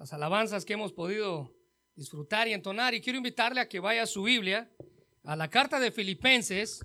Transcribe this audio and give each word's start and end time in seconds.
las 0.00 0.14
alabanzas 0.14 0.64
que 0.64 0.72
hemos 0.72 0.94
podido 0.94 1.54
disfrutar 1.94 2.48
y 2.48 2.54
entonar. 2.54 2.94
Y 2.94 3.02
quiero 3.02 3.18
invitarle 3.18 3.60
a 3.60 3.68
que 3.68 3.80
vaya 3.80 4.04
a 4.04 4.06
su 4.06 4.22
Biblia, 4.22 4.70
a 5.24 5.36
la 5.36 5.50
carta 5.50 5.78
de 5.78 5.92
Filipenses. 5.92 6.80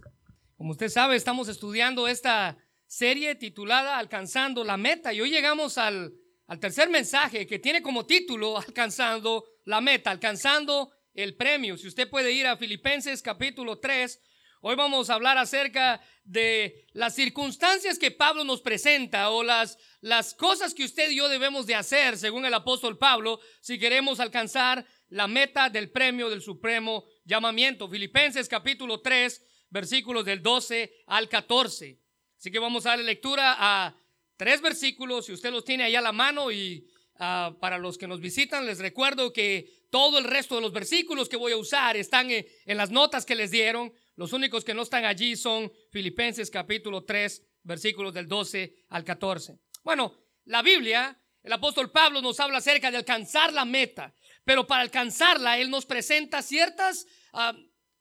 Como 0.57 0.71
usted 0.71 0.89
sabe, 0.89 1.15
estamos 1.15 1.47
estudiando 1.47 2.09
esta 2.09 2.57
serie 2.85 3.35
titulada 3.35 3.97
Alcanzando 3.97 4.65
la 4.65 4.75
Meta. 4.75 5.13
Y 5.13 5.21
hoy 5.21 5.29
llegamos 5.29 5.77
al, 5.77 6.13
al 6.47 6.59
tercer 6.59 6.89
mensaje 6.89 7.47
que 7.47 7.57
tiene 7.57 7.81
como 7.81 8.05
título 8.05 8.57
Alcanzando 8.67 9.45
la 9.63 9.79
Meta, 9.79 10.11
alcanzando 10.11 10.91
el 11.13 11.37
premio. 11.37 11.77
Si 11.77 11.87
usted 11.87 12.09
puede 12.09 12.33
ir 12.33 12.45
a 12.45 12.57
Filipenses 12.57 13.21
capítulo 13.21 13.79
3, 13.79 14.21
hoy 14.67 14.75
vamos 14.75 15.11
a 15.11 15.13
hablar 15.13 15.37
acerca 15.37 16.01
de 16.23 16.87
las 16.93 17.13
circunstancias 17.13 17.99
que 17.99 18.09
Pablo 18.09 18.43
nos 18.43 18.61
presenta 18.61 19.29
o 19.29 19.43
las, 19.43 19.77
las 20.01 20.33
cosas 20.33 20.73
que 20.73 20.83
usted 20.83 21.11
y 21.11 21.17
yo 21.17 21.29
debemos 21.29 21.67
de 21.67 21.75
hacer, 21.75 22.17
según 22.17 22.45
el 22.45 22.53
apóstol 22.55 22.97
Pablo, 22.97 23.39
si 23.61 23.77
queremos 23.77 24.19
alcanzar 24.19 24.83
la 25.09 25.27
meta 25.27 25.69
del 25.69 25.91
premio 25.91 26.31
del 26.31 26.41
supremo 26.41 27.05
llamamiento. 27.25 27.87
Filipenses 27.87 28.49
capítulo 28.49 29.01
3, 29.01 29.39
versículos 29.69 30.25
del 30.25 30.41
12 30.41 30.91
al 31.05 31.29
14. 31.29 31.99
Así 32.35 32.49
que 32.49 32.57
vamos 32.57 32.87
a 32.87 32.89
darle 32.89 33.05
lectura 33.05 33.55
a 33.59 33.95
tres 34.35 34.61
versículos, 34.61 35.27
si 35.27 35.33
usted 35.33 35.51
los 35.51 35.63
tiene 35.63 35.83
ahí 35.83 35.95
a 35.95 36.01
la 36.01 36.11
mano 36.11 36.51
y 36.51 36.87
ah, 37.19 37.55
para 37.61 37.77
los 37.77 37.99
que 37.99 38.07
nos 38.07 38.19
visitan 38.19 38.65
les 38.65 38.79
recuerdo 38.79 39.31
que 39.31 39.85
todo 39.91 40.17
el 40.17 40.23
resto 40.23 40.55
de 40.55 40.61
los 40.61 40.73
versículos 40.73 41.29
que 41.29 41.37
voy 41.37 41.51
a 41.51 41.57
usar 41.57 41.97
están 41.97 42.31
en 42.31 42.77
las 42.77 42.89
notas 42.89 43.27
que 43.27 43.35
les 43.35 43.51
dieron. 43.51 43.93
Los 44.15 44.31
únicos 44.31 44.63
que 44.63 44.73
no 44.73 44.83
están 44.83 45.03
allí 45.03 45.35
son 45.35 45.71
Filipenses 45.91 46.49
capítulo 46.49 47.03
3, 47.03 47.43
versículos 47.63 48.13
del 48.13 48.27
12 48.27 48.73
al 48.89 49.03
14. 49.03 49.59
Bueno, 49.83 50.15
la 50.45 50.61
Biblia, 50.61 51.19
el 51.43 51.51
apóstol 51.51 51.91
Pablo 51.91 52.21
nos 52.21 52.39
habla 52.39 52.59
acerca 52.59 52.91
de 52.91 52.97
alcanzar 52.97 53.51
la 53.51 53.65
meta, 53.65 54.15
pero 54.45 54.65
para 54.65 54.83
alcanzarla 54.83 55.57
él 55.57 55.69
nos 55.69 55.85
presenta 55.85 56.41
ciertas 56.41 57.05
uh, 57.33 57.53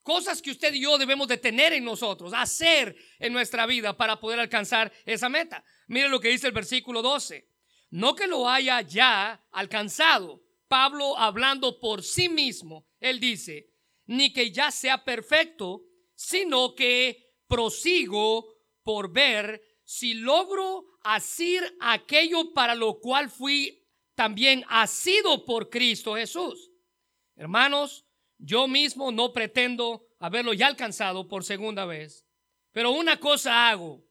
cosas 0.02 0.40
que 0.40 0.52
usted 0.52 0.72
y 0.74 0.82
yo 0.82 0.98
debemos 0.98 1.26
de 1.26 1.38
tener 1.38 1.72
en 1.72 1.84
nosotros, 1.84 2.32
hacer 2.32 2.94
en 3.18 3.32
nuestra 3.32 3.66
vida 3.66 3.96
para 3.96 4.20
poder 4.20 4.38
alcanzar 4.38 4.92
esa 5.04 5.28
meta. 5.28 5.64
Mire 5.88 6.08
lo 6.08 6.20
que 6.20 6.28
dice 6.28 6.46
el 6.46 6.52
versículo 6.52 7.02
12. 7.02 7.48
No 7.90 8.14
que 8.14 8.28
lo 8.28 8.48
haya 8.48 8.80
ya 8.82 9.44
alcanzado. 9.50 10.42
Pablo 10.68 11.18
hablando 11.18 11.80
por 11.80 12.04
sí 12.04 12.28
mismo, 12.28 12.86
él 13.00 13.18
dice, 13.18 13.70
ni 14.06 14.32
que 14.32 14.52
ya 14.52 14.70
sea 14.70 15.04
perfecto, 15.04 15.82
sino 16.24 16.74
que 16.74 17.34
prosigo 17.46 18.46
por 18.82 19.12
ver 19.12 19.62
si 19.84 20.14
logro 20.14 20.86
hacer 21.02 21.76
aquello 21.80 22.54
para 22.54 22.74
lo 22.74 22.98
cual 22.98 23.28
fui 23.28 23.86
también 24.14 24.64
asido 24.68 25.44
por 25.44 25.68
Cristo 25.68 26.14
Jesús. 26.14 26.70
Hermanos, 27.36 28.06
yo 28.38 28.66
mismo 28.68 29.12
no 29.12 29.32
pretendo 29.32 30.06
haberlo 30.18 30.54
ya 30.54 30.66
alcanzado 30.66 31.28
por 31.28 31.44
segunda 31.44 31.84
vez, 31.84 32.26
pero 32.72 32.92
una 32.92 33.20
cosa 33.20 33.68
hago, 33.68 34.06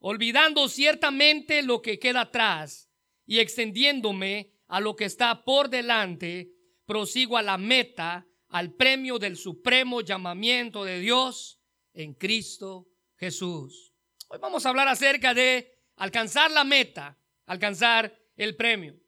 olvidando 0.00 0.68
ciertamente 0.68 1.62
lo 1.62 1.80
que 1.80 1.98
queda 1.98 2.22
atrás 2.22 2.90
y 3.24 3.38
extendiéndome 3.38 4.52
a 4.66 4.80
lo 4.80 4.96
que 4.96 5.06
está 5.06 5.44
por 5.44 5.70
delante, 5.70 6.52
prosigo 6.84 7.38
a 7.38 7.42
la 7.42 7.56
meta 7.56 8.27
al 8.48 8.72
premio 8.72 9.18
del 9.18 9.36
supremo 9.36 10.00
llamamiento 10.00 10.84
de 10.84 11.00
Dios 11.00 11.60
en 11.92 12.14
Cristo 12.14 12.88
Jesús. 13.16 13.92
Hoy 14.28 14.38
vamos 14.40 14.64
a 14.64 14.70
hablar 14.70 14.88
acerca 14.88 15.34
de 15.34 15.78
alcanzar 15.96 16.50
la 16.50 16.64
meta, 16.64 17.18
alcanzar 17.46 18.16
el 18.36 18.56
premio. 18.56 18.98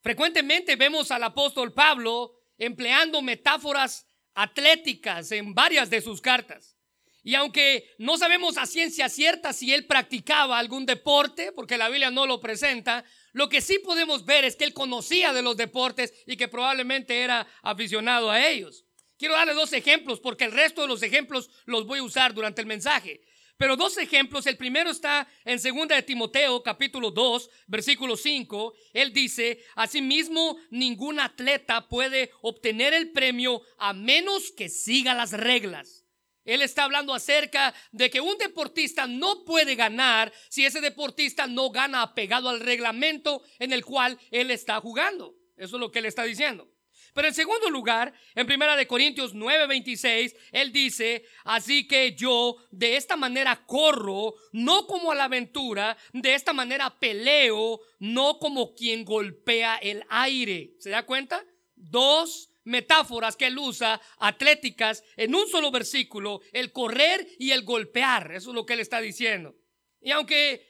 Frecuentemente 0.00 0.76
vemos 0.76 1.10
al 1.10 1.22
apóstol 1.22 1.72
Pablo 1.72 2.34
empleando 2.58 3.22
metáforas 3.22 4.06
atléticas 4.34 5.32
en 5.32 5.54
varias 5.54 5.90
de 5.90 6.00
sus 6.00 6.20
cartas. 6.20 6.76
Y 7.22 7.34
aunque 7.34 7.90
no 7.98 8.16
sabemos 8.18 8.56
a 8.56 8.66
ciencia 8.66 9.08
cierta 9.08 9.52
si 9.52 9.74
él 9.74 9.86
practicaba 9.86 10.58
algún 10.58 10.86
deporte, 10.86 11.50
porque 11.50 11.76
la 11.76 11.88
Biblia 11.88 12.10
no 12.10 12.24
lo 12.24 12.40
presenta, 12.40 13.04
lo 13.36 13.50
que 13.50 13.60
sí 13.60 13.78
podemos 13.80 14.24
ver 14.24 14.46
es 14.46 14.56
que 14.56 14.64
él 14.64 14.72
conocía 14.72 15.34
de 15.34 15.42
los 15.42 15.58
deportes 15.58 16.14
y 16.26 16.38
que 16.38 16.48
probablemente 16.48 17.20
era 17.20 17.46
aficionado 17.60 18.30
a 18.30 18.48
ellos. 18.48 18.86
Quiero 19.18 19.34
darle 19.34 19.52
dos 19.52 19.74
ejemplos 19.74 20.20
porque 20.20 20.44
el 20.44 20.52
resto 20.52 20.80
de 20.80 20.88
los 20.88 21.02
ejemplos 21.02 21.50
los 21.66 21.86
voy 21.86 21.98
a 21.98 22.02
usar 22.02 22.32
durante 22.32 22.62
el 22.62 22.66
mensaje. 22.66 23.20
Pero 23.58 23.76
dos 23.76 23.98
ejemplos, 23.98 24.46
el 24.46 24.56
primero 24.56 24.88
está 24.88 25.28
en 25.44 25.60
2 25.60 25.88
de 25.88 26.02
Timoteo 26.02 26.62
capítulo 26.62 27.10
2, 27.10 27.50
versículo 27.66 28.16
5. 28.16 28.72
Él 28.94 29.12
dice, 29.12 29.62
asimismo 29.74 30.56
ningún 30.70 31.20
atleta 31.20 31.90
puede 31.90 32.30
obtener 32.40 32.94
el 32.94 33.12
premio 33.12 33.60
a 33.76 33.92
menos 33.92 34.50
que 34.50 34.70
siga 34.70 35.12
las 35.12 35.32
reglas. 35.32 36.05
Él 36.46 36.62
está 36.62 36.84
hablando 36.84 37.12
acerca 37.12 37.74
de 37.92 38.08
que 38.08 38.20
un 38.20 38.38
deportista 38.38 39.06
no 39.06 39.44
puede 39.44 39.74
ganar 39.74 40.32
si 40.48 40.64
ese 40.64 40.80
deportista 40.80 41.46
no 41.46 41.70
gana 41.70 42.00
apegado 42.00 42.48
al 42.48 42.60
reglamento 42.60 43.42
en 43.58 43.72
el 43.72 43.84
cual 43.84 44.18
él 44.30 44.50
está 44.50 44.80
jugando. 44.80 45.34
Eso 45.56 45.76
es 45.76 45.80
lo 45.80 45.90
que 45.90 45.98
él 45.98 46.06
está 46.06 46.22
diciendo. 46.22 46.70
Pero 47.16 47.28
en 47.28 47.34
segundo 47.34 47.70
lugar, 47.70 48.12
en 48.34 48.46
primera 48.46 48.76
de 48.76 48.86
Corintios 48.86 49.34
9:26, 49.34 50.36
él 50.52 50.70
dice, 50.70 51.24
así 51.44 51.88
que 51.88 52.14
yo 52.14 52.56
de 52.70 52.96
esta 52.96 53.16
manera 53.16 53.64
corro, 53.64 54.34
no 54.52 54.86
como 54.86 55.10
a 55.10 55.14
la 55.14 55.24
aventura, 55.24 55.96
de 56.12 56.34
esta 56.34 56.52
manera 56.52 56.98
peleo, 57.00 57.80
no 58.00 58.38
como 58.38 58.74
quien 58.74 59.06
golpea 59.06 59.76
el 59.78 60.04
aire. 60.10 60.74
¿Se 60.78 60.90
da 60.90 61.06
cuenta? 61.06 61.42
Dos 61.74 62.50
metáforas 62.66 63.36
que 63.36 63.46
él 63.46 63.58
usa 63.58 64.00
atléticas 64.18 65.02
en 65.16 65.34
un 65.34 65.48
solo 65.48 65.70
versículo, 65.70 66.40
el 66.52 66.72
correr 66.72 67.26
y 67.38 67.52
el 67.52 67.62
golpear. 67.62 68.32
Eso 68.32 68.50
es 68.50 68.54
lo 68.54 68.66
que 68.66 68.74
él 68.74 68.80
está 68.80 69.00
diciendo. 69.00 69.54
Y 70.00 70.10
aunque 70.10 70.68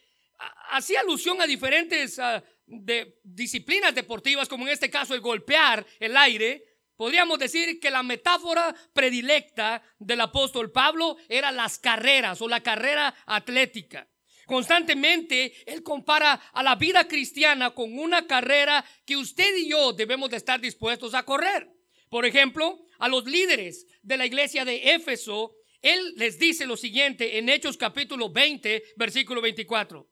hacía 0.70 1.00
alusión 1.00 1.40
a 1.40 1.46
diferentes 1.46 2.20
de 2.66 3.18
disciplinas 3.24 3.94
deportivas, 3.94 4.48
como 4.48 4.66
en 4.66 4.72
este 4.72 4.90
caso 4.90 5.14
el 5.14 5.20
golpear 5.20 5.84
el 5.98 6.16
aire, 6.16 6.62
podríamos 6.96 7.38
decir 7.38 7.80
que 7.80 7.90
la 7.90 8.02
metáfora 8.02 8.74
predilecta 8.92 9.82
del 9.98 10.20
apóstol 10.20 10.70
Pablo 10.72 11.16
era 11.28 11.50
las 11.52 11.78
carreras 11.78 12.40
o 12.42 12.48
la 12.48 12.62
carrera 12.62 13.14
atlética. 13.26 14.08
Constantemente 14.46 15.52
él 15.66 15.82
compara 15.82 16.34
a 16.52 16.62
la 16.62 16.76
vida 16.76 17.08
cristiana 17.08 17.72
con 17.72 17.98
una 17.98 18.26
carrera 18.26 18.84
que 19.04 19.16
usted 19.16 19.56
y 19.56 19.70
yo 19.70 19.92
debemos 19.92 20.30
de 20.30 20.36
estar 20.36 20.60
dispuestos 20.60 21.14
a 21.14 21.24
correr. 21.24 21.75
Por 22.09 22.25
ejemplo, 22.25 22.78
a 22.99 23.09
los 23.09 23.27
líderes 23.27 23.87
de 24.03 24.17
la 24.17 24.27
iglesia 24.27 24.65
de 24.65 24.94
Éfeso, 24.94 25.55
él 25.83 26.15
les 26.17 26.39
dice 26.39 26.67
lo 26.67 26.77
siguiente 26.77 27.39
en 27.39 27.49
Hechos 27.49 27.77
capítulo 27.77 28.31
20, 28.31 28.83
versículo 28.97 29.41
24. 29.41 30.09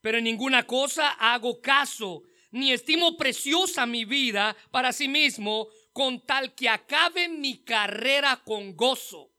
Pero 0.00 0.18
en 0.18 0.24
ninguna 0.24 0.66
cosa 0.66 1.10
hago 1.10 1.60
caso, 1.60 2.22
ni 2.50 2.72
estimo 2.72 3.16
preciosa 3.16 3.86
mi 3.86 4.04
vida 4.04 4.56
para 4.70 4.92
sí 4.92 5.08
mismo, 5.08 5.68
con 5.92 6.24
tal 6.24 6.54
que 6.54 6.68
acabe 6.68 7.28
mi 7.28 7.64
carrera 7.64 8.42
con 8.44 8.76
gozo. 8.76 9.32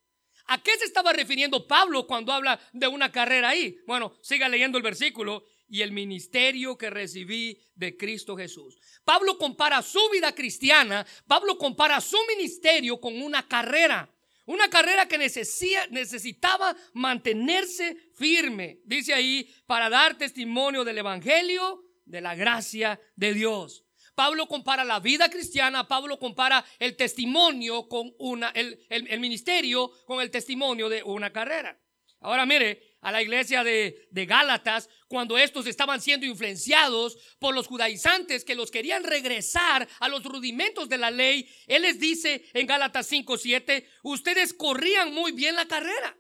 ¿A 0.48 0.62
qué 0.62 0.78
se 0.78 0.86
estaba 0.86 1.14
refiriendo 1.14 1.68
Pablo 1.68 2.08
cuando 2.08 2.32
habla 2.32 2.60
de 2.74 2.88
una 2.88 3.12
carrera 3.12 3.50
ahí? 3.50 3.78
Bueno, 3.86 4.18
siga 4.22 4.48
leyendo 4.48 4.78
el 4.78 4.84
versículo 4.84 5.44
y 5.70 5.82
el 5.82 5.92
ministerio 5.92 6.78
que 6.78 6.90
recibí 6.90 7.60
de 7.76 7.98
Cristo 7.98 8.36
Jesús. 8.36 8.78
Pablo 9.04 9.38
compara 9.38 9.82
su 9.82 10.00
vida 10.12 10.34
cristiana, 10.34 11.06
Pablo 11.28 11.58
compara 11.58 12.02
su 12.02 12.18
ministerio 12.28 13.00
con 13.00 13.22
una 13.22 13.48
carrera. 13.48 14.14
Una 14.46 14.70
carrera 14.70 15.08
que 15.10 15.18
necesitaba 15.18 16.74
mantenerse 16.94 17.98
firme, 18.16 18.80
dice 18.86 19.14
ahí, 19.14 19.54
para 19.66 19.90
dar 19.90 20.18
testimonio 20.18 20.86
del 20.86 21.00
Evangelio, 21.00 21.84
de 22.06 22.22
la 22.22 22.34
gracia 22.34 22.98
de 23.18 23.34
Dios. 23.34 23.84
Pablo 24.16 24.48
compara 24.48 24.86
la 24.86 25.02
vida 25.02 25.30
cristiana, 25.30 25.86
Pablo 25.86 26.18
compara 26.18 26.66
el 26.80 26.96
testimonio 26.96 27.90
con 27.90 28.16
una, 28.20 28.50
el, 28.52 28.80
el 28.90 29.20
ministerio 29.20 29.92
con 30.06 30.22
el 30.22 30.31
testimonio 30.31 30.88
de 30.88 31.04
una 31.04 31.31
carrera. 31.34 31.78
Ahora 32.22 32.46
mire, 32.46 32.87
a 33.02 33.12
la 33.12 33.22
iglesia 33.22 33.64
de, 33.64 34.08
de, 34.12 34.26
Gálatas 34.26 34.90
cuando 35.08 35.38
estos 35.38 35.68
estaban 35.68 36.02
siendo 36.02 36.26
influenciados 36.26 37.18
por 37.40 37.54
los 37.54 37.68
judaizantes 37.68 38.44
que 38.44 38.56
los 38.56 38.72
querían 38.72 39.04
regresar 39.04 39.88
a 40.00 40.08
los 40.08 40.24
rudimentos 40.24 40.90
de 40.90 40.98
la 40.98 41.12
ley. 41.12 41.50
Él 41.68 41.84
les 41.84 42.00
dice 42.00 42.50
en 42.54 42.68
Gálatas 42.68 43.12
5:7, 43.12 43.86
ustedes 44.04 44.54
corrían 44.54 45.14
muy 45.14 45.32
bien 45.32 45.56
la 45.56 45.68
carrera. 45.68 46.18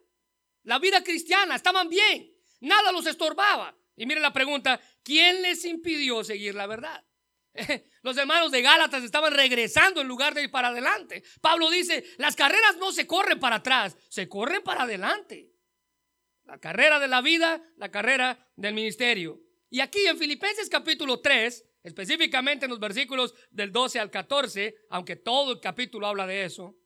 La 0.63 0.79
vida 0.79 1.03
cristiana, 1.03 1.55
estaban 1.55 1.89
bien, 1.89 2.33
nada 2.59 2.91
los 2.91 3.05
estorbaba. 3.05 3.75
Y 3.95 4.05
mire 4.05 4.19
la 4.19 4.33
pregunta, 4.33 4.79
¿quién 5.01 5.41
les 5.41 5.65
impidió 5.65 6.23
seguir 6.23 6.53
la 6.53 6.67
verdad? 6.67 7.03
Los 8.03 8.15
hermanos 8.17 8.51
de 8.51 8.61
Gálatas 8.61 9.03
estaban 9.03 9.33
regresando 9.33 10.01
en 10.01 10.07
lugar 10.07 10.33
de 10.33 10.43
ir 10.43 10.51
para 10.51 10.67
adelante. 10.67 11.23
Pablo 11.41 11.69
dice, 11.71 12.03
las 12.17 12.35
carreras 12.35 12.77
no 12.77 12.91
se 12.91 13.07
corren 13.07 13.39
para 13.39 13.57
atrás, 13.57 13.97
se 14.09 14.29
corren 14.29 14.61
para 14.61 14.83
adelante. 14.83 15.49
La 16.47 16.59
carrera 16.59 16.97
de 16.97 17.09
la 17.09 17.21
vida, 17.21 17.61
la 17.75 17.91
carrera 17.91 18.39
del 18.55 18.73
ministerio. 18.73 19.41
Y 19.69 19.81
aquí 19.81 20.05
en 20.07 20.17
Filipenses 20.17 20.69
capítulo 20.69 21.19
3, 21.19 21.65
específicamente 21.83 22.65
en 22.65 22.71
los 22.71 22.79
versículos 22.79 23.35
del 23.51 23.73
12 23.73 23.99
al 23.99 24.09
14, 24.09 24.75
aunque 24.89 25.17
todo 25.17 25.51
el 25.51 25.59
capítulo 25.59 26.07
habla 26.07 26.25
de 26.25 26.45
eso. 26.45 26.77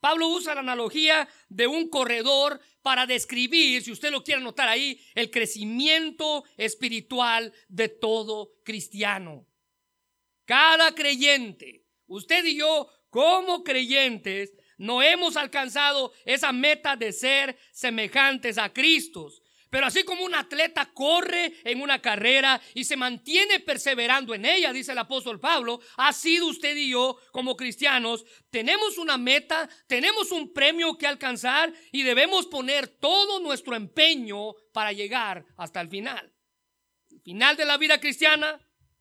Pablo 0.00 0.26
usa 0.28 0.54
la 0.54 0.60
analogía 0.60 1.28
de 1.48 1.68
un 1.68 1.88
corredor 1.88 2.60
para 2.82 3.06
describir, 3.06 3.82
si 3.82 3.92
usted 3.92 4.10
lo 4.10 4.24
quiere 4.24 4.42
notar 4.42 4.68
ahí, 4.68 5.00
el 5.14 5.30
crecimiento 5.30 6.42
espiritual 6.56 7.52
de 7.68 7.88
todo 7.88 8.56
cristiano. 8.64 9.46
Cada 10.44 10.92
creyente, 10.92 11.84
usted 12.08 12.44
y 12.44 12.56
yo 12.58 12.88
como 13.10 13.62
creyentes, 13.62 14.52
no 14.78 15.02
hemos 15.02 15.36
alcanzado 15.36 16.12
esa 16.24 16.52
meta 16.52 16.96
de 16.96 17.12
ser 17.12 17.58
semejantes 17.72 18.58
a 18.58 18.72
Cristo. 18.72 19.30
Pero 19.68 19.86
así 19.86 20.04
como 20.04 20.24
un 20.24 20.34
atleta 20.34 20.90
corre 20.94 21.54
en 21.64 21.82
una 21.82 22.00
carrera 22.00 22.60
y 22.72 22.84
se 22.84 22.96
mantiene 22.96 23.60
perseverando 23.60 24.32
en 24.32 24.44
ella, 24.44 24.72
dice 24.72 24.92
el 24.92 24.98
apóstol 24.98 25.40
Pablo, 25.40 25.80
ha 25.96 26.12
sido 26.12 26.46
usted 26.46 26.76
y 26.76 26.90
yo 26.90 27.18
como 27.32 27.56
cristianos, 27.56 28.24
tenemos 28.50 28.96
una 28.96 29.18
meta, 29.18 29.68
tenemos 29.88 30.30
un 30.30 30.52
premio 30.52 30.96
que 30.96 31.06
alcanzar 31.06 31.72
y 31.90 32.04
debemos 32.04 32.46
poner 32.46 32.86
todo 32.86 33.40
nuestro 33.40 33.74
empeño 33.74 34.54
para 34.72 34.92
llegar 34.92 35.44
hasta 35.56 35.80
el 35.80 35.88
final. 35.88 36.32
El 37.10 37.20
final 37.20 37.56
de 37.56 37.64
la 37.64 37.76
vida 37.76 38.00
cristiana, 38.00 38.60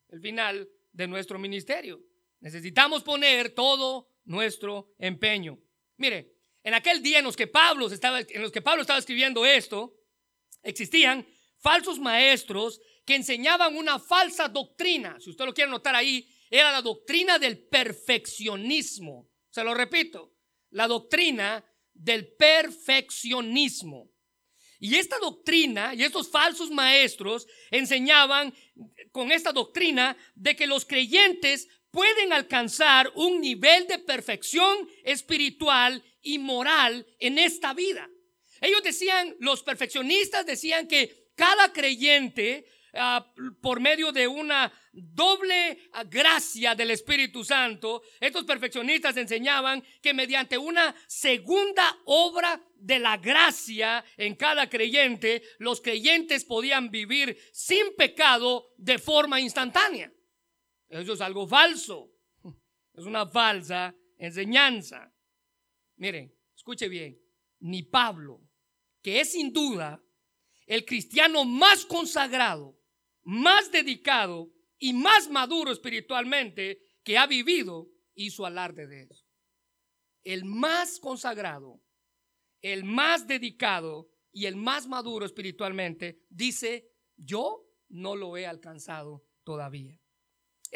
el 0.09 0.19
final 0.19 0.67
de 0.91 1.07
nuestro 1.07 1.37
ministerio. 1.37 2.01
Necesitamos 2.39 3.03
poner 3.03 3.51
todo 3.51 4.09
nuestro 4.25 4.93
empeño. 4.97 5.59
Mire, 5.97 6.33
en 6.63 6.73
aquel 6.73 7.01
día 7.01 7.19
en 7.19 7.25
los 7.25 7.35
que 7.35 7.47
Pablo 7.47 7.87
estaba, 7.87 8.19
en 8.19 8.41
los 8.41 8.51
que 8.51 8.61
Pablo 8.61 8.81
estaba 8.81 8.99
escribiendo 8.99 9.45
esto, 9.45 9.95
existían 10.63 11.27
falsos 11.59 11.99
maestros 11.99 12.81
que 13.05 13.15
enseñaban 13.15 13.75
una 13.75 13.99
falsa 13.99 14.47
doctrina. 14.47 15.17
Si 15.19 15.29
usted 15.29 15.45
lo 15.45 15.53
quiere 15.53 15.69
notar 15.69 15.95
ahí, 15.95 16.27
era 16.49 16.71
la 16.71 16.81
doctrina 16.81 17.37
del 17.39 17.67
perfeccionismo. 17.67 19.29
Se 19.49 19.63
lo 19.63 19.73
repito, 19.73 20.33
la 20.71 20.87
doctrina 20.87 21.63
del 21.93 22.35
perfeccionismo. 22.35 24.11
Y 24.79 24.95
esta 24.95 25.17
doctrina 25.19 25.95
y 25.95 26.03
estos 26.03 26.29
falsos 26.29 26.69
maestros 26.69 27.47
enseñaban 27.71 28.53
con 29.11 29.31
esta 29.31 29.51
doctrina 29.51 30.17
de 30.35 30.55
que 30.55 30.67
los 30.67 30.85
creyentes 30.85 31.67
pueden 31.95 32.33
alcanzar 32.33 33.09
un 33.15 33.39
nivel 33.39 33.87
de 33.87 33.99
perfección 33.99 34.85
espiritual 35.05 36.03
y 36.21 36.39
moral 36.39 37.07
en 37.19 37.39
esta 37.39 37.73
vida. 37.73 38.09
Ellos 38.59 38.83
decían, 38.83 39.33
los 39.39 39.63
perfeccionistas 39.63 40.45
decían 40.45 40.89
que 40.89 41.29
cada 41.37 41.71
creyente, 41.71 42.65
ah, 42.95 43.25
por 43.61 43.79
medio 43.79 44.11
de 44.11 44.27
una 44.27 44.73
doble 44.91 45.89
gracia 46.09 46.75
del 46.75 46.91
Espíritu 46.91 47.45
Santo, 47.45 48.01
estos 48.19 48.43
perfeccionistas 48.43 49.15
enseñaban 49.15 49.81
que 50.01 50.13
mediante 50.13 50.57
una 50.57 50.93
segunda 51.07 51.97
obra 52.03 52.61
de 52.75 52.99
la 52.99 53.15
gracia 53.15 54.03
en 54.17 54.35
cada 54.35 54.69
creyente, 54.69 55.43
los 55.59 55.79
creyentes 55.79 56.43
podían 56.43 56.91
vivir 56.91 57.37
sin 57.53 57.95
pecado 57.95 58.73
de 58.75 58.99
forma 58.99 59.39
instantánea. 59.39 60.11
Eso 60.89 61.13
es 61.13 61.21
algo 61.21 61.47
falso. 61.47 62.11
Es 62.93 63.05
una 63.05 63.27
falsa 63.27 63.95
enseñanza. 64.17 65.13
Miren, 65.97 66.33
escuche 66.55 66.87
bien. 66.87 67.19
Ni 67.59 67.83
Pablo, 67.83 68.41
que 69.01 69.21
es 69.21 69.31
sin 69.31 69.51
duda 69.51 70.01
el 70.65 70.85
cristiano 70.85 71.45
más 71.45 71.85
consagrado, 71.85 72.77
más 73.23 73.71
dedicado 73.71 74.51
y 74.77 74.93
más 74.93 75.29
maduro 75.29 75.71
espiritualmente 75.71 76.79
que 77.03 77.17
ha 77.17 77.27
vivido, 77.27 77.89
hizo 78.13 78.45
alarde 78.45 78.87
de 78.87 79.03
eso. 79.03 79.25
El 80.23 80.45
más 80.45 80.99
consagrado, 80.99 81.81
el 82.61 82.83
más 82.83 83.27
dedicado 83.27 84.09
y 84.31 84.47
el 84.47 84.55
más 84.55 84.87
maduro 84.87 85.25
espiritualmente 85.25 86.23
dice, 86.29 86.89
yo 87.15 87.63
no 87.89 88.15
lo 88.15 88.37
he 88.37 88.47
alcanzado 88.47 89.23
todavía. 89.43 89.99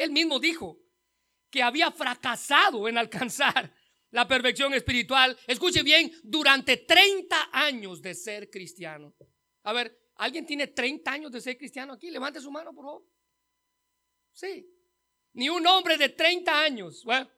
Él 0.00 0.12
mismo 0.12 0.40
dijo 0.40 0.80
que 1.50 1.62
había 1.62 1.90
fracasado 1.90 2.88
en 2.88 2.96
alcanzar 2.96 3.70
la 4.10 4.26
perfección 4.26 4.72
espiritual. 4.72 5.38
Escuche 5.46 5.82
bien, 5.82 6.10
durante 6.22 6.78
30 6.78 7.50
años 7.52 8.00
de 8.00 8.14
ser 8.14 8.48
cristiano. 8.48 9.14
A 9.64 9.74
ver, 9.74 10.10
¿alguien 10.14 10.46
tiene 10.46 10.68
30 10.68 11.12
años 11.12 11.30
de 11.30 11.42
ser 11.42 11.58
cristiano 11.58 11.92
aquí? 11.92 12.10
Levante 12.10 12.40
su 12.40 12.50
mano, 12.50 12.72
por 12.72 12.82
favor. 12.82 13.04
Sí. 14.32 14.66
Ni 15.34 15.50
un 15.50 15.66
hombre 15.66 15.98
de 15.98 16.08
30 16.08 16.62
años. 16.62 17.04
Bueno, 17.04 17.30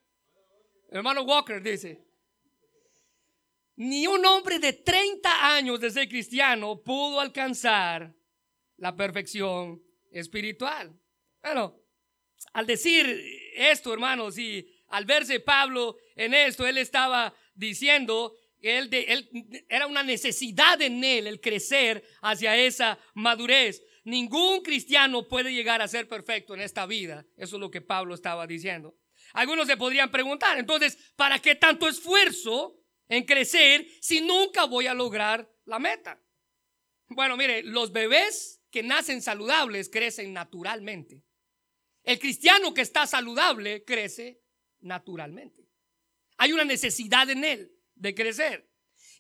hermano 0.88 1.22
Walker 1.22 1.60
dice. 1.60 2.06
Ni 3.74 4.06
un 4.06 4.24
hombre 4.24 4.60
de 4.60 4.72
30 4.72 5.56
años 5.56 5.80
de 5.80 5.90
ser 5.90 6.08
cristiano 6.08 6.80
pudo 6.80 7.18
alcanzar 7.18 8.14
la 8.76 8.94
perfección 8.94 9.82
espiritual. 10.12 10.96
Bueno, 11.42 11.81
al 12.52 12.66
decir 12.66 13.06
esto, 13.54 13.92
hermanos, 13.92 14.38
y 14.38 14.66
al 14.88 15.04
verse 15.04 15.40
Pablo 15.40 15.96
en 16.16 16.34
esto, 16.34 16.66
él 16.66 16.78
estaba 16.78 17.34
diciendo 17.54 18.34
que 18.60 18.78
él, 18.78 19.64
era 19.68 19.86
una 19.86 20.02
necesidad 20.02 20.80
en 20.82 21.02
él 21.02 21.26
el 21.26 21.40
crecer 21.40 22.04
hacia 22.20 22.56
esa 22.56 22.98
madurez. 23.14 23.82
Ningún 24.04 24.62
cristiano 24.62 25.26
puede 25.28 25.52
llegar 25.52 25.80
a 25.80 25.88
ser 25.88 26.08
perfecto 26.08 26.54
en 26.54 26.60
esta 26.60 26.86
vida. 26.86 27.24
Eso 27.36 27.56
es 27.56 27.60
lo 27.60 27.70
que 27.70 27.80
Pablo 27.80 28.14
estaba 28.14 28.46
diciendo. 28.46 28.96
Algunos 29.32 29.66
se 29.66 29.76
podrían 29.76 30.10
preguntar, 30.10 30.58
entonces, 30.58 30.98
¿para 31.16 31.38
qué 31.38 31.54
tanto 31.54 31.88
esfuerzo 31.88 32.78
en 33.08 33.24
crecer 33.24 33.86
si 34.00 34.20
nunca 34.20 34.64
voy 34.64 34.86
a 34.86 34.94
lograr 34.94 35.48
la 35.64 35.78
meta? 35.78 36.20
Bueno, 37.08 37.36
mire, 37.36 37.62
los 37.62 37.92
bebés 37.92 38.60
que 38.70 38.82
nacen 38.82 39.22
saludables 39.22 39.88
crecen 39.88 40.32
naturalmente. 40.32 41.22
El 42.02 42.18
cristiano 42.18 42.74
que 42.74 42.80
está 42.80 43.06
saludable 43.06 43.84
crece 43.84 44.40
naturalmente. 44.80 45.68
Hay 46.36 46.52
una 46.52 46.64
necesidad 46.64 47.30
en 47.30 47.44
él 47.44 47.72
de 47.94 48.14
crecer. 48.14 48.68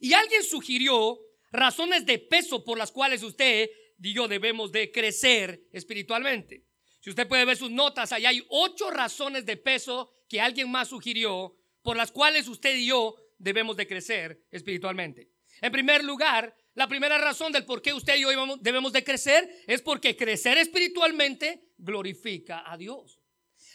Y 0.00 0.14
alguien 0.14 0.42
sugirió 0.42 1.20
razones 1.52 2.04
de 2.06 2.18
peso 2.18 2.64
por 2.64 2.78
las 2.78 2.90
cuales 2.90 3.22
usted 3.22 3.70
y 4.02 4.12
yo 4.12 4.26
debemos 4.26 4.72
de 4.72 4.90
crecer 4.90 5.62
espiritualmente. 5.70 6.64
Si 7.00 7.10
usted 7.10 7.28
puede 7.28 7.44
ver 7.44 7.56
sus 7.56 7.70
notas, 7.70 8.12
ahí 8.12 8.26
hay 8.26 8.44
ocho 8.48 8.90
razones 8.90 9.46
de 9.46 9.56
peso 9.56 10.12
que 10.28 10.40
alguien 10.40 10.70
más 10.70 10.88
sugirió 10.88 11.56
por 11.82 11.96
las 11.96 12.10
cuales 12.10 12.48
usted 12.48 12.76
y 12.76 12.86
yo 12.86 13.16
debemos 13.38 13.76
de 13.76 13.86
crecer 13.86 14.44
espiritualmente. 14.50 15.30
En 15.60 15.72
primer 15.72 16.04
lugar, 16.04 16.56
la 16.74 16.88
primera 16.88 17.18
razón 17.18 17.52
del 17.52 17.64
por 17.64 17.82
qué 17.82 17.92
usted 17.92 18.16
y 18.16 18.22
yo 18.22 18.28
debemos 18.60 18.92
de 18.92 19.04
crecer 19.04 19.62
es 19.66 19.82
porque 19.82 20.16
crecer 20.16 20.56
espiritualmente 20.56 21.72
glorifica 21.76 22.64
a 22.70 22.76
Dios. 22.76 23.20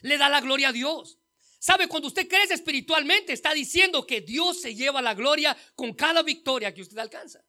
Le 0.02 0.18
da 0.18 0.30
la 0.30 0.42
gloria 0.42 0.70
a 0.70 0.74
Dios. 0.74 1.20
¿Sabe? 1.60 1.88
Cuando 1.88 2.08
usted 2.08 2.28
crece 2.28 2.54
espiritualmente, 2.54 3.34
está 3.34 3.54
diciendo 3.54 4.06
que 4.06 4.22
Dios 4.22 4.62
se 4.62 4.76
lleva 4.76 5.02
la 5.02 5.14
gloria 5.14 5.58
con 5.76 5.94
cada 5.94 6.22
victoria 6.24 6.74
que 6.74 6.82
usted 6.82 6.98
alcanza. 6.98 7.44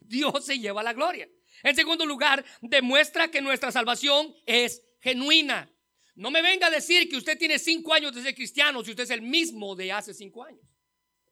Dios 0.00 0.44
se 0.44 0.58
lleva 0.58 0.82
la 0.82 0.92
gloria. 0.92 1.28
En 1.62 1.74
segundo 1.74 2.04
lugar, 2.04 2.44
demuestra 2.60 3.28
que 3.28 3.40
nuestra 3.40 3.72
salvación 3.72 4.34
es 4.46 4.82
genuina. 5.00 5.72
No 6.14 6.30
me 6.30 6.42
venga 6.42 6.68
a 6.68 6.70
decir 6.70 7.08
que 7.08 7.16
usted 7.16 7.38
tiene 7.38 7.58
cinco 7.58 7.92
años 7.92 8.14
de 8.14 8.22
ser 8.22 8.34
cristiano 8.34 8.84
si 8.84 8.90
usted 8.90 9.04
es 9.04 9.10
el 9.10 9.22
mismo 9.22 9.74
de 9.76 9.92
hace 9.92 10.14
cinco 10.14 10.44
años. 10.44 10.64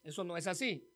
Eso 0.02 0.24
no 0.24 0.36
es 0.36 0.46
así. 0.46 0.86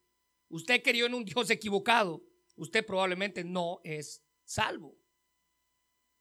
Usted 0.49 0.83
creyó 0.83 1.07
en 1.07 1.15
un 1.15 1.25
Dios 1.25 1.51
equivocado. 1.51 2.23
Usted 2.59 2.85
probablemente 2.85 3.45
no 3.45 3.81
es 3.85 4.23
salvo. 4.45 4.97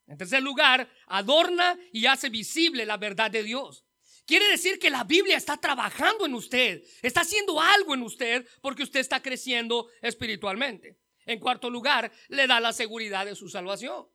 En 0.07 0.17
tercer 0.17 0.41
lugar, 0.41 0.89
adorna 1.07 1.77
y 1.91 2.05
hace 2.05 2.29
visible 2.29 2.85
la 2.85 2.97
verdad 2.97 3.29
de 3.29 3.43
Dios. 3.43 3.83
Quiere 4.25 4.47
decir 4.49 4.79
que 4.79 4.89
la 4.89 5.03
Biblia 5.03 5.37
está 5.37 5.57
trabajando 5.57 6.25
en 6.25 6.33
usted, 6.33 6.83
está 7.01 7.21
haciendo 7.21 7.59
algo 7.59 7.93
en 7.93 8.03
usted 8.03 8.47
porque 8.61 8.83
usted 8.83 8.99
está 8.99 9.21
creciendo 9.21 9.89
espiritualmente. 10.01 10.99
En 11.25 11.39
cuarto 11.39 11.69
lugar, 11.69 12.11
le 12.29 12.47
da 12.47 12.59
la 12.59 12.71
seguridad 12.71 13.25
de 13.25 13.35
su 13.35 13.49
salvación. 13.49 14.07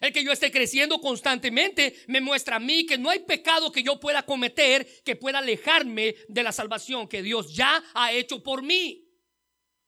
El 0.00 0.12
que 0.12 0.24
yo 0.24 0.32
esté 0.32 0.50
creciendo 0.50 1.00
constantemente 1.00 1.94
me 2.06 2.20
muestra 2.20 2.56
a 2.56 2.60
mí 2.60 2.86
que 2.86 2.98
no 2.98 3.10
hay 3.10 3.20
pecado 3.20 3.72
que 3.72 3.82
yo 3.82 4.00
pueda 4.00 4.24
cometer 4.24 4.86
que 5.04 5.16
pueda 5.16 5.38
alejarme 5.38 6.16
de 6.28 6.42
la 6.42 6.52
salvación 6.52 7.08
que 7.08 7.22
Dios 7.22 7.54
ya 7.54 7.82
ha 7.94 8.12
hecho 8.12 8.42
por 8.42 8.62
mí. 8.62 9.06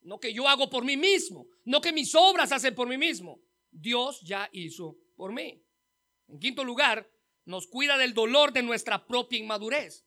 No 0.03 0.19
que 0.19 0.33
yo 0.33 0.49
hago 0.49 0.69
por 0.69 0.85
mí 0.85 0.97
mismo, 0.97 1.47
no 1.65 1.81
que 1.81 1.93
mis 1.93 2.15
obras 2.15 2.53
hacen 2.53 2.75
por 2.75 2.89
mí 2.89 2.99
mismo. 2.99 3.41
Dios 3.71 4.21
ya 4.23 4.49
hizo 4.53 4.99
por 5.17 5.33
mí. 5.33 5.63
En 6.29 6.39
quinto 6.39 6.65
lugar, 6.65 7.09
nos 7.45 7.67
cuida 7.67 7.97
del 7.99 8.15
dolor 8.15 8.53
de 8.53 8.63
nuestra 8.63 9.07
propia 9.07 9.39
inmadurez. 9.39 10.05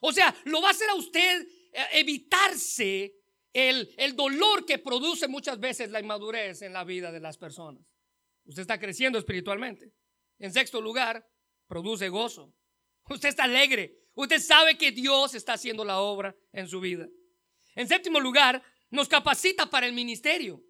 O 0.00 0.12
sea, 0.12 0.34
lo 0.44 0.60
va 0.60 0.68
a 0.68 0.72
hacer 0.72 0.88
a 0.90 0.94
usted 0.94 1.46
eh, 1.72 1.84
evitarse 1.92 3.14
el, 3.52 3.92
el 3.96 4.16
dolor 4.16 4.64
que 4.64 4.78
produce 4.78 5.28
muchas 5.28 5.58
veces 5.60 5.90
la 5.90 6.00
inmadurez 6.00 6.62
en 6.62 6.72
la 6.72 6.84
vida 6.84 7.12
de 7.12 7.20
las 7.20 7.36
personas. 7.36 7.84
Usted 8.44 8.62
está 8.62 8.78
creciendo 8.78 9.18
espiritualmente. 9.18 9.92
En 10.38 10.52
sexto 10.52 10.80
lugar, 10.80 11.28
produce 11.66 12.08
gozo. 12.08 12.54
Usted 13.08 13.28
está 13.28 13.44
alegre. 13.44 13.96
Usted 14.14 14.40
sabe 14.40 14.76
que 14.76 14.90
Dios 14.92 15.34
está 15.34 15.54
haciendo 15.54 15.84
la 15.84 16.00
obra 16.00 16.34
en 16.52 16.66
su 16.66 16.80
vida. 16.80 17.06
En 17.74 17.86
séptimo 17.86 18.20
lugar, 18.20 18.62
nos 18.90 19.08
capacita 19.08 19.66
para 19.66 19.86
el 19.86 19.92
ministerio. 19.92 20.62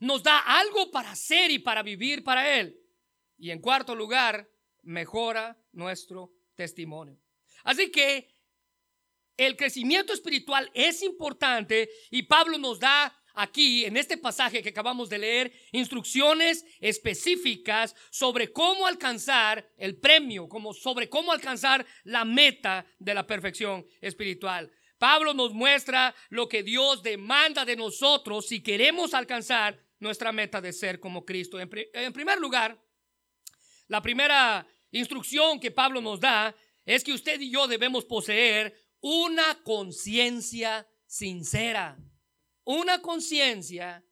Nos 0.00 0.22
da 0.22 0.38
algo 0.38 0.90
para 0.90 1.12
hacer 1.12 1.50
y 1.50 1.58
para 1.58 1.82
vivir 1.82 2.24
para 2.24 2.58
Él. 2.58 2.76
Y 3.38 3.50
en 3.50 3.60
cuarto 3.60 3.94
lugar, 3.94 4.48
mejora 4.82 5.56
nuestro 5.72 6.32
testimonio. 6.54 7.18
Así 7.64 7.90
que 7.90 8.28
el 9.36 9.56
crecimiento 9.56 10.12
espiritual 10.12 10.70
es 10.74 11.02
importante 11.02 11.88
y 12.10 12.24
Pablo 12.24 12.58
nos 12.58 12.78
da 12.78 13.16
aquí, 13.34 13.84
en 13.84 13.96
este 13.96 14.18
pasaje 14.18 14.62
que 14.62 14.68
acabamos 14.70 15.08
de 15.08 15.18
leer, 15.18 15.52
instrucciones 15.72 16.64
específicas 16.80 17.94
sobre 18.10 18.52
cómo 18.52 18.86
alcanzar 18.86 19.70
el 19.76 19.96
premio, 19.96 20.48
como 20.48 20.74
sobre 20.74 21.08
cómo 21.08 21.32
alcanzar 21.32 21.86
la 22.04 22.24
meta 22.24 22.86
de 22.98 23.14
la 23.14 23.26
perfección 23.26 23.86
espiritual. 24.00 24.70
Pablo 25.02 25.34
nos 25.34 25.52
muestra 25.52 26.14
lo 26.28 26.48
que 26.48 26.62
Dios 26.62 27.02
demanda 27.02 27.64
de 27.64 27.74
nosotros 27.74 28.46
si 28.46 28.62
queremos 28.62 29.14
alcanzar 29.14 29.76
nuestra 29.98 30.30
meta 30.30 30.60
de 30.60 30.72
ser 30.72 31.00
como 31.00 31.24
Cristo. 31.24 31.58
En, 31.58 32.12
primer 32.12 32.38
lugar, 32.38 32.80
la 33.88 34.00
primera 34.00 34.64
instrucción 34.92 35.58
que 35.58 35.72
Pablo 35.72 36.00
nos 36.00 36.20
da 36.20 36.54
es 36.84 37.02
que 37.02 37.12
usted 37.12 37.40
y 37.40 37.50
yo 37.50 37.66
debemos 37.66 38.04
poseer 38.04 38.80
una 39.00 39.60
conciencia 39.64 40.86
sincera. 41.04 41.98
Una 42.62 43.02
conciencia 43.02 44.04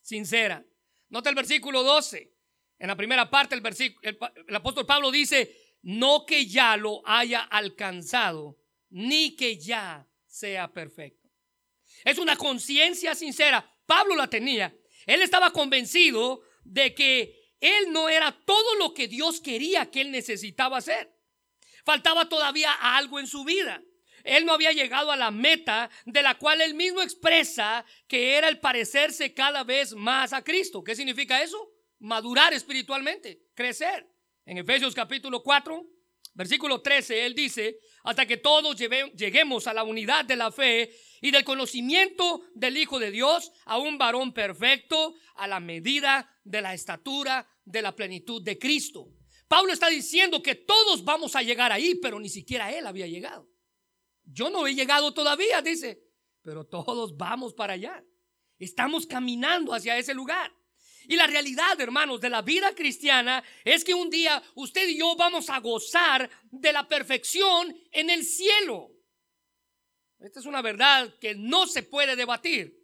sincera. 0.00 0.64
Nota 1.10 1.28
el 1.28 1.36
versículo 1.36 1.82
12. 1.82 2.32
En 2.78 2.88
la 2.88 2.96
primera 2.96 3.28
parte 3.28 3.54
el, 3.54 3.62
el, 4.00 4.56
apóstol 4.56 4.86
Pablo 4.86 5.10
dice, 5.10 5.54
no 5.82 6.24
que 6.24 6.46
ya 6.46 6.78
lo 6.78 7.06
haya 7.06 7.42
alcanzado, 7.42 8.56
ni 8.88 9.36
que 9.36 9.58
ya 9.58 10.05
sea 10.36 10.70
perfecto. 10.70 11.28
Es 12.04 12.18
una 12.18 12.36
conciencia 12.36 13.14
sincera. 13.14 13.68
Pablo 13.86 14.14
la 14.14 14.28
tenía. 14.28 14.76
Él 15.06 15.22
estaba 15.22 15.50
convencido 15.50 16.42
de 16.64 16.94
que 16.94 17.54
él 17.60 17.90
no 17.90 18.08
era 18.08 18.32
todo 18.44 18.74
lo 18.76 18.92
que 18.92 19.08
Dios 19.08 19.40
quería 19.40 19.90
que 19.90 20.02
él 20.02 20.10
necesitaba 20.10 20.78
hacer. 20.78 21.10
Faltaba 21.84 22.28
todavía 22.28 22.72
algo 22.72 23.18
en 23.18 23.26
su 23.26 23.44
vida. 23.44 23.82
Él 24.24 24.44
no 24.44 24.52
había 24.52 24.72
llegado 24.72 25.12
a 25.12 25.16
la 25.16 25.30
meta 25.30 25.88
de 26.04 26.22
la 26.22 26.34
cual 26.34 26.60
él 26.60 26.74
mismo 26.74 27.00
expresa 27.00 27.84
que 28.08 28.34
era 28.34 28.48
el 28.48 28.58
parecerse 28.58 29.32
cada 29.32 29.62
vez 29.64 29.94
más 29.94 30.32
a 30.32 30.42
Cristo. 30.42 30.82
¿Qué 30.82 30.96
significa 30.96 31.42
eso? 31.42 31.70
Madurar 32.00 32.52
espiritualmente, 32.52 33.40
crecer. 33.54 34.06
En 34.44 34.58
Efesios 34.58 34.94
capítulo 34.94 35.42
4, 35.42 35.86
versículo 36.36 36.82
13, 36.82 37.26
él 37.26 37.34
dice, 37.34 37.80
hasta 38.04 38.26
que 38.26 38.36
todos 38.36 38.76
lleguemos 38.76 39.66
a 39.66 39.74
la 39.74 39.82
unidad 39.82 40.24
de 40.24 40.36
la 40.36 40.52
fe 40.52 40.94
y 41.20 41.30
del 41.30 41.44
conocimiento 41.44 42.42
del 42.54 42.76
Hijo 42.76 42.98
de 42.98 43.10
Dios, 43.10 43.50
a 43.64 43.78
un 43.78 43.98
varón 43.98 44.32
perfecto, 44.32 45.14
a 45.34 45.46
la 45.46 45.60
medida 45.60 46.30
de 46.44 46.60
la 46.60 46.74
estatura 46.74 47.48
de 47.64 47.82
la 47.82 47.96
plenitud 47.96 48.42
de 48.42 48.58
Cristo. 48.58 49.08
Pablo 49.48 49.72
está 49.72 49.88
diciendo 49.88 50.42
que 50.42 50.54
todos 50.54 51.04
vamos 51.04 51.34
a 51.36 51.42
llegar 51.42 51.72
ahí, 51.72 51.94
pero 51.94 52.20
ni 52.20 52.28
siquiera 52.28 52.72
él 52.72 52.86
había 52.86 53.06
llegado. 53.06 53.48
Yo 54.24 54.50
no 54.50 54.66
he 54.66 54.74
llegado 54.74 55.14
todavía, 55.14 55.62
dice, 55.62 56.02
pero 56.42 56.64
todos 56.64 57.16
vamos 57.16 57.54
para 57.54 57.74
allá. 57.74 58.04
Estamos 58.58 59.06
caminando 59.06 59.72
hacia 59.72 59.96
ese 59.98 60.14
lugar. 60.14 60.55
Y 61.08 61.16
la 61.16 61.26
realidad, 61.26 61.80
hermanos, 61.80 62.20
de 62.20 62.30
la 62.30 62.42
vida 62.42 62.74
cristiana 62.74 63.42
es 63.64 63.84
que 63.84 63.94
un 63.94 64.10
día 64.10 64.42
usted 64.54 64.88
y 64.88 64.98
yo 64.98 65.16
vamos 65.16 65.50
a 65.50 65.60
gozar 65.60 66.28
de 66.50 66.72
la 66.72 66.86
perfección 66.88 67.76
en 67.92 68.10
el 68.10 68.24
cielo. 68.24 68.90
Esta 70.18 70.40
es 70.40 70.46
una 70.46 70.62
verdad 70.62 71.14
que 71.20 71.34
no 71.34 71.66
se 71.66 71.82
puede 71.82 72.16
debatir. 72.16 72.82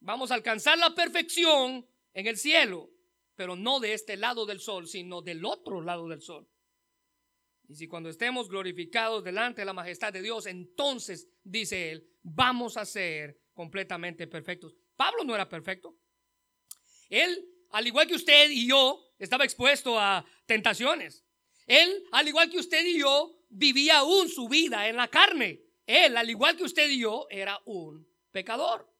Vamos 0.00 0.30
a 0.30 0.34
alcanzar 0.34 0.76
la 0.78 0.94
perfección 0.94 1.86
en 2.12 2.26
el 2.26 2.36
cielo, 2.36 2.90
pero 3.34 3.56
no 3.56 3.80
de 3.80 3.94
este 3.94 4.16
lado 4.16 4.44
del 4.44 4.60
sol, 4.60 4.86
sino 4.86 5.22
del 5.22 5.44
otro 5.44 5.80
lado 5.80 6.08
del 6.08 6.20
sol. 6.20 6.46
Y 7.68 7.74
si 7.74 7.88
cuando 7.88 8.10
estemos 8.10 8.48
glorificados 8.48 9.24
delante 9.24 9.62
de 9.62 9.64
la 9.64 9.72
majestad 9.72 10.12
de 10.12 10.20
Dios, 10.20 10.46
entonces, 10.46 11.28
dice 11.42 11.92
él, 11.92 12.06
vamos 12.22 12.76
a 12.76 12.84
ser 12.84 13.40
completamente 13.54 14.26
perfectos. 14.26 14.76
Pablo 14.96 15.24
no 15.24 15.34
era 15.34 15.48
perfecto. 15.48 15.96
Él, 17.08 17.48
al 17.70 17.86
igual 17.86 18.06
que 18.06 18.14
usted 18.14 18.50
y 18.50 18.66
yo, 18.66 19.00
estaba 19.18 19.44
expuesto 19.44 19.98
a 19.98 20.24
tentaciones. 20.46 21.24
Él, 21.66 22.04
al 22.12 22.28
igual 22.28 22.50
que 22.50 22.58
usted 22.58 22.84
y 22.84 22.98
yo, 22.98 23.38
vivía 23.48 23.98
aún 23.98 24.28
su 24.28 24.48
vida 24.48 24.88
en 24.88 24.96
la 24.96 25.08
carne. 25.08 25.60
Él, 25.86 26.16
al 26.16 26.28
igual 26.28 26.56
que 26.56 26.64
usted 26.64 26.88
y 26.88 27.00
yo, 27.00 27.26
era 27.30 27.60
un 27.64 28.06
pecador. 28.30 28.90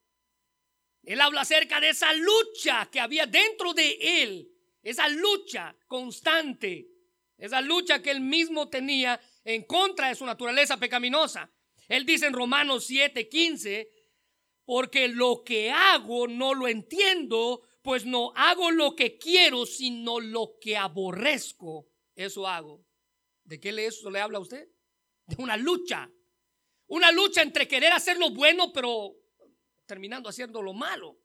Él 1.03 1.21
habla 1.21 1.43
acerca 1.43 1.81
de 1.81 1.91
esa 1.91 2.13
lucha 2.15 2.89
que 2.91 3.01
había 3.01 3.27
dentro 3.27 3.75
de 3.75 4.23
él, 4.23 4.51
esa 4.83 5.09
lucha 5.09 5.77
constante 5.87 6.95
esa 7.39 7.61
lucha 7.61 8.01
que 8.01 8.11
él 8.11 8.21
mismo 8.21 8.69
tenía 8.69 9.21
en 9.45 9.65
contra 9.65 10.09
de 10.09 10.15
su 10.15 10.25
naturaleza 10.25 10.79
pecaminosa. 10.79 11.51
Él 11.89 12.07
dice 12.07 12.27
en 12.27 12.33
Romanos 12.33 12.89
7:15, 12.89 13.89
porque 14.65 15.09
lo 15.09 15.43
que 15.45 15.71
hago 15.71 16.27
no 16.27 16.55
lo 16.55 16.69
entiendo, 16.69 17.63
pues 17.85 18.07
no 18.07 18.33
hago 18.35 18.71
lo 18.71 18.97
que 18.97 19.19
quiero, 19.19 19.67
sino 19.67 20.19
lo 20.19 20.57
que 20.59 20.75
aborrezco, 20.75 21.87
eso 22.14 22.49
hago. 22.49 22.83
¿De 23.45 23.61
qué 23.61 23.73
le, 23.73 23.85
eso 23.85 24.11
le 24.11 24.21
habla 24.21 24.38
a 24.38 24.41
usted? 24.41 24.67
De 25.26 25.37
una 25.43 25.59
lucha. 25.59 26.11
Una 26.87 27.12
lucha 27.12 27.43
entre 27.43 27.69
querer 27.69 27.93
hacer 27.93 28.17
lo 28.17 28.31
bueno, 28.31 28.73
pero 28.73 29.14
terminando 29.85 30.31
haciendo 30.31 30.62
lo 30.62 30.73
malo. 30.73 31.21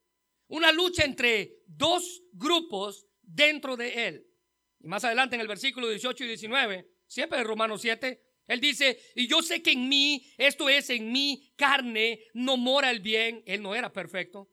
Una 0.50 0.74
lucha 0.74 1.06
entre 1.06 1.62
dos 1.66 2.24
grupos 2.34 3.08
dentro 3.22 3.78
de 3.78 4.08
él. 4.08 4.28
Y 4.82 4.88
más 4.88 5.06
adelante 5.06 5.36
en 5.36 5.42
el 5.42 5.48
versículo 5.48 5.88
18 5.88 6.26
y 6.26 6.28
19, 6.28 6.92
siempre 7.08 7.40
en 7.40 7.46
Romanos 7.46 7.80
7, 7.82 8.22
él 8.48 8.60
dice, 8.60 9.00
y 9.16 9.28
yo 9.28 9.42
sé 9.42 9.62
que 9.62 9.72
en 9.72 9.88
mí, 9.88 10.26
esto 10.38 10.68
es, 10.68 10.90
en 10.90 11.10
mi 11.10 11.54
carne, 11.56 12.20
no 12.34 12.58
mora 12.58 12.92
el 12.92 13.00
bien. 13.00 13.44
Él 13.46 13.62
no 13.62 13.76
era 13.76 13.94
perfecto. 13.94 14.50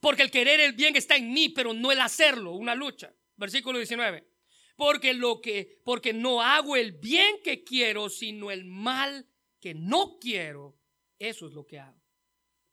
Porque 0.00 0.22
el 0.22 0.30
querer 0.30 0.60
el 0.60 0.72
bien 0.72 0.96
está 0.96 1.16
en 1.16 1.32
mí, 1.32 1.50
pero 1.50 1.72
no 1.74 1.92
el 1.92 2.00
hacerlo, 2.00 2.52
una 2.52 2.74
lucha. 2.74 3.14
Versículo 3.36 3.78
19. 3.78 4.26
Porque 4.76 5.12
lo 5.12 5.40
que, 5.40 5.80
porque 5.84 6.12
no 6.12 6.42
hago 6.42 6.74
el 6.76 6.92
bien 6.92 7.36
que 7.44 7.62
quiero, 7.64 8.08
sino 8.08 8.50
el 8.50 8.64
mal 8.64 9.28
que 9.60 9.74
no 9.74 10.18
quiero. 10.18 10.78
Eso 11.18 11.46
es 11.46 11.52
lo 11.52 11.66
que 11.66 11.78
hago. 11.78 12.00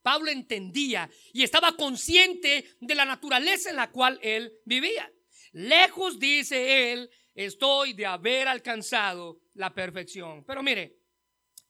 Pablo 0.01 0.31
entendía 0.31 1.09
y 1.33 1.43
estaba 1.43 1.75
consciente 1.75 2.77
de 2.79 2.95
la 2.95 3.03
naturaleza 3.03 3.69
en 3.69 3.75
la 3.75 3.91
cual 3.91 4.17
él 4.23 4.53
vivía. 4.63 5.11
Lejos, 5.51 6.17
dice 6.17 6.93
él, 6.93 7.09
estoy 7.35 7.91
de 7.91 8.05
haber 8.05 8.47
alcanzado 8.47 9.41
la 9.55 9.73
perfección. 9.73 10.45
Pero 10.45 10.63
mire, 10.63 11.01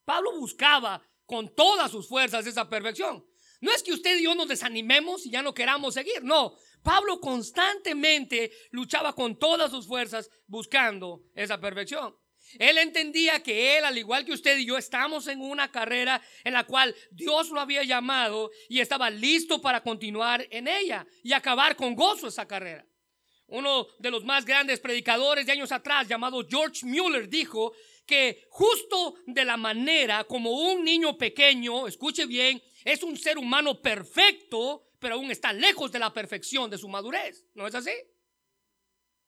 Pablo 0.06 0.40
buscaba 0.40 1.02
con 1.26 1.54
todas 1.56 1.90
sus 1.90 2.08
fuerzas 2.08 2.46
esa 2.46 2.70
perfección. 2.70 3.27
No 3.60 3.72
es 3.72 3.82
que 3.84 3.94
usted 3.94 4.18
y 4.18 4.24
yo 4.24 4.36
nos 4.36 4.48
desanimemos 4.48 5.26
y 5.26 5.32
ya 5.32 5.42
no 5.42 5.54
queramos 5.54 5.94
seguir, 5.94 6.24
no. 6.24 6.56
Pablo 6.84 7.20
constantemente 7.20 8.52
luchaba 8.72 9.14
con 9.14 9.38
todas 9.38 9.72
sus 9.72 9.88
fuerzas 9.88 10.30
buscando 10.48 11.24
esa 11.34 11.60
perfección. 11.60 12.16
Él 12.60 12.78
entendía 12.78 13.44
que 13.44 13.78
él, 13.78 13.84
al 13.84 13.98
igual 13.98 14.26
que 14.26 14.32
usted 14.32 14.58
y 14.58 14.66
yo, 14.66 14.78
estamos 14.78 15.28
en 15.28 15.42
una 15.42 15.70
carrera 15.72 16.22
en 16.44 16.54
la 16.54 16.66
cual 16.66 16.96
Dios 17.12 17.50
lo 17.50 17.60
había 17.60 17.84
llamado 17.84 18.52
y 18.70 18.80
estaba 18.80 19.10
listo 19.10 19.62
para 19.62 19.84
continuar 19.84 20.48
en 20.50 20.68
ella 20.68 21.06
y 21.24 21.34
acabar 21.34 21.76
con 21.76 21.96
gozo 21.96 22.28
esa 22.28 22.48
carrera. 22.48 22.86
Uno 23.48 23.88
de 24.00 24.12
los 24.12 24.26
más 24.26 24.46
grandes 24.46 24.80
predicadores 24.80 25.46
de 25.46 25.54
años 25.54 25.72
atrás, 25.72 26.08
llamado 26.08 26.46
George 26.50 26.86
Mueller, 26.86 27.30
dijo 27.30 27.74
que 28.06 28.46
justo 28.50 29.16
de 29.26 29.46
la 29.46 29.58
manera 29.58 30.24
como 30.26 30.52
un 30.52 30.84
niño 30.84 31.18
pequeño, 31.18 31.88
escuche 31.88 32.26
bien, 32.26 32.62
es 32.88 33.04
un 33.04 33.18
ser 33.18 33.38
humano 33.38 33.82
perfecto, 33.82 34.92
pero 34.98 35.16
aún 35.16 35.30
está 35.30 35.52
lejos 35.52 35.92
de 35.92 36.00
la 36.00 36.14
perfección 36.14 36.70
de 36.70 36.78
su 36.78 36.88
madurez. 36.88 37.46
¿No 37.54 37.68
es 37.68 37.76
así? 37.76 37.92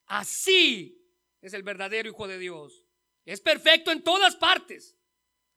Así 0.05 0.97
es 1.41 1.53
el 1.53 1.63
verdadero 1.63 2.09
Hijo 2.09 2.25
de 2.25 2.39
Dios. 2.39 2.85
Es 3.25 3.41
perfecto 3.41 3.91
en 3.91 4.01
todas 4.01 4.37
partes, 4.37 4.97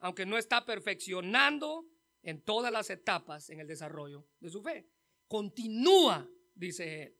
aunque 0.01 0.27
no 0.27 0.37
está 0.37 0.67
perfeccionando 0.67 1.87
en 2.23 2.43
todas 2.43 2.73
las 2.73 2.91
etapas 2.91 3.49
en 3.51 3.61
el 3.61 3.69
desarrollo 3.69 4.27
de 4.41 4.51
su 4.51 4.61
fe. 4.65 4.89
Continúa, 5.29 6.29
dice 6.55 7.05
él. 7.05 7.17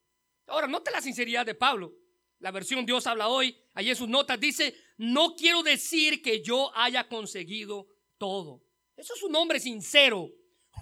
Ahora, 0.49 0.67
note 0.67 0.91
la 0.91 1.01
sinceridad 1.01 1.47
de 1.47 1.55
Pablo. 1.55 1.95
La 2.41 2.51
versión 2.51 2.85
Dios 2.85 3.07
habla 3.07 3.29
hoy, 3.29 3.57
allí 3.75 3.91
en 3.91 3.97
sus 3.97 4.09
notas 4.09 4.41
dice, 4.41 4.75
no 4.97 5.37
quiero 5.37 5.63
decir 5.63 6.21
que 6.23 6.43
yo 6.43 6.73
haya 6.75 7.09
conseguido 7.09 7.87
todo. 8.19 8.65
Eso 8.97 9.15
es 9.15 9.23
un 9.23 9.37
hombre 9.37 9.61
sincero, 9.61 10.29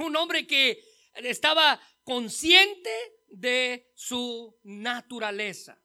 un 0.04 0.16
hombre 0.16 0.46
que 0.46 0.82
estaba 1.14 1.80
consciente 2.04 2.90
de 3.28 3.90
su 3.94 4.58
naturaleza. 4.64 5.80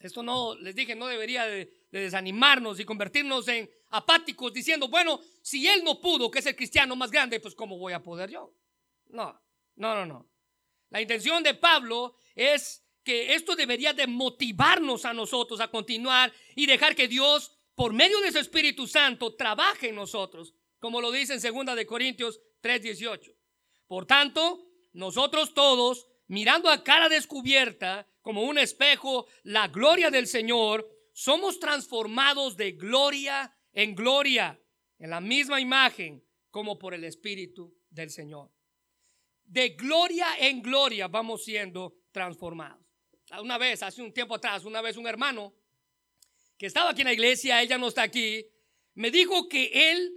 Esto 0.00 0.22
no, 0.22 0.54
les 0.56 0.74
dije, 0.74 0.94
no 0.94 1.06
debería 1.06 1.46
de, 1.46 1.72
desanimarnos 1.90 2.78
y 2.78 2.84
convertirnos 2.84 3.48
en 3.48 3.70
apáticos 3.90 4.52
diciendo, 4.52 4.88
bueno, 4.88 5.20
si 5.40 5.66
él 5.66 5.82
no 5.82 6.00
pudo, 6.00 6.30
que 6.30 6.40
es 6.40 6.46
el 6.46 6.56
cristiano 6.56 6.94
más 6.94 7.10
grande, 7.10 7.40
pues 7.40 7.54
¿cómo 7.54 7.78
voy 7.78 7.94
a 7.94 8.02
poder 8.02 8.30
yo? 8.30 8.52
No, 9.08 9.40
no, 9.76 9.94
no, 9.94 10.04
no. 10.04 10.28
La 10.90 11.00
intención 11.00 11.42
de 11.42 11.54
Pablo 11.54 12.16
es 12.34 12.84
que 13.02 13.34
esto 13.34 13.56
debería 13.56 13.94
de 13.94 14.06
motivarnos 14.06 15.04
a 15.04 15.14
nosotros 15.14 15.60
a 15.60 15.68
continuar 15.68 16.32
y 16.54 16.66
dejar 16.66 16.94
que 16.94 17.08
Dios, 17.08 17.56
por 17.74 17.92
medio 17.92 18.20
de 18.20 18.32
su 18.32 18.38
Espíritu 18.38 18.86
Santo, 18.86 19.34
trabaje 19.34 19.88
en 19.88 19.94
nosotros, 19.94 20.54
como 20.78 21.00
lo 21.00 21.10
dice 21.10 21.34
en 21.34 21.66
2 21.66 21.76
de 21.76 21.86
Corintios 21.86 22.40
3:18. 22.66 23.32
Por 23.86 24.06
tanto, 24.06 24.66
nosotros 24.92 25.54
todos, 25.54 26.06
mirando 26.26 26.68
a 26.68 26.82
cara 26.82 27.08
descubierta, 27.08 28.08
como 28.22 28.42
un 28.42 28.58
espejo, 28.58 29.26
la 29.44 29.68
gloria 29.68 30.10
del 30.10 30.26
Señor, 30.26 30.88
somos 31.12 31.60
transformados 31.60 32.56
de 32.56 32.72
gloria 32.72 33.56
en 33.72 33.94
gloria, 33.94 34.60
en 34.98 35.10
la 35.10 35.20
misma 35.20 35.60
imagen, 35.60 36.24
como 36.50 36.78
por 36.78 36.92
el 36.92 37.04
Espíritu 37.04 37.72
del 37.88 38.10
Señor. 38.10 38.50
De 39.44 39.70
gloria 39.70 40.26
en 40.38 40.60
gloria 40.60 41.06
vamos 41.06 41.44
siendo 41.44 41.98
transformados. 42.10 42.84
Una 43.40 43.58
vez, 43.58 43.82
hace 43.82 44.02
un 44.02 44.12
tiempo 44.12 44.34
atrás, 44.34 44.64
una 44.64 44.80
vez 44.80 44.96
un 44.96 45.06
hermano 45.06 45.54
que 46.58 46.66
estaba 46.66 46.90
aquí 46.90 47.02
en 47.02 47.08
la 47.08 47.12
iglesia, 47.12 47.62
ella 47.62 47.78
no 47.78 47.88
está 47.88 48.02
aquí, 48.02 48.44
me 48.94 49.10
dijo 49.10 49.48
que 49.48 49.90
él 49.90 50.12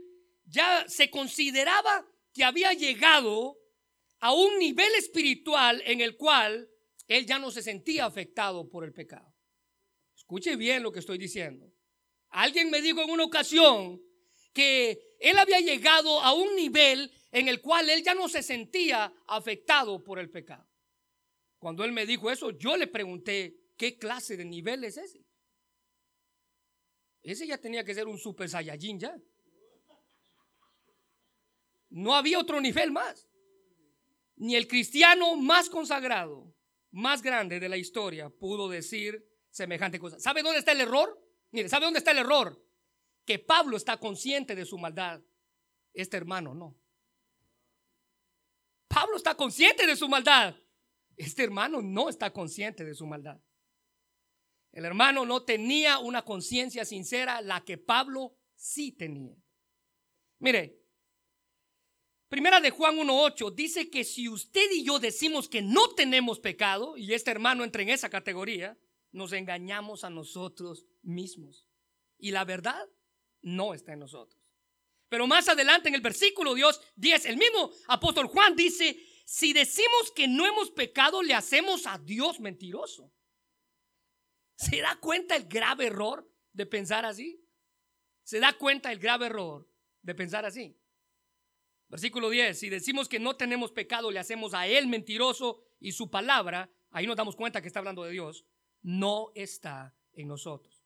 ya 0.45 0.85
se 0.87 1.11
consideraba 1.11 2.07
que 2.33 2.43
había 2.43 2.73
llegado 2.73 3.57
a 4.19 4.33
un 4.33 4.59
nivel 4.59 4.93
espiritual 4.95 5.81
en 5.85 6.01
el 6.01 6.17
cual 6.17 6.69
él 7.07 7.25
ya 7.25 7.39
no 7.39 7.51
se 7.51 7.61
sentía 7.61 8.05
afectado 8.05 8.69
por 8.69 8.83
el 8.83 8.93
pecado. 8.93 9.33
Escuche 10.15 10.55
bien 10.55 10.83
lo 10.83 10.91
que 10.91 10.99
estoy 10.99 11.17
diciendo. 11.17 11.71
Alguien 12.29 12.69
me 12.69 12.81
dijo 12.81 13.01
en 13.01 13.09
una 13.09 13.23
ocasión 13.23 14.01
que 14.53 15.15
él 15.19 15.37
había 15.37 15.59
llegado 15.59 16.21
a 16.21 16.33
un 16.33 16.55
nivel 16.55 17.11
en 17.31 17.47
el 17.47 17.61
cual 17.61 17.89
él 17.89 18.03
ya 18.03 18.13
no 18.13 18.29
se 18.29 18.43
sentía 18.43 19.13
afectado 19.27 20.03
por 20.03 20.19
el 20.19 20.29
pecado. 20.29 20.67
Cuando 21.57 21.83
él 21.83 21.91
me 21.91 22.05
dijo 22.05 22.31
eso, 22.31 22.51
yo 22.51 22.77
le 22.77 22.87
pregunté, 22.87 23.55
¿qué 23.75 23.97
clase 23.97 24.37
de 24.37 24.45
nivel 24.45 24.83
es 24.83 24.97
ese? 24.97 25.25
Ese 27.21 27.45
ya 27.45 27.57
tenía 27.57 27.83
que 27.83 27.93
ser 27.93 28.07
un 28.07 28.17
super 28.17 28.49
saiyajin 28.49 28.99
ya. 28.99 29.19
No 31.89 32.15
había 32.15 32.39
otro 32.39 32.61
nivel 32.61 32.91
más. 32.91 33.27
Ni 34.35 34.55
el 34.55 34.67
cristiano 34.67 35.35
más 35.35 35.69
consagrado, 35.69 36.53
más 36.91 37.21
grande 37.21 37.59
de 37.59 37.69
la 37.69 37.77
historia, 37.77 38.29
pudo 38.29 38.69
decir 38.69 39.27
semejante 39.49 39.99
cosa. 39.99 40.19
¿Sabe 40.19 40.41
dónde 40.41 40.59
está 40.59 40.71
el 40.71 40.81
error? 40.81 41.21
Mire, 41.51 41.67
¿sabe 41.67 41.85
dónde 41.85 41.99
está 41.99 42.11
el 42.11 42.19
error? 42.19 42.63
Que 43.25 43.39
Pablo 43.39 43.75
está 43.75 43.97
consciente 43.97 44.55
de 44.55 44.65
su 44.65 44.77
maldad. 44.77 45.21
Este 45.93 46.17
hermano 46.17 46.53
no. 46.53 46.77
Pablo 48.87 49.17
está 49.17 49.35
consciente 49.35 49.85
de 49.85 49.95
su 49.95 50.07
maldad. 50.07 50.55
Este 51.15 51.43
hermano 51.43 51.81
no 51.81 52.09
está 52.09 52.31
consciente 52.31 52.85
de 52.85 52.95
su 52.95 53.05
maldad. 53.05 53.39
El 54.71 54.85
hermano 54.85 55.25
no 55.25 55.43
tenía 55.43 55.99
una 55.99 56.23
conciencia 56.23 56.85
sincera, 56.85 57.41
la 57.41 57.65
que 57.65 57.77
Pablo 57.77 58.37
sí 58.55 58.91
tenía. 58.91 59.35
Mire, 60.39 60.78
Primera 62.29 62.61
de 62.61 62.69
Juan 62.69 62.95
1.8 62.95 63.53
dice 63.55 63.89
que 63.89 64.03
si 64.03 64.29
usted 64.29 64.69
y 64.71 64.83
yo 64.83 64.99
decimos 64.99 65.49
que 65.49 65.63
no 65.63 65.89
tenemos 65.95 66.39
pecado, 66.39 66.95
y 66.95 67.13
este 67.15 67.31
hermano 67.31 67.63
entra 67.63 67.81
en 67.81 67.89
esa 67.89 68.09
categoría, 68.09 68.77
nos 69.11 69.33
engañamos 69.33 70.03
a 70.03 70.11
nosotros 70.11 70.85
mismos. 71.01 71.65
Y 72.19 72.29
la 72.29 72.45
verdad 72.45 72.87
no 73.41 73.73
está 73.73 73.93
en 73.93 73.99
nosotros. 73.99 74.39
Pero 75.09 75.25
más 75.25 75.49
adelante 75.49 75.89
en 75.89 75.95
el 75.95 76.01
versículo 76.01 76.53
Dios 76.53 76.79
10, 76.97 77.25
el 77.25 77.37
mismo 77.37 77.71
apóstol 77.87 78.27
Juan 78.27 78.55
dice, 78.55 79.03
si 79.25 79.51
decimos 79.51 80.11
que 80.15 80.27
no 80.27 80.45
hemos 80.45 80.69
pecado, 80.69 81.23
le 81.23 81.33
hacemos 81.33 81.87
a 81.87 81.97
Dios 81.97 82.39
mentiroso. 82.39 83.11
¿Se 84.55 84.81
da 84.81 84.99
cuenta 84.99 85.35
el 85.35 85.45
grave 85.45 85.87
error 85.87 86.31
de 86.53 86.67
pensar 86.67 87.05
así? 87.05 87.43
¿Se 88.23 88.39
da 88.39 88.53
cuenta 88.53 88.91
el 88.91 88.99
grave 88.99 89.25
error 89.25 89.67
de 90.03 90.13
pensar 90.13 90.45
así? 90.45 90.77
Versículo 91.89 92.29
10, 92.29 92.57
si 92.57 92.69
decimos 92.69 93.09
que 93.09 93.19
no 93.19 93.35
tenemos 93.35 93.71
pecado, 93.71 94.11
le 94.11 94.19
hacemos 94.19 94.53
a 94.53 94.67
Él 94.67 94.87
mentiroso 94.87 95.63
y 95.79 95.91
su 95.91 96.09
palabra, 96.11 96.69
ahí 96.91 97.07
nos 97.07 97.15
damos 97.15 97.35
cuenta 97.35 97.61
que 97.61 97.67
está 97.67 97.79
hablando 97.79 98.03
de 98.03 98.11
Dios, 98.11 98.45
no 98.83 99.31
está 99.33 99.95
en 100.13 100.27
nosotros. 100.27 100.83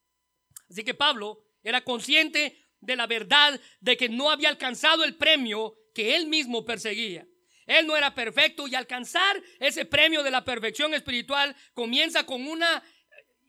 Así 0.69 0.83
que 0.83 0.93
Pablo 0.93 1.43
era 1.61 1.83
consciente 1.83 2.57
de 2.79 2.95
la 2.95 3.05
verdad 3.05 3.59
de 3.81 3.97
que 3.97 4.07
no 4.07 4.31
había 4.31 4.49
alcanzado 4.49 5.03
el 5.03 5.15
premio 5.15 5.75
que 5.93 6.15
él 6.15 6.27
mismo 6.27 6.63
perseguía. 6.63 7.27
Él 7.65 7.85
no 7.85 7.95
era 7.95 8.15
perfecto 8.15 8.67
y 8.67 8.75
alcanzar 8.75 9.41
ese 9.59 9.85
premio 9.85 10.23
de 10.23 10.31
la 10.31 10.43
perfección 10.43 10.93
espiritual 10.93 11.55
comienza 11.73 12.25
con 12.25 12.45
una 12.47 12.81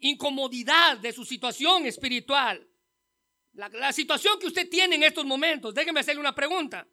incomodidad 0.01 0.99
de 0.99 1.13
su 1.13 1.25
situación 1.25 1.87
espiritual. 1.87 2.69
La, 3.53 3.69
la 3.69 3.93
situación 3.93 4.39
que 4.41 4.49
usted 4.49 4.69
tiene 4.69 4.97
en 4.97 5.05
estos 5.05 5.25
momentos, 5.25 5.73
déjeme 5.73 6.01
hacerle 6.01 6.21
una 6.21 6.35
pregunta. 6.35 6.87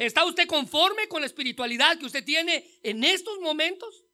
¿Está 0.00 0.24
usted 0.24 0.46
conforme 0.46 1.08
con 1.08 1.20
la 1.20 1.26
espiritualidad 1.26 1.98
que 1.98 2.06
usted 2.06 2.24
tiene 2.24 2.64
en 2.82 3.04
estos 3.04 3.38
momentos? 3.38 4.06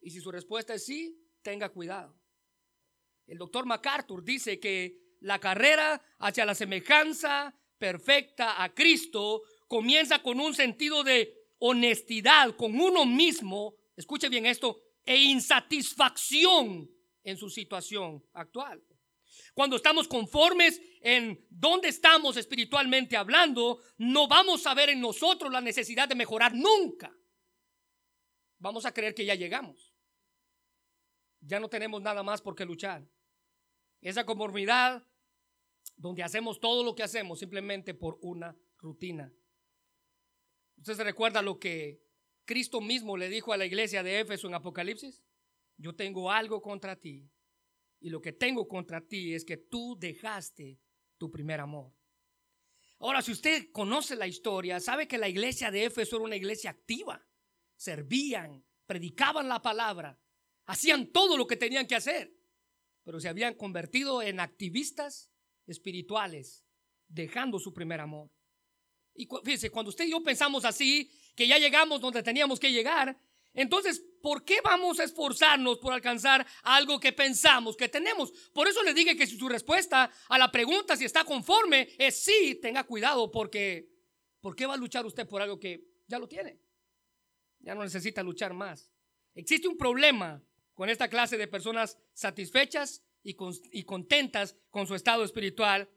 Y 0.00 0.10
si 0.10 0.20
su 0.20 0.30
respuesta 0.30 0.72
es 0.74 0.86
sí, 0.86 1.20
tenga 1.42 1.68
cuidado. 1.70 2.16
El 3.26 3.38
doctor 3.38 3.66
MacArthur 3.66 4.22
dice 4.22 4.60
que 4.60 5.16
la 5.18 5.40
carrera 5.40 6.00
hacia 6.18 6.46
la 6.46 6.54
semejanza 6.54 7.58
perfecta 7.76 8.62
a 8.62 8.72
Cristo 8.72 9.42
comienza 9.66 10.22
con 10.22 10.38
un 10.38 10.54
sentido 10.54 11.02
de 11.02 11.34
honestidad 11.58 12.54
con 12.54 12.80
uno 12.80 13.04
mismo, 13.04 13.74
escuche 13.96 14.28
bien 14.28 14.46
esto, 14.46 14.80
e 15.04 15.16
insatisfacción 15.16 16.88
en 17.24 17.36
su 17.36 17.50
situación 17.50 18.24
actual. 18.32 18.80
Cuando 19.54 19.76
estamos 19.76 20.08
conformes 20.08 20.80
en 21.00 21.46
dónde 21.50 21.88
estamos 21.88 22.36
espiritualmente 22.36 23.16
hablando, 23.16 23.80
no 23.98 24.26
vamos 24.26 24.66
a 24.66 24.74
ver 24.74 24.90
en 24.90 25.00
nosotros 25.00 25.52
la 25.52 25.60
necesidad 25.60 26.08
de 26.08 26.14
mejorar 26.14 26.54
nunca. 26.54 27.16
Vamos 28.58 28.84
a 28.86 28.92
creer 28.92 29.14
que 29.14 29.24
ya 29.24 29.34
llegamos. 29.34 29.94
Ya 31.40 31.60
no 31.60 31.68
tenemos 31.68 32.02
nada 32.02 32.22
más 32.22 32.40
por 32.40 32.54
qué 32.54 32.64
luchar. 32.64 33.06
Esa 34.00 34.24
conformidad 34.24 35.06
donde 35.96 36.22
hacemos 36.22 36.58
todo 36.58 36.82
lo 36.82 36.94
que 36.94 37.02
hacemos 37.02 37.38
simplemente 37.38 37.94
por 37.94 38.18
una 38.22 38.56
rutina. 38.78 39.32
¿Usted 40.78 40.94
se 40.94 41.04
recuerda 41.04 41.42
lo 41.42 41.58
que 41.58 42.02
Cristo 42.44 42.80
mismo 42.80 43.16
le 43.16 43.28
dijo 43.28 43.52
a 43.52 43.56
la 43.56 43.66
iglesia 43.66 44.02
de 44.02 44.20
Éfeso 44.20 44.48
en 44.48 44.54
Apocalipsis? 44.54 45.22
Yo 45.76 45.94
tengo 45.94 46.30
algo 46.30 46.60
contra 46.62 46.96
ti 46.96 47.30
y 48.04 48.10
lo 48.10 48.20
que 48.20 48.34
tengo 48.34 48.68
contra 48.68 49.00
ti 49.00 49.32
es 49.32 49.46
que 49.46 49.56
tú 49.56 49.96
dejaste 49.98 50.78
tu 51.16 51.30
primer 51.30 51.58
amor. 51.58 51.90
Ahora, 52.98 53.22
si 53.22 53.32
usted 53.32 53.72
conoce 53.72 54.14
la 54.14 54.26
historia, 54.26 54.78
sabe 54.78 55.08
que 55.08 55.16
la 55.16 55.26
iglesia 55.26 55.70
de 55.70 55.86
Éfeso 55.86 56.16
era 56.16 56.24
una 56.26 56.36
iglesia 56.36 56.68
activa. 56.68 57.26
Servían, 57.76 58.62
predicaban 58.84 59.48
la 59.48 59.62
palabra, 59.62 60.20
hacían 60.66 61.12
todo 61.12 61.38
lo 61.38 61.46
que 61.46 61.56
tenían 61.56 61.86
que 61.86 61.94
hacer, 61.94 62.30
pero 63.04 63.20
se 63.20 63.28
habían 63.30 63.54
convertido 63.54 64.20
en 64.20 64.38
activistas 64.38 65.30
espirituales, 65.66 66.62
dejando 67.08 67.58
su 67.58 67.72
primer 67.72 68.00
amor. 68.00 68.30
Y 69.14 69.26
fíjese, 69.42 69.70
cuando 69.70 69.88
usted 69.88 70.04
y 70.04 70.10
yo 70.10 70.22
pensamos 70.22 70.66
así, 70.66 71.10
que 71.34 71.48
ya 71.48 71.56
llegamos 71.56 72.02
donde 72.02 72.22
teníamos 72.22 72.60
que 72.60 72.70
llegar, 72.70 73.18
entonces, 73.54 74.04
¿por 74.20 74.44
qué 74.44 74.58
vamos 74.62 74.98
a 74.98 75.04
esforzarnos 75.04 75.78
por 75.78 75.92
alcanzar 75.92 76.44
algo 76.64 76.98
que 76.98 77.12
pensamos 77.12 77.76
que 77.76 77.88
tenemos? 77.88 78.32
Por 78.52 78.66
eso 78.66 78.82
le 78.82 78.92
dije 78.92 79.16
que 79.16 79.26
si 79.26 79.38
su 79.38 79.48
respuesta 79.48 80.10
a 80.28 80.38
la 80.38 80.50
pregunta 80.50 80.96
si 80.96 81.04
está 81.04 81.24
conforme 81.24 81.88
es 81.96 82.24
sí, 82.24 82.58
tenga 82.60 82.82
cuidado 82.84 83.30
porque 83.30 83.88
¿por 84.40 84.56
qué 84.56 84.66
va 84.66 84.74
a 84.74 84.78
luchar 84.78 85.06
usted 85.06 85.28
por 85.28 85.40
algo 85.40 85.60
que 85.60 85.84
ya 86.08 86.18
lo 86.18 86.28
tiene? 86.28 86.58
Ya 87.60 87.74
no 87.74 87.84
necesita 87.84 88.22
luchar 88.24 88.52
más. 88.52 88.90
Existe 89.36 89.68
un 89.68 89.78
problema 89.78 90.42
con 90.74 90.90
esta 90.90 91.08
clase 91.08 91.38
de 91.38 91.46
personas 91.46 91.96
satisfechas 92.12 93.04
y, 93.22 93.36
y 93.70 93.84
contentas 93.84 94.56
con 94.70 94.86
su 94.88 94.96
estado 94.96 95.22
espiritual 95.22 95.88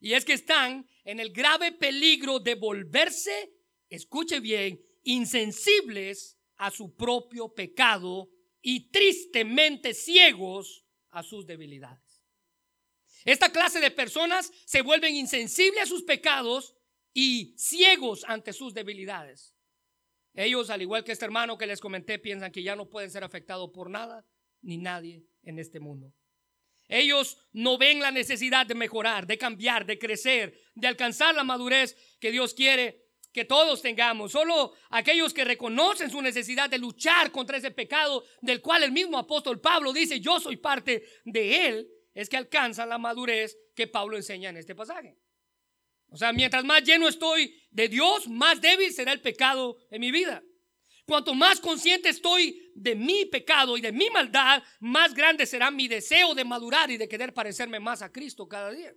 y 0.00 0.12
es 0.12 0.26
que 0.26 0.34
están 0.34 0.86
en 1.04 1.18
el 1.18 1.32
grave 1.32 1.72
peligro 1.72 2.40
de 2.40 2.54
volverse, 2.54 3.54
escuche 3.88 4.40
bien, 4.40 4.82
insensibles 5.02 6.35
a 6.56 6.70
su 6.70 6.94
propio 6.94 7.52
pecado 7.54 8.30
y 8.62 8.90
tristemente 8.90 9.94
ciegos 9.94 10.84
a 11.10 11.22
sus 11.22 11.46
debilidades. 11.46 12.22
Esta 13.24 13.50
clase 13.50 13.80
de 13.80 13.90
personas 13.90 14.52
se 14.64 14.82
vuelven 14.82 15.14
insensibles 15.14 15.82
a 15.82 15.86
sus 15.86 16.02
pecados 16.02 16.74
y 17.12 17.54
ciegos 17.58 18.24
ante 18.26 18.52
sus 18.52 18.74
debilidades. 18.74 19.54
Ellos, 20.34 20.70
al 20.70 20.82
igual 20.82 21.02
que 21.02 21.12
este 21.12 21.24
hermano 21.24 21.56
que 21.56 21.66
les 21.66 21.80
comenté, 21.80 22.18
piensan 22.18 22.52
que 22.52 22.62
ya 22.62 22.76
no 22.76 22.88
pueden 22.88 23.10
ser 23.10 23.24
afectados 23.24 23.70
por 23.72 23.88
nada 23.88 24.24
ni 24.60 24.76
nadie 24.76 25.24
en 25.42 25.58
este 25.58 25.80
mundo. 25.80 26.12
Ellos 26.88 27.38
no 27.52 27.78
ven 27.78 28.00
la 28.00 28.10
necesidad 28.10 28.66
de 28.66 28.74
mejorar, 28.74 29.26
de 29.26 29.38
cambiar, 29.38 29.86
de 29.86 29.98
crecer, 29.98 30.60
de 30.74 30.86
alcanzar 30.86 31.34
la 31.34 31.42
madurez 31.42 31.96
que 32.20 32.30
Dios 32.30 32.54
quiere 32.54 33.05
que 33.36 33.44
todos 33.44 33.82
tengamos. 33.82 34.32
Solo 34.32 34.72
aquellos 34.88 35.34
que 35.34 35.44
reconocen 35.44 36.08
su 36.10 36.22
necesidad 36.22 36.70
de 36.70 36.78
luchar 36.78 37.30
contra 37.30 37.58
ese 37.58 37.70
pecado 37.70 38.24
del 38.40 38.62
cual 38.62 38.82
el 38.82 38.92
mismo 38.92 39.18
apóstol 39.18 39.60
Pablo 39.60 39.92
dice, 39.92 40.20
yo 40.20 40.40
soy 40.40 40.56
parte 40.56 41.04
de 41.26 41.66
él, 41.66 41.86
es 42.14 42.30
que 42.30 42.38
alcanzan 42.38 42.88
la 42.88 42.96
madurez 42.96 43.54
que 43.74 43.88
Pablo 43.88 44.16
enseña 44.16 44.48
en 44.48 44.56
este 44.56 44.74
pasaje. 44.74 45.18
O 46.08 46.16
sea, 46.16 46.32
mientras 46.32 46.64
más 46.64 46.82
lleno 46.82 47.08
estoy 47.08 47.54
de 47.70 47.90
Dios, 47.90 48.26
más 48.26 48.58
débil 48.62 48.90
será 48.90 49.12
el 49.12 49.20
pecado 49.20 49.76
en 49.90 50.00
mi 50.00 50.10
vida. 50.10 50.42
Cuanto 51.04 51.34
más 51.34 51.60
consciente 51.60 52.08
estoy 52.08 52.72
de 52.74 52.94
mi 52.94 53.26
pecado 53.26 53.76
y 53.76 53.82
de 53.82 53.92
mi 53.92 54.08
maldad, 54.08 54.62
más 54.80 55.12
grande 55.12 55.44
será 55.44 55.70
mi 55.70 55.88
deseo 55.88 56.34
de 56.34 56.46
madurar 56.46 56.90
y 56.90 56.96
de 56.96 57.06
querer 57.06 57.34
parecerme 57.34 57.80
más 57.80 58.00
a 58.00 58.10
Cristo 58.10 58.48
cada 58.48 58.70
día. 58.70 58.94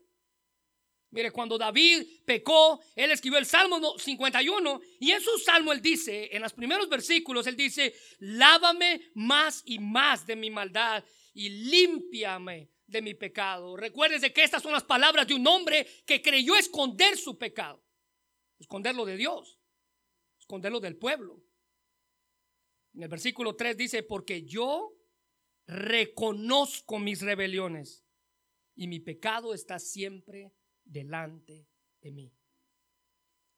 Mire, 1.12 1.32
cuando 1.32 1.58
David 1.58 2.22
pecó, 2.24 2.80
él 2.96 3.12
escribió 3.12 3.40
el 3.40 3.46
Salmo 3.46 3.98
51 3.98 4.82
y 5.00 5.12
en 5.12 5.22
su 5.22 5.40
salmo 5.40 5.72
él 5.72 5.82
dice, 5.82 6.30
en 6.32 6.44
los 6.44 6.54
primeros 6.54 6.88
versículos, 6.88 7.48
él 7.48 7.56
dice, 7.56 7.96
lávame 8.20 9.10
más 9.16 9.64
y 9.66 9.80
más 9.80 10.28
de 10.28 10.36
mi 10.36 10.52
maldad 10.52 11.04
y 11.34 11.50
límpiame 11.50 12.70
de 12.86 13.02
mi 13.02 13.16
pecado. 13.16 13.76
Recuérdese 13.76 14.32
que 14.32 14.44
estas 14.44 14.62
son 14.62 14.72
las 14.72 14.84
palabras 14.84 15.28
de 15.28 15.34
un 15.34 15.48
hombre 15.48 15.88
que 16.06 16.22
creyó 16.22 16.56
esconder 16.56 17.18
su 17.18 17.40
pecado, 17.40 17.84
esconderlo 18.60 19.04
de 19.04 19.18
Dios, 19.18 19.60
esconderlo 20.40 20.80
del 20.80 20.96
pueblo. 20.96 21.42
En 22.94 23.02
el 23.02 23.10
versículo 23.10 23.56
3 23.56 23.78
dice, 23.78 24.04
porque 24.04 24.44
yo 24.44 24.94
reconozco 25.66 27.00
mis 27.00 27.22
rebeliones 27.22 28.06
y 28.76 28.88
mi 28.88 29.00
pecado 29.00 29.56
está 29.56 29.80
siempre 29.80 30.52
delante 30.90 31.68
de 32.02 32.12
mí. 32.12 32.34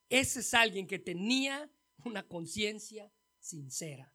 Ese 0.09 0.41
es 0.41 0.53
alguien 0.53 0.85
que 0.85 0.99
tenía 0.99 1.71
una 2.03 2.27
conciencia 2.27 3.11
sincera. 3.39 4.13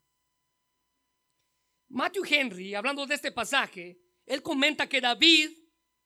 Matthew 1.89 2.23
Henry, 2.29 2.75
hablando 2.75 3.05
de 3.05 3.15
este 3.15 3.31
pasaje, 3.31 3.99
él 4.25 4.41
comenta 4.41 4.87
que 4.87 5.01
David 5.01 5.51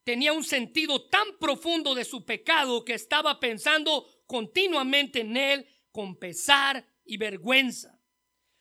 tenía 0.03 0.31
un 0.31 0.43
sentido 0.43 1.09
tan 1.09 1.37
profundo 1.39 1.93
de 1.93 2.05
su 2.05 2.23
pecado 2.23 2.85
que 2.85 2.93
estaba 2.93 3.39
pensando 3.39 4.23
continuamente 4.25 5.21
en 5.21 5.35
él 5.35 5.67
con 5.91 6.17
pesar 6.17 6.87
y 7.03 7.17
vergüenza. 7.17 7.99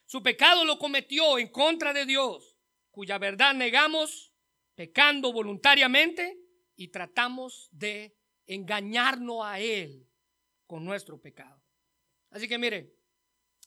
Su 0.07 0.23
pecado 0.23 0.65
lo 0.65 0.79
cometió 0.79 1.39
en 1.39 1.49
contra 1.49 1.93
de 1.93 2.07
Dios, 2.07 2.57
cuya 2.91 3.19
verdad 3.19 3.55
negamos, 3.55 4.35
pecando 4.75 5.33
voluntariamente 5.33 6.41
y 6.75 6.89
tratamos 6.89 7.69
de 7.71 8.20
engañarnos 8.51 9.45
a 9.45 9.61
Él 9.61 10.09
con 10.67 10.85
nuestro 10.85 11.21
pecado. 11.21 11.63
Así 12.31 12.49
que 12.49 12.59
mire, 12.59 12.97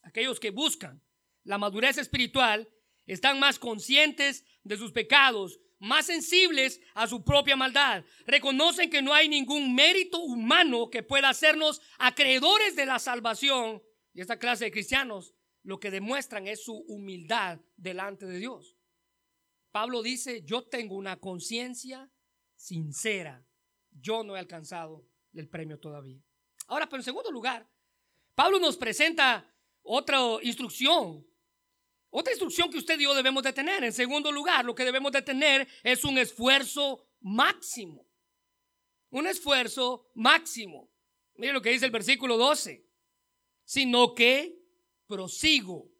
aquellos 0.02 0.38
que 0.38 0.50
buscan 0.50 1.02
la 1.42 1.56
madurez 1.56 1.96
espiritual 1.96 2.68
están 3.06 3.38
más 3.38 3.58
conscientes 3.58 4.44
de 4.62 4.76
sus 4.76 4.92
pecados, 4.92 5.58
más 5.78 6.06
sensibles 6.06 6.80
a 6.94 7.06
su 7.06 7.24
propia 7.24 7.56
maldad. 7.56 8.04
Reconocen 8.26 8.90
que 8.90 9.00
no 9.00 9.14
hay 9.14 9.28
ningún 9.28 9.74
mérito 9.74 10.18
humano 10.20 10.90
que 10.90 11.02
pueda 11.02 11.30
hacernos 11.30 11.80
acreedores 11.98 12.76
de 12.76 12.86
la 12.86 12.98
salvación. 12.98 13.82
Y 14.12 14.20
esta 14.20 14.38
clase 14.38 14.66
de 14.66 14.70
cristianos 14.70 15.34
lo 15.62 15.80
que 15.80 15.90
demuestran 15.90 16.46
es 16.46 16.62
su 16.62 16.74
humildad 16.88 17.58
delante 17.76 18.26
de 18.26 18.38
Dios. 18.38 18.76
Pablo 19.72 20.02
dice, 20.02 20.42
yo 20.44 20.62
tengo 20.62 20.94
una 20.94 21.18
conciencia 21.18 22.10
sincera 22.54 23.46
yo 23.94 24.22
no 24.22 24.36
he 24.36 24.38
alcanzado 24.38 25.06
el 25.32 25.48
premio 25.48 25.78
todavía. 25.78 26.22
Ahora, 26.66 26.86
pero 26.86 26.98
en 27.00 27.04
segundo 27.04 27.30
lugar, 27.30 27.68
Pablo 28.34 28.58
nos 28.58 28.76
presenta 28.76 29.50
otra 29.82 30.18
instrucción. 30.42 31.26
Otra 32.10 32.32
instrucción 32.32 32.70
que 32.70 32.78
usted 32.78 32.98
y 32.98 33.04
yo 33.04 33.14
debemos 33.14 33.42
de 33.42 33.52
tener. 33.52 33.82
En 33.82 33.92
segundo 33.92 34.30
lugar, 34.30 34.64
lo 34.64 34.74
que 34.74 34.84
debemos 34.84 35.12
de 35.12 35.22
tener 35.22 35.68
es 35.82 36.04
un 36.04 36.18
esfuerzo 36.18 37.08
máximo. 37.20 38.06
Un 39.10 39.26
esfuerzo 39.26 40.10
máximo. 40.14 40.90
Mire 41.36 41.52
lo 41.52 41.62
que 41.62 41.70
dice 41.70 41.86
el 41.86 41.90
versículo 41.90 42.36
12. 42.36 42.86
Sino 43.64 44.14
que 44.14 44.56
prosigo 45.06 45.90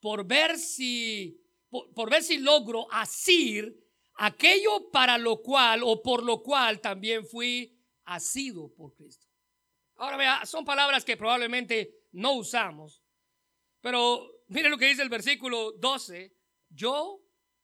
por 0.00 0.26
ver 0.26 0.58
si 0.58 1.40
por, 1.68 1.92
por 1.94 2.10
ver 2.10 2.22
si 2.22 2.38
logro 2.38 2.86
asir 2.92 3.82
aquello 4.14 4.90
para 4.90 5.18
lo 5.18 5.42
cual 5.42 5.82
o 5.84 6.02
por 6.02 6.22
lo 6.22 6.42
cual 6.42 6.80
también 6.80 7.26
fui 7.26 7.78
asido 8.04 8.72
por 8.74 8.94
Cristo. 8.94 9.26
Ahora 9.96 10.16
vea, 10.16 10.46
son 10.46 10.64
palabras 10.64 11.04
que 11.04 11.16
probablemente 11.16 12.06
no 12.12 12.32
usamos, 12.32 13.02
pero 13.80 14.44
mire 14.48 14.68
lo 14.68 14.78
que 14.78 14.86
dice 14.86 15.02
el 15.02 15.08
versículo 15.08 15.72
12, 15.72 16.34
yo 16.68 17.20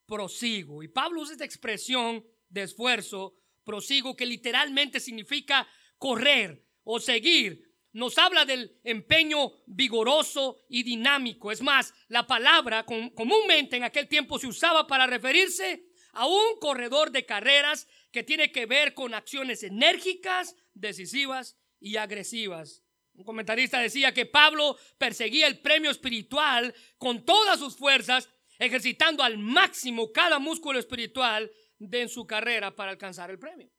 prosigo. 0.06 0.82
Y 0.82 0.88
Pablo 0.88 1.20
usa 1.22 1.32
esta 1.32 1.44
expresión 1.44 2.24
de 2.48 2.62
esfuerzo, 2.62 3.36
prosigo, 3.64 4.16
que 4.16 4.26
literalmente 4.26 5.00
significa 5.00 5.68
correr 5.98 6.64
o 6.84 6.98
seguir. 7.00 7.62
Nos 7.92 8.18
habla 8.18 8.44
del 8.44 8.78
empeño 8.84 9.50
vigoroso 9.66 10.58
y 10.68 10.82
dinámico. 10.82 11.50
Es 11.50 11.62
más, 11.62 11.92
la 12.08 12.26
palabra 12.26 12.84
comúnmente 12.84 13.76
en 13.76 13.84
aquel 13.84 14.08
tiempo 14.08 14.38
se 14.38 14.46
usaba 14.46 14.86
para 14.86 15.06
referirse 15.06 15.87
a 16.12 16.26
un 16.26 16.58
corredor 16.60 17.10
de 17.10 17.26
carreras 17.26 17.86
que 18.10 18.22
tiene 18.22 18.52
que 18.52 18.66
ver 18.66 18.94
con 18.94 19.14
acciones 19.14 19.62
enérgicas, 19.62 20.56
decisivas 20.74 21.56
y 21.80 21.96
agresivas. 21.96 22.82
Un 23.14 23.24
comentarista 23.24 23.80
decía 23.80 24.14
que 24.14 24.26
Pablo 24.26 24.78
perseguía 24.96 25.46
el 25.48 25.60
premio 25.60 25.90
espiritual 25.90 26.74
con 26.98 27.24
todas 27.24 27.58
sus 27.58 27.76
fuerzas, 27.76 28.28
ejercitando 28.58 29.22
al 29.22 29.38
máximo 29.38 30.12
cada 30.12 30.38
músculo 30.38 30.78
espiritual 30.78 31.50
de 31.78 32.08
su 32.08 32.26
carrera 32.26 32.74
para 32.74 32.92
alcanzar 32.92 33.30
el 33.30 33.38
premio. 33.38 33.70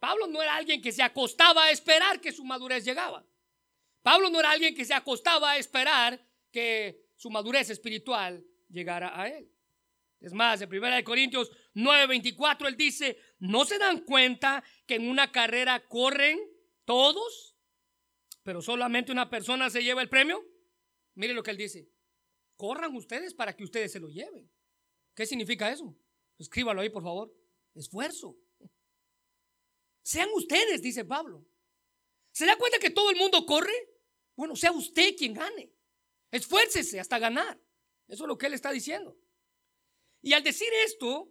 Pablo 0.00 0.26
no 0.26 0.42
era 0.42 0.56
alguien 0.56 0.82
que 0.82 0.92
se 0.92 1.02
acostaba 1.02 1.64
a 1.64 1.70
esperar 1.70 2.20
que 2.20 2.32
su 2.32 2.44
madurez 2.44 2.84
llegaba. 2.84 3.24
Pablo 4.02 4.28
no 4.28 4.40
era 4.40 4.50
alguien 4.50 4.74
que 4.74 4.84
se 4.84 4.92
acostaba 4.92 5.52
a 5.52 5.56
esperar 5.56 6.20
que 6.52 7.08
su 7.16 7.30
madurez 7.30 7.70
espiritual 7.70 8.44
llegara 8.68 9.18
a 9.18 9.28
él. 9.28 9.53
Es 10.24 10.32
más, 10.32 10.58
en 10.62 10.70
1 10.70 11.04
Corintios 11.04 11.50
9:24 11.74 12.66
él 12.66 12.78
dice, 12.78 13.18
¿no 13.40 13.66
se 13.66 13.76
dan 13.76 14.06
cuenta 14.06 14.64
que 14.86 14.94
en 14.94 15.06
una 15.10 15.30
carrera 15.30 15.86
corren 15.86 16.40
todos, 16.86 17.54
pero 18.42 18.62
solamente 18.62 19.12
una 19.12 19.28
persona 19.28 19.68
se 19.68 19.84
lleva 19.84 20.00
el 20.00 20.08
premio? 20.08 20.42
Mire 21.14 21.34
lo 21.34 21.42
que 21.42 21.50
él 21.50 21.58
dice, 21.58 21.90
corran 22.56 22.96
ustedes 22.96 23.34
para 23.34 23.54
que 23.54 23.64
ustedes 23.64 23.92
se 23.92 24.00
lo 24.00 24.08
lleven. 24.08 24.50
¿Qué 25.14 25.26
significa 25.26 25.70
eso? 25.70 25.94
Escríbalo 26.38 26.80
ahí, 26.80 26.88
por 26.88 27.02
favor. 27.02 27.30
Esfuerzo. 27.74 28.38
Sean 30.02 30.30
ustedes, 30.34 30.80
dice 30.80 31.04
Pablo. 31.04 31.46
¿Se 32.32 32.46
da 32.46 32.56
cuenta 32.56 32.78
que 32.78 32.88
todo 32.88 33.10
el 33.10 33.16
mundo 33.16 33.44
corre? 33.44 33.74
Bueno, 34.36 34.56
sea 34.56 34.72
usted 34.72 35.16
quien 35.18 35.34
gane. 35.34 35.70
Esfuércese 36.30 36.98
hasta 36.98 37.18
ganar. 37.18 37.60
Eso 38.08 38.24
es 38.24 38.28
lo 38.28 38.38
que 38.38 38.46
él 38.46 38.54
está 38.54 38.72
diciendo. 38.72 39.18
Y 40.24 40.32
al 40.32 40.42
decir 40.42 40.68
esto, 40.86 41.28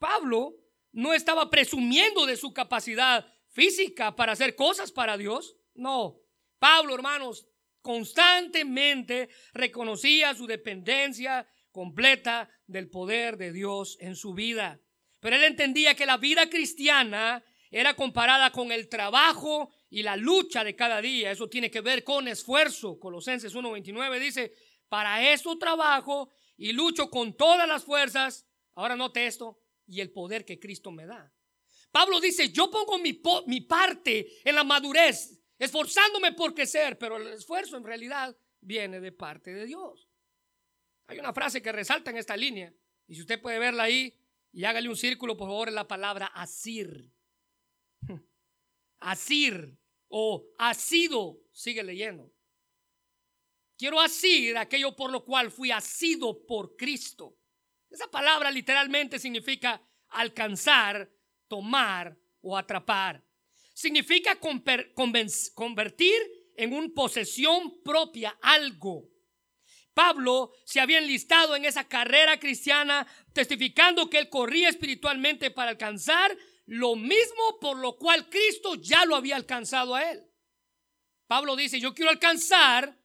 Pablo 0.00 0.56
no 0.90 1.14
estaba 1.14 1.50
presumiendo 1.50 2.26
de 2.26 2.36
su 2.36 2.52
capacidad 2.52 3.24
física 3.50 4.16
para 4.16 4.32
hacer 4.32 4.56
cosas 4.56 4.90
para 4.90 5.16
Dios. 5.16 5.56
No, 5.72 6.20
Pablo, 6.58 6.96
hermanos, 6.96 7.46
constantemente 7.80 9.28
reconocía 9.52 10.34
su 10.34 10.48
dependencia 10.48 11.48
completa 11.70 12.50
del 12.66 12.90
poder 12.90 13.36
de 13.36 13.52
Dios 13.52 13.96
en 14.00 14.16
su 14.16 14.34
vida. 14.34 14.80
Pero 15.20 15.36
él 15.36 15.44
entendía 15.44 15.94
que 15.94 16.04
la 16.04 16.16
vida 16.16 16.50
cristiana 16.50 17.44
era 17.70 17.94
comparada 17.94 18.50
con 18.50 18.72
el 18.72 18.88
trabajo 18.88 19.72
y 19.90 20.02
la 20.02 20.16
lucha 20.16 20.64
de 20.64 20.74
cada 20.74 21.00
día. 21.00 21.30
Eso 21.30 21.48
tiene 21.48 21.70
que 21.70 21.82
ver 21.82 22.02
con 22.02 22.26
esfuerzo. 22.26 22.98
Colosenses 22.98 23.54
1.29 23.54 24.18
dice, 24.18 24.52
para 24.88 25.32
eso 25.32 25.56
trabajo 25.56 26.30
y 26.56 26.72
lucho 26.72 27.10
con 27.10 27.36
todas 27.36 27.68
las 27.68 27.84
fuerzas, 27.84 28.46
ahora 28.74 28.96
note 28.96 29.26
esto, 29.26 29.60
y 29.86 30.00
el 30.00 30.10
poder 30.12 30.44
que 30.44 30.58
Cristo 30.58 30.90
me 30.90 31.06
da. 31.06 31.32
Pablo 31.90 32.20
dice, 32.20 32.50
yo 32.50 32.70
pongo 32.70 32.98
mi, 32.98 33.60
parte 33.60 34.26
en 34.44 34.54
la 34.54 34.64
madurez, 34.64 35.40
esforzándome 35.58 36.32
por 36.32 36.54
crecer, 36.54 36.98
pero 36.98 37.16
el 37.16 37.28
esfuerzo 37.28 37.76
en 37.76 37.84
realidad 37.84 38.36
viene 38.60 39.00
de 39.00 39.12
parte 39.12 39.54
de 39.54 39.66
Dios. 39.66 40.08
Hay 41.06 41.18
una 41.18 41.32
frase 41.32 41.62
que 41.62 41.70
resalta 41.70 42.10
en 42.10 42.16
esta 42.16 42.36
línea, 42.36 42.74
y 43.06 43.14
si 43.14 43.20
usted 43.20 43.40
puede 43.40 43.58
verla 43.58 43.84
ahí, 43.84 44.18
y 44.50 44.64
hágale 44.64 44.88
un 44.88 44.96
círculo, 44.96 45.36
por 45.36 45.48
favor, 45.48 45.68
en 45.68 45.74
la 45.74 45.86
palabra 45.86 46.26
asir. 46.26 47.12
Asir 48.98 49.76
o 50.08 50.46
asido, 50.58 51.40
sigue 51.52 51.82
leyendo. 51.82 52.32
Quiero 53.76 54.00
asir 54.00 54.56
aquello 54.56 54.94
por 54.94 55.10
lo 55.10 55.24
cual 55.24 55.50
fui 55.50 55.70
asido 55.70 56.46
por 56.46 56.76
Cristo. 56.76 57.36
Esa 57.90 58.10
palabra 58.10 58.50
literalmente 58.50 59.18
significa 59.18 59.80
alcanzar, 60.08 61.10
tomar 61.48 62.16
o 62.40 62.56
atrapar. 62.56 63.24
Significa 63.72 64.38
convertir 64.38 66.14
en 66.56 66.72
una 66.72 66.88
posesión 66.94 67.82
propia 67.82 68.38
algo. 68.40 69.08
Pablo 69.92 70.52
se 70.64 70.80
había 70.80 70.98
enlistado 70.98 71.54
en 71.54 71.64
esa 71.64 71.84
carrera 71.88 72.38
cristiana 72.38 73.06
testificando 73.32 74.10
que 74.10 74.18
él 74.18 74.28
corría 74.28 74.68
espiritualmente 74.68 75.50
para 75.50 75.70
alcanzar 75.70 76.36
lo 76.66 76.96
mismo 76.96 77.58
por 77.60 77.78
lo 77.78 77.96
cual 77.96 78.28
Cristo 78.28 78.74
ya 78.74 79.04
lo 79.04 79.14
había 79.14 79.36
alcanzado 79.36 79.94
a 79.94 80.10
él. 80.10 80.24
Pablo 81.26 81.56
dice, 81.56 81.78
yo 81.80 81.94
quiero 81.94 82.10
alcanzar 82.10 82.98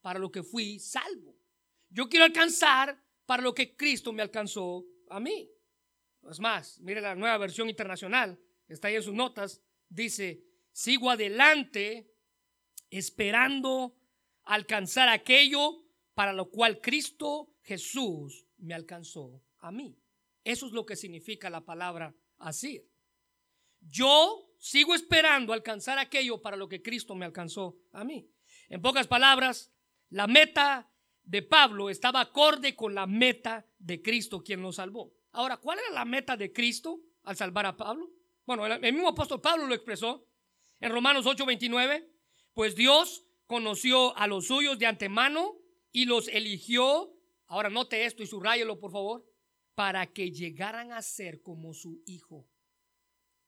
para 0.00 0.18
lo 0.18 0.30
que 0.30 0.42
fui 0.42 0.78
salvo. 0.78 1.36
Yo 1.90 2.08
quiero 2.08 2.24
alcanzar 2.24 3.00
para 3.26 3.42
lo 3.42 3.54
que 3.54 3.76
Cristo 3.76 4.12
me 4.12 4.22
alcanzó 4.22 4.84
a 5.08 5.20
mí. 5.20 5.50
Es 6.30 6.40
más, 6.40 6.80
mire 6.80 7.00
la 7.00 7.14
nueva 7.14 7.38
versión 7.38 7.68
internacional, 7.68 8.38
está 8.66 8.88
ahí 8.88 8.96
en 8.96 9.02
sus 9.02 9.14
notas, 9.14 9.62
dice, 9.88 10.42
sigo 10.72 11.10
adelante 11.10 12.10
esperando 12.90 13.96
alcanzar 14.44 15.08
aquello 15.08 15.84
para 16.14 16.32
lo 16.32 16.50
cual 16.50 16.80
Cristo 16.80 17.54
Jesús 17.62 18.46
me 18.58 18.74
alcanzó 18.74 19.42
a 19.58 19.70
mí. 19.70 19.96
Eso 20.44 20.66
es 20.66 20.72
lo 20.72 20.86
que 20.86 20.96
significa 20.96 21.50
la 21.50 21.64
palabra 21.64 22.14
así. 22.38 22.82
Yo 23.80 24.50
sigo 24.58 24.94
esperando 24.94 25.52
alcanzar 25.52 25.98
aquello 25.98 26.40
para 26.40 26.56
lo 26.56 26.68
que 26.68 26.82
Cristo 26.82 27.14
me 27.14 27.26
alcanzó 27.26 27.78
a 27.92 28.04
mí. 28.04 28.28
En 28.68 28.82
pocas 28.82 29.06
palabras, 29.06 29.72
la 30.10 30.26
meta 30.26 30.90
de 31.22 31.42
Pablo 31.42 31.90
estaba 31.90 32.20
acorde 32.20 32.74
con 32.74 32.94
la 32.94 33.06
meta 33.06 33.66
de 33.78 34.00
Cristo 34.00 34.42
quien 34.42 34.62
lo 34.62 34.72
salvó. 34.72 35.12
Ahora, 35.32 35.58
¿cuál 35.58 35.78
era 35.78 35.90
la 35.90 36.04
meta 36.04 36.36
de 36.36 36.52
Cristo 36.52 37.00
al 37.24 37.36
salvar 37.36 37.66
a 37.66 37.76
Pablo? 37.76 38.10
Bueno, 38.46 38.64
el 38.66 38.92
mismo 38.94 39.08
apóstol 39.08 39.40
Pablo 39.40 39.66
lo 39.66 39.74
expresó 39.74 40.26
en 40.80 40.90
Romanos 40.90 41.26
8:29, 41.26 42.08
pues 42.54 42.74
Dios 42.74 43.26
conoció 43.46 44.16
a 44.16 44.26
los 44.26 44.46
suyos 44.46 44.78
de 44.78 44.86
antemano 44.86 45.56
y 45.92 46.06
los 46.06 46.28
eligió, 46.28 47.14
ahora 47.46 47.68
note 47.68 48.04
esto 48.04 48.22
y 48.22 48.26
subrayelo 48.26 48.78
por 48.78 48.92
favor, 48.92 49.24
para 49.74 50.06
que 50.06 50.32
llegaran 50.32 50.92
a 50.92 51.02
ser 51.02 51.42
como 51.42 51.74
su 51.74 52.02
hijo. 52.06 52.48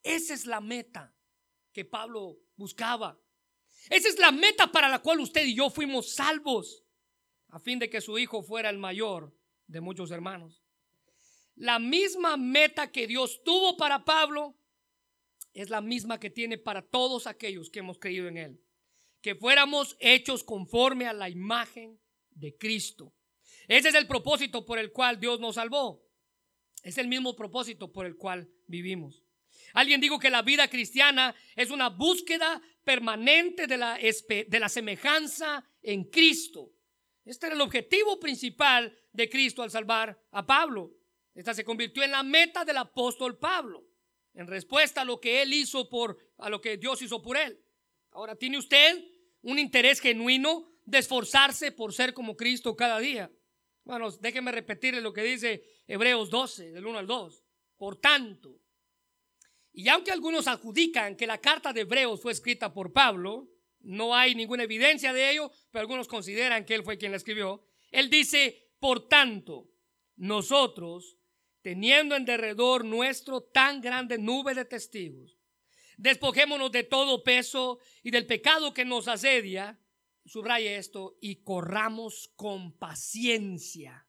Esa 0.03 0.33
es 0.33 0.45
la 0.45 0.61
meta 0.61 1.15
que 1.73 1.85
Pablo 1.85 2.39
buscaba. 2.55 3.19
Esa 3.89 4.07
es 4.07 4.19
la 4.19 4.31
meta 4.31 4.71
para 4.71 4.89
la 4.89 4.99
cual 4.99 5.19
usted 5.19 5.45
y 5.45 5.55
yo 5.55 5.69
fuimos 5.69 6.13
salvos, 6.13 6.83
a 7.49 7.59
fin 7.59 7.79
de 7.79 7.89
que 7.89 8.01
su 8.01 8.17
hijo 8.17 8.43
fuera 8.43 8.69
el 8.69 8.77
mayor 8.77 9.35
de 9.67 9.81
muchos 9.81 10.11
hermanos. 10.11 10.63
La 11.55 11.79
misma 11.79 12.37
meta 12.37 12.91
que 12.91 13.07
Dios 13.07 13.41
tuvo 13.43 13.77
para 13.77 14.05
Pablo 14.05 14.55
es 15.53 15.69
la 15.69 15.81
misma 15.81 16.19
que 16.19 16.29
tiene 16.29 16.57
para 16.57 16.81
todos 16.81 17.27
aquellos 17.27 17.69
que 17.69 17.79
hemos 17.79 17.99
creído 17.99 18.27
en 18.27 18.37
Él. 18.37 18.61
Que 19.21 19.35
fuéramos 19.35 19.97
hechos 19.99 20.43
conforme 20.43 21.07
a 21.07 21.13
la 21.13 21.29
imagen 21.29 21.99
de 22.31 22.57
Cristo. 22.57 23.13
Ese 23.67 23.89
es 23.89 23.95
el 23.95 24.07
propósito 24.07 24.65
por 24.65 24.79
el 24.79 24.91
cual 24.91 25.19
Dios 25.19 25.39
nos 25.39 25.55
salvó. 25.55 26.03
Es 26.83 26.97
el 26.97 27.07
mismo 27.07 27.35
propósito 27.35 27.91
por 27.91 28.05
el 28.05 28.15
cual 28.15 28.49
vivimos. 28.67 29.23
Alguien 29.73 30.01
dijo 30.01 30.19
que 30.19 30.29
la 30.29 30.41
vida 30.41 30.67
cristiana 30.67 31.35
es 31.55 31.69
una 31.69 31.89
búsqueda 31.89 32.61
permanente 32.83 33.67
de 33.67 33.77
la, 33.77 33.97
de 33.97 34.59
la 34.59 34.69
semejanza 34.69 35.63
en 35.81 36.05
Cristo. 36.05 36.71
Este 37.23 37.47
era 37.47 37.55
el 37.55 37.61
objetivo 37.61 38.19
principal 38.19 38.97
de 39.11 39.29
Cristo 39.29 39.61
al 39.61 39.71
salvar 39.71 40.19
a 40.31 40.45
Pablo. 40.45 40.91
Esta 41.33 41.53
se 41.53 41.63
convirtió 41.63 42.03
en 42.03 42.11
la 42.11 42.23
meta 42.23 42.65
del 42.65 42.77
apóstol 42.77 43.37
Pablo, 43.37 43.85
en 44.33 44.47
respuesta 44.47 45.01
a 45.01 45.05
lo 45.05 45.19
que 45.19 45.41
él 45.41 45.53
hizo 45.53 45.89
por, 45.89 46.17
a 46.37 46.49
lo 46.49 46.59
que 46.59 46.77
Dios 46.77 47.01
hizo 47.01 47.21
por 47.21 47.37
él. 47.37 47.63
Ahora, 48.11 48.35
¿tiene 48.35 48.57
usted 48.57 49.05
un 49.41 49.59
interés 49.59 50.01
genuino 50.01 50.69
de 50.85 50.97
esforzarse 50.97 51.71
por 51.71 51.93
ser 51.93 52.13
como 52.13 52.35
Cristo 52.35 52.75
cada 52.75 52.99
día? 52.99 53.31
Bueno, 53.83 54.11
déjeme 54.11 54.51
repetirle 54.51 55.01
lo 55.01 55.13
que 55.13 55.23
dice 55.23 55.63
Hebreos 55.87 56.29
12, 56.29 56.71
del 56.71 56.85
1 56.85 56.99
al 56.99 57.07
2. 57.07 57.43
Por 57.77 57.99
tanto, 57.99 58.60
y 59.73 59.87
aunque 59.89 60.11
algunos 60.11 60.47
adjudican 60.47 61.15
que 61.15 61.27
la 61.27 61.39
carta 61.39 61.71
de 61.71 61.81
Hebreos 61.81 62.21
fue 62.21 62.33
escrita 62.33 62.73
por 62.73 62.91
Pablo, 62.91 63.49
no 63.79 64.15
hay 64.15 64.35
ninguna 64.35 64.63
evidencia 64.63 65.13
de 65.13 65.31
ello, 65.31 65.51
pero 65.71 65.81
algunos 65.81 66.07
consideran 66.07 66.65
que 66.65 66.75
él 66.75 66.83
fue 66.83 66.97
quien 66.97 67.11
la 67.11 67.17
escribió. 67.17 67.63
Él 67.89 68.09
dice, 68.09 68.71
por 68.79 69.07
tanto, 69.07 69.69
nosotros, 70.17 71.17
teniendo 71.61 72.15
en 72.15 72.25
derredor 72.25 72.85
nuestro 72.85 73.41
tan 73.41 73.81
grande 73.81 74.17
nube 74.17 74.53
de 74.53 74.65
testigos, 74.65 75.37
despojémonos 75.97 76.71
de 76.71 76.83
todo 76.83 77.23
peso 77.23 77.79
y 78.03 78.11
del 78.11 78.25
pecado 78.25 78.73
que 78.73 78.85
nos 78.85 79.07
asedia, 79.07 79.79
subraye 80.25 80.75
esto, 80.75 81.17
y 81.21 81.43
corramos 81.43 82.31
con 82.35 82.77
paciencia 82.77 84.07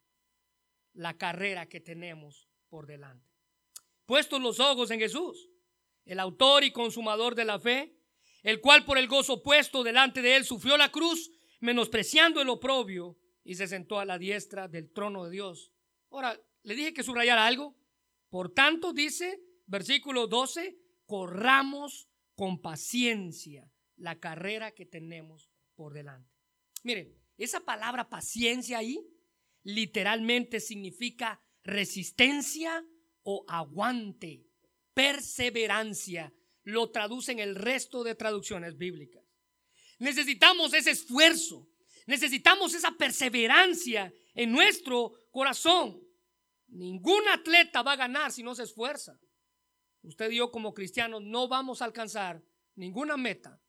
la 0.93 1.17
carrera 1.17 1.69
que 1.69 1.81
tenemos 1.81 2.49
por 2.69 2.87
delante. 2.87 3.31
Puestos 4.05 4.41
los 4.41 4.61
ojos 4.61 4.91
en 4.91 4.99
Jesús, 4.99 5.52
el 6.05 6.21
autor 6.21 6.65
y 6.65 6.73
consumador 6.73 7.35
de 7.35 7.45
la 7.45 7.59
fe, 7.59 7.97
el 8.43 8.61
cual 8.61 8.85
por 8.85 8.99
el 8.99 9.09
gozo 9.09 9.43
puesto 9.43 9.83
delante 9.83 10.23
de 10.23 10.37
él 10.37 10.45
sufrió 10.45 10.77
la 10.77 10.91
cruz, 10.91 11.31
menospreciando 11.61 12.41
el 12.41 12.49
oprobio, 12.49 13.17
y 13.45 13.55
se 13.55 13.67
sentó 13.67 13.99
a 13.99 14.05
la 14.05 14.19
diestra 14.19 14.69
del 14.69 14.93
trono 14.93 15.25
de 15.25 15.31
Dios. 15.33 15.73
Ahora, 16.11 16.39
le 16.63 16.75
dije 16.75 16.95
que 16.95 17.03
subrayara 17.03 17.47
algo. 17.47 17.77
Por 18.29 18.53
tanto, 18.53 18.93
dice, 18.93 19.41
versículo 19.67 20.27
12, 20.27 20.79
corramos 21.07 22.09
con 22.35 22.61
paciencia 22.61 23.71
la 23.97 24.19
carrera 24.19 24.73
que 24.73 24.87
tenemos 24.87 25.51
por 25.75 25.93
delante. 25.93 26.31
Miren, 26.83 27.15
esa 27.37 27.61
palabra 27.61 28.09
paciencia 28.09 28.79
ahí 28.79 28.99
literalmente 29.65 30.61
significa 30.61 31.41
resistencia 31.63 32.85
o 33.23 33.45
aguante 33.49 34.45
perseverancia, 34.95 36.33
lo 36.65 36.91
traducen 36.91 37.39
el 37.39 37.55
resto 37.55 38.05
de 38.05 38.15
traducciones 38.15 38.77
bíblicas. 38.77 39.25
Necesitamos 39.99 40.75
ese 40.75 40.91
esfuerzo, 40.91 41.69
necesitamos 42.07 42.75
esa 42.75 42.93
perseverancia 42.93 44.13
en 44.35 44.53
nuestro 44.53 45.13
corazón. 45.31 46.01
Ningún 46.69 47.29
atleta 47.29 47.83
va 47.83 47.93
a 47.93 47.97
ganar 47.97 48.33
si 48.33 48.43
no 48.43 48.55
se 48.55 48.65
esfuerza. 48.65 49.19
Usted 50.03 50.31
y 50.31 50.37
yo 50.37 50.51
como 50.51 50.75
cristianos 50.75 51.23
no 51.23 51.49
vamos 51.49 51.81
a 51.81 51.85
alcanzar 51.85 52.43
ninguna 52.75 53.17
meta 53.17 53.61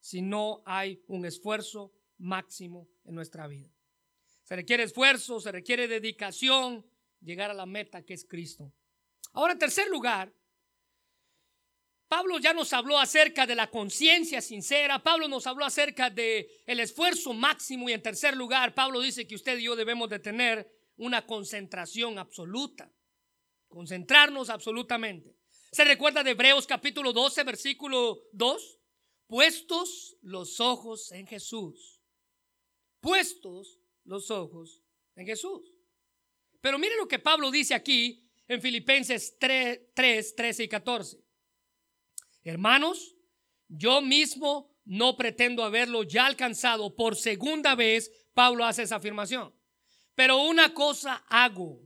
si 0.00 0.22
no 0.22 0.62
hay 0.66 1.02
un 1.06 1.24
esfuerzo 1.24 1.92
máximo 2.18 2.88
en 3.04 3.14
nuestra 3.14 3.46
vida. 3.46 3.68
Se 4.44 4.56
requiere 4.56 4.82
esfuerzo, 4.82 5.40
se 5.40 5.50
requiere 5.50 5.88
dedicación, 5.88 6.84
llegar 7.20 7.50
a 7.50 7.54
la 7.54 7.66
meta 7.66 8.02
que 8.04 8.14
es 8.14 8.24
Cristo. 8.24 8.72
Ahora, 9.32 9.54
en 9.54 9.58
tercer 9.58 9.88
lugar, 9.88 10.32
Pablo 12.12 12.38
ya 12.38 12.52
nos 12.52 12.74
habló 12.74 12.98
acerca 12.98 13.46
de 13.46 13.54
la 13.54 13.70
conciencia 13.70 14.42
sincera, 14.42 15.02
Pablo 15.02 15.28
nos 15.28 15.46
habló 15.46 15.64
acerca 15.64 16.10
de 16.10 16.62
el 16.66 16.80
esfuerzo 16.80 17.32
máximo 17.32 17.88
y 17.88 17.94
en 17.94 18.02
tercer 18.02 18.36
lugar, 18.36 18.74
Pablo 18.74 19.00
dice 19.00 19.26
que 19.26 19.34
usted 19.34 19.56
y 19.56 19.62
yo 19.62 19.74
debemos 19.74 20.10
de 20.10 20.18
tener 20.18 20.70
una 20.98 21.24
concentración 21.24 22.18
absoluta, 22.18 22.92
concentrarnos 23.66 24.50
absolutamente. 24.50 25.38
¿Se 25.70 25.84
recuerda 25.84 26.22
de 26.22 26.32
Hebreos 26.32 26.66
capítulo 26.66 27.14
12, 27.14 27.44
versículo 27.44 28.24
2? 28.32 28.78
Puestos 29.26 30.18
los 30.20 30.60
ojos 30.60 31.12
en 31.12 31.26
Jesús. 31.26 32.02
Puestos 33.00 33.78
los 34.04 34.30
ojos 34.30 34.82
en 35.16 35.24
Jesús. 35.24 35.62
Pero 36.60 36.78
mire 36.78 36.94
lo 36.98 37.08
que 37.08 37.20
Pablo 37.20 37.50
dice 37.50 37.72
aquí 37.72 38.28
en 38.48 38.60
Filipenses 38.60 39.38
3, 39.38 39.94
3 39.94 40.34
13 40.36 40.64
y 40.64 40.68
14. 40.68 41.31
Hermanos, 42.44 43.16
yo 43.68 44.02
mismo 44.02 44.72
no 44.84 45.16
pretendo 45.16 45.64
haberlo 45.64 46.02
ya 46.02 46.26
alcanzado. 46.26 46.94
Por 46.94 47.16
segunda 47.16 47.74
vez, 47.74 48.10
Pablo 48.34 48.64
hace 48.64 48.82
esa 48.82 48.96
afirmación. 48.96 49.54
Pero 50.14 50.42
una 50.42 50.74
cosa 50.74 51.24
hago, 51.28 51.80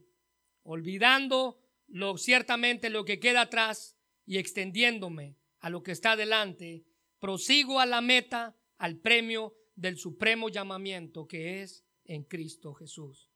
olvidando 0.62 1.61
lo, 1.88 2.19
ciertamente 2.19 2.90
lo 2.90 3.05
que 3.05 3.21
queda 3.21 3.42
atrás 3.42 3.97
y 4.25 4.38
extendiéndome 4.38 5.37
a 5.61 5.71
lo 5.71 5.83
que 5.83 5.92
está 5.92 6.16
delante, 6.16 6.85
prosigo 7.19 7.81
a 7.81 7.87
la 7.87 8.01
meta, 8.01 8.57
al 8.79 8.99
premio 8.99 9.55
del 9.75 9.99
supremo 9.99 10.49
llamamiento 10.49 11.27
que 11.27 11.62
es 11.62 11.85
en 12.05 12.25
Cristo 12.25 12.75
Jesús. 12.75 13.31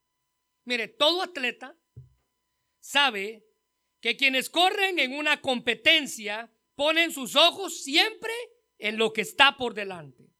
Mire, 0.64 0.88
todo 0.88 1.22
atleta 1.22 1.76
sabe 2.80 3.46
que 4.00 4.16
quienes 4.16 4.50
corren 4.50 4.98
en 4.98 5.12
una 5.12 5.40
competencia 5.40 6.52
ponen 6.80 7.12
sus 7.12 7.36
ojos 7.36 7.82
siempre 7.82 8.32
en 8.78 8.96
lo 8.96 9.12
que 9.12 9.20
está 9.20 9.54
por 9.58 9.74
delante. 9.74 10.32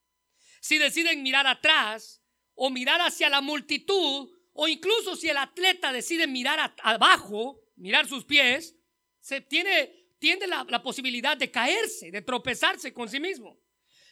Si 0.62 0.78
deciden 0.78 1.22
mirar 1.22 1.46
atrás 1.46 2.22
o 2.54 2.70
mirar 2.70 2.98
hacia 3.02 3.28
la 3.28 3.42
multitud 3.42 4.30
o 4.54 4.66
incluso 4.66 5.16
si 5.16 5.28
el 5.28 5.36
atleta 5.36 5.92
decide 5.92 6.26
mirar 6.26 6.74
abajo, 6.82 7.60
mirar 7.76 8.08
sus 8.08 8.24
pies, 8.24 8.74
se 9.20 9.42
tiene, 9.42 10.14
tiene 10.18 10.46
la, 10.46 10.64
la 10.66 10.82
posibilidad 10.82 11.36
de 11.36 11.50
caerse, 11.50 12.10
de 12.10 12.22
tropezarse 12.22 12.94
con 12.94 13.10
sí 13.10 13.20
mismo. 13.20 13.60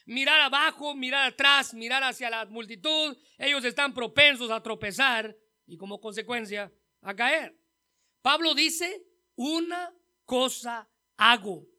Mirar 0.05 0.43
abajo, 0.43 0.95
mirar 0.95 1.29
atrás, 1.29 1.73
mirar 1.73 2.05
hacia 2.05 2.29
la 2.29 2.45
multitud, 2.45 3.17
ellos 3.39 3.65
están 3.65 3.95
propensos 3.95 4.51
a 4.51 4.63
tropezar 4.63 5.35
y 5.67 5.79
como 5.79 5.99
consecuencia 5.99 6.71
a 7.01 7.17
caer. 7.17 7.59
Pablo 8.21 8.55
dice, 8.55 9.03
una 9.35 9.95
cosa 10.27 10.87
hago. 11.17 11.78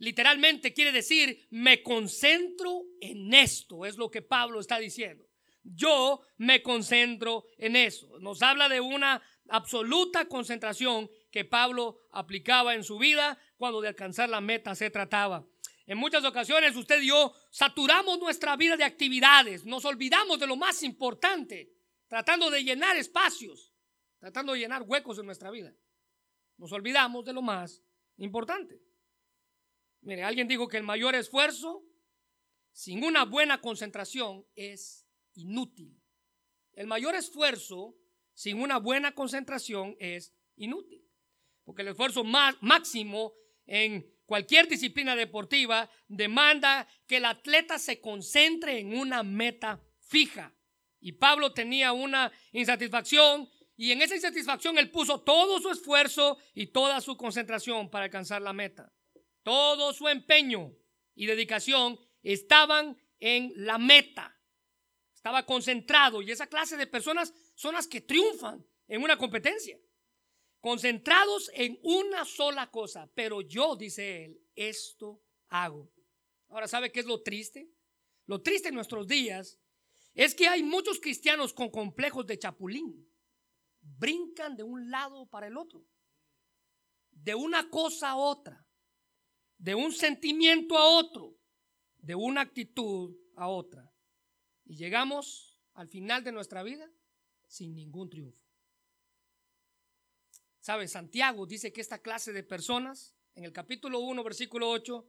Literalmente 0.00 0.72
quiere 0.72 0.92
decir, 0.92 1.46
me 1.50 1.82
concentro 1.82 2.84
en 3.02 3.34
esto, 3.34 3.84
es 3.84 3.98
lo 3.98 4.10
que 4.10 4.22
Pablo 4.22 4.58
está 4.58 4.78
diciendo. 4.78 5.26
Yo 5.62 6.22
me 6.38 6.62
concentro 6.62 7.44
en 7.58 7.76
eso. 7.76 8.18
Nos 8.18 8.40
habla 8.40 8.70
de 8.70 8.80
una 8.80 9.22
absoluta 9.50 10.24
concentración 10.24 11.10
que 11.30 11.44
Pablo 11.44 12.00
aplicaba 12.12 12.74
en 12.74 12.82
su 12.82 12.98
vida 12.98 13.38
cuando 13.58 13.82
de 13.82 13.88
alcanzar 13.88 14.30
la 14.30 14.40
meta 14.40 14.74
se 14.74 14.88
trataba. 14.88 15.46
En 15.86 15.98
muchas 15.98 16.24
ocasiones 16.24 16.74
usted 16.76 17.02
y 17.02 17.08
yo 17.08 17.34
saturamos 17.50 18.18
nuestra 18.18 18.56
vida 18.56 18.78
de 18.78 18.84
actividades, 18.84 19.66
nos 19.66 19.84
olvidamos 19.84 20.40
de 20.40 20.46
lo 20.46 20.56
más 20.56 20.82
importante, 20.82 21.74
tratando 22.08 22.48
de 22.48 22.64
llenar 22.64 22.96
espacios, 22.96 23.74
tratando 24.18 24.54
de 24.54 24.60
llenar 24.60 24.82
huecos 24.82 25.18
en 25.18 25.26
nuestra 25.26 25.50
vida. 25.50 25.74
Nos 26.56 26.72
olvidamos 26.72 27.26
de 27.26 27.34
lo 27.34 27.42
más 27.42 27.82
importante. 28.16 28.80
Mire, 30.02 30.22
alguien 30.24 30.48
dijo 30.48 30.68
que 30.68 30.78
el 30.78 30.82
mayor 30.82 31.14
esfuerzo 31.14 31.84
sin 32.72 33.04
una 33.04 33.24
buena 33.24 33.60
concentración 33.60 34.46
es 34.54 35.06
inútil. 35.34 36.00
El 36.72 36.86
mayor 36.86 37.14
esfuerzo 37.14 37.96
sin 38.32 38.60
una 38.60 38.78
buena 38.78 39.12
concentración 39.12 39.96
es 39.98 40.32
inútil. 40.56 41.04
Porque 41.64 41.82
el 41.82 41.88
esfuerzo 41.88 42.24
más, 42.24 42.56
máximo 42.60 43.34
en 43.66 44.10
cualquier 44.24 44.68
disciplina 44.68 45.14
deportiva 45.14 45.90
demanda 46.08 46.88
que 47.06 47.18
el 47.18 47.24
atleta 47.24 47.78
se 47.78 48.00
concentre 48.00 48.78
en 48.78 48.96
una 48.96 49.22
meta 49.22 49.82
fija. 49.98 50.54
Y 51.00 51.12
Pablo 51.12 51.52
tenía 51.52 51.92
una 51.92 52.32
insatisfacción 52.52 53.48
y 53.76 53.92
en 53.92 54.02
esa 54.02 54.14
insatisfacción 54.14 54.78
él 54.78 54.90
puso 54.90 55.22
todo 55.22 55.58
su 55.60 55.70
esfuerzo 55.70 56.38
y 56.54 56.66
toda 56.66 57.00
su 57.00 57.16
concentración 57.16 57.90
para 57.90 58.04
alcanzar 58.04 58.42
la 58.42 58.52
meta. 58.52 58.92
Todo 59.42 59.92
su 59.92 60.08
empeño 60.08 60.74
y 61.14 61.26
dedicación 61.26 61.98
estaban 62.22 62.96
en 63.18 63.52
la 63.56 63.78
meta 63.78 64.40
estaba 65.20 65.44
concentrado 65.44 66.22
y 66.22 66.30
esa 66.30 66.46
clase 66.46 66.78
de 66.78 66.86
personas 66.86 67.34
son 67.54 67.74
las 67.74 67.86
que 67.86 68.00
triunfan 68.00 68.66
en 68.88 69.02
una 69.02 69.18
competencia. 69.18 69.78
Concentrados 70.60 71.50
en 71.52 71.78
una 71.82 72.24
sola 72.24 72.70
cosa, 72.70 73.06
pero 73.14 73.42
yo, 73.42 73.76
dice 73.76 74.24
él, 74.24 74.40
esto 74.54 75.22
hago. 75.48 75.92
Ahora, 76.48 76.66
¿sabe 76.66 76.90
qué 76.90 77.00
es 77.00 77.06
lo 77.06 77.22
triste? 77.22 77.68
Lo 78.24 78.40
triste 78.40 78.70
en 78.70 78.74
nuestros 78.74 79.06
días 79.06 79.58
es 80.14 80.34
que 80.34 80.48
hay 80.48 80.62
muchos 80.62 80.98
cristianos 80.98 81.52
con 81.52 81.68
complejos 81.68 82.26
de 82.26 82.38
chapulín. 82.38 83.06
Brincan 83.82 84.56
de 84.56 84.62
un 84.62 84.90
lado 84.90 85.28
para 85.28 85.48
el 85.48 85.58
otro, 85.58 85.84
de 87.10 87.34
una 87.34 87.68
cosa 87.68 88.12
a 88.12 88.16
otra, 88.16 88.66
de 89.60 89.74
un 89.74 89.92
sentimiento 89.92 90.78
a 90.78 90.86
otro, 90.86 91.36
de 91.98 92.14
una 92.14 92.40
actitud 92.40 93.14
a 93.36 93.48
otra 93.48 93.92
y 94.64 94.76
llegamos 94.76 95.58
al 95.74 95.86
final 95.88 96.24
de 96.24 96.32
nuestra 96.32 96.62
vida 96.62 96.90
sin 97.46 97.74
ningún 97.74 98.08
triunfo. 98.08 98.40
¿Sabe? 100.60 100.88
Santiago 100.88 101.46
dice 101.46 101.72
que 101.72 101.82
esta 101.82 102.00
clase 102.00 102.32
de 102.32 102.42
personas, 102.42 103.14
en 103.34 103.44
el 103.44 103.52
capítulo 103.52 104.00
1, 104.00 104.24
versículo 104.24 104.70
8, 104.70 105.06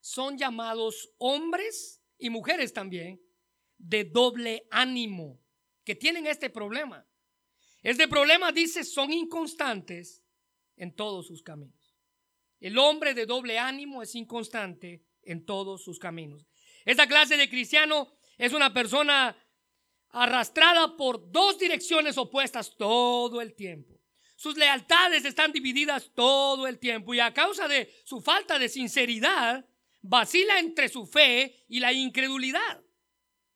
son 0.00 0.36
llamados 0.36 1.12
hombres 1.18 2.02
y 2.18 2.28
mujeres 2.28 2.72
también 2.72 3.22
de 3.78 4.04
doble 4.04 4.66
ánimo, 4.70 5.40
que 5.84 5.94
tienen 5.94 6.26
este 6.26 6.50
problema. 6.50 7.06
Este 7.82 8.08
problema 8.08 8.50
dice 8.50 8.82
son 8.82 9.12
inconstantes 9.12 10.24
en 10.76 10.94
todos 10.94 11.26
sus 11.28 11.42
caminos. 11.42 11.81
El 12.62 12.78
hombre 12.78 13.12
de 13.12 13.26
doble 13.26 13.58
ánimo 13.58 14.04
es 14.04 14.14
inconstante 14.14 15.02
en 15.24 15.44
todos 15.44 15.82
sus 15.82 15.98
caminos. 15.98 16.46
Esta 16.84 17.08
clase 17.08 17.36
de 17.36 17.50
cristiano 17.50 18.14
es 18.38 18.52
una 18.52 18.72
persona 18.72 19.36
arrastrada 20.10 20.96
por 20.96 21.32
dos 21.32 21.58
direcciones 21.58 22.16
opuestas 22.16 22.76
todo 22.76 23.40
el 23.40 23.54
tiempo. 23.56 24.00
Sus 24.36 24.56
lealtades 24.56 25.24
están 25.24 25.50
divididas 25.50 26.12
todo 26.14 26.68
el 26.68 26.78
tiempo 26.78 27.12
y 27.12 27.18
a 27.18 27.34
causa 27.34 27.66
de 27.66 27.92
su 28.04 28.20
falta 28.20 28.60
de 28.60 28.68
sinceridad, 28.68 29.68
vacila 30.00 30.60
entre 30.60 30.88
su 30.88 31.04
fe 31.04 31.64
y 31.66 31.80
la 31.80 31.92
incredulidad. 31.92 32.80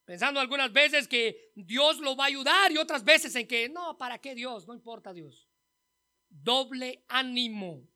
Pensando 0.04 0.40
algunas 0.40 0.72
veces 0.72 1.06
que 1.06 1.52
Dios 1.54 2.00
lo 2.00 2.16
va 2.16 2.24
a 2.24 2.28
ayudar 2.28 2.72
y 2.72 2.78
otras 2.78 3.04
veces 3.04 3.36
en 3.36 3.46
que 3.46 3.68
no, 3.68 3.96
¿para 3.98 4.18
qué 4.18 4.34
Dios? 4.34 4.66
No 4.66 4.74
importa 4.74 5.12
Dios. 5.12 5.46
Doble 6.28 7.04
ánimo. 7.06 7.86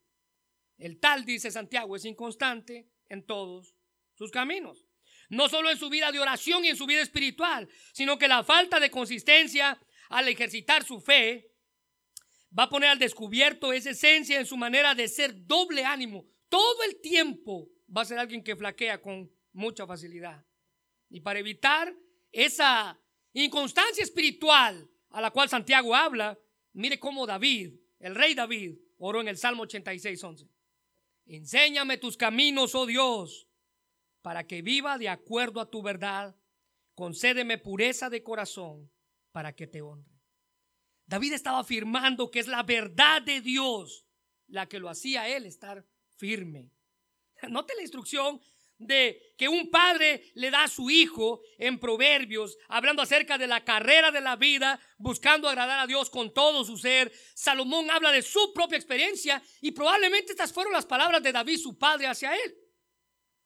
El 0.81 0.99
tal, 0.99 1.25
dice 1.25 1.53
Santiago, 1.53 1.95
es 1.95 2.05
inconstante 2.05 2.89
en 3.09 3.25
todos 3.25 3.77
sus 4.15 4.33
caminos 4.33 4.91
no 5.31 5.49
solo 5.49 5.71
en 5.71 5.79
su 5.79 5.89
vida 5.89 6.13
de 6.13 6.21
oración 6.21 6.65
y 6.65 6.69
en 6.69 6.77
su 6.77 6.87
vida 6.87 7.01
espiritual, 7.01 7.69
sino 7.93 8.19
que 8.19 8.29
la 8.29 8.45
falta 8.45 8.79
de 8.79 8.91
consistencia 8.91 9.81
al 10.11 10.29
ejercitar 10.29 10.85
su 10.85 11.01
fe 11.01 11.53
va 12.57 12.65
a 12.65 12.69
poner 12.69 12.91
al 12.91 12.99
descubierto 12.99 13.73
esa 13.73 13.91
esencia 13.91 14.39
en 14.39 14.47
su 14.47 14.57
manera 14.57 14.95
de 14.95 15.09
ser 15.09 15.47
doble 15.47 15.85
ánimo. 15.85 16.27
Todo 16.49 16.83
el 16.83 17.01
tiempo 17.01 17.69
va 17.97 18.03
a 18.03 18.05
ser 18.05 18.19
alguien 18.19 18.43
que 18.43 18.57
flaquea 18.57 19.01
con 19.01 19.31
mucha 19.53 19.87
facilidad. 19.87 20.45
Y 21.09 21.21
para 21.21 21.39
evitar 21.39 21.95
esa 22.33 23.01
inconstancia 23.33 24.03
espiritual 24.03 24.91
a 25.11 25.21
la 25.21 25.31
cual 25.31 25.49
Santiago 25.49 25.95
habla, 25.95 26.37
mire 26.73 26.99
cómo 26.99 27.25
David, 27.25 27.73
el 28.01 28.17
rey 28.17 28.35
David, 28.35 28.75
oró 28.99 29.21
en 29.21 29.29
el 29.29 29.37
Salmo 29.37 29.63
86, 29.63 30.23
11. 30.23 30.47
Enséñame 31.31 31.97
tus 31.97 32.17
caminos, 32.17 32.75
oh 32.75 32.87
Dios, 32.87 33.47
para 34.21 34.49
que 34.49 34.63
viva 34.63 34.99
de 34.99 35.09
acuerdo 35.09 35.61
a 35.61 35.71
tu 35.71 35.81
verdad. 35.81 36.37
Concédeme 36.97 37.57
pureza 37.57 38.11
de 38.11 38.25
corazón 38.25 38.91
para 39.31 39.55
que 39.55 39.69
te 39.69 39.81
honre. 39.81 40.21
David 41.07 41.35
estaba 41.35 41.61
afirmando 41.61 42.33
que 42.33 42.41
es 42.41 42.49
la 42.49 42.65
verdad 42.65 43.23
de 43.23 43.41
Dios 43.41 44.05
la 44.49 44.69
que 44.69 44.81
lo 44.81 44.89
hacía 44.89 45.29
él 45.29 45.47
estar 45.47 45.87
firme. 46.17 46.73
Note 47.49 47.77
la 47.77 47.83
instrucción 47.83 48.41
de 48.81 49.35
que 49.37 49.47
un 49.47 49.71
padre 49.71 50.33
le 50.35 50.51
da 50.51 50.65
a 50.65 50.69
su 50.69 50.91
hijo 50.91 51.43
en 51.59 51.79
Proverbios, 51.79 52.57
hablando 52.67 53.03
acerca 53.03 53.37
de 53.37 53.47
la 53.47 53.63
carrera 53.63 54.11
de 54.11 54.23
la 54.23 54.37
vida, 54.37 54.81
buscando 54.97 55.49
agradar 55.49 55.81
a 55.81 55.87
Dios 55.87 56.09
con 56.09 56.33
todo 56.33 56.65
su 56.65 56.79
ser. 56.79 57.13
Salomón 57.35 57.91
habla 57.91 58.11
de 58.11 58.23
su 58.23 58.53
propia 58.55 58.79
experiencia 58.79 59.43
y 59.61 59.73
probablemente 59.73 60.33
estas 60.33 60.53
fueron 60.53 60.73
las 60.73 60.87
palabras 60.87 61.23
de 61.23 61.31
David, 61.31 61.59
su 61.59 61.79
padre, 61.79 62.07
hacia 62.07 62.35
él. 62.35 62.57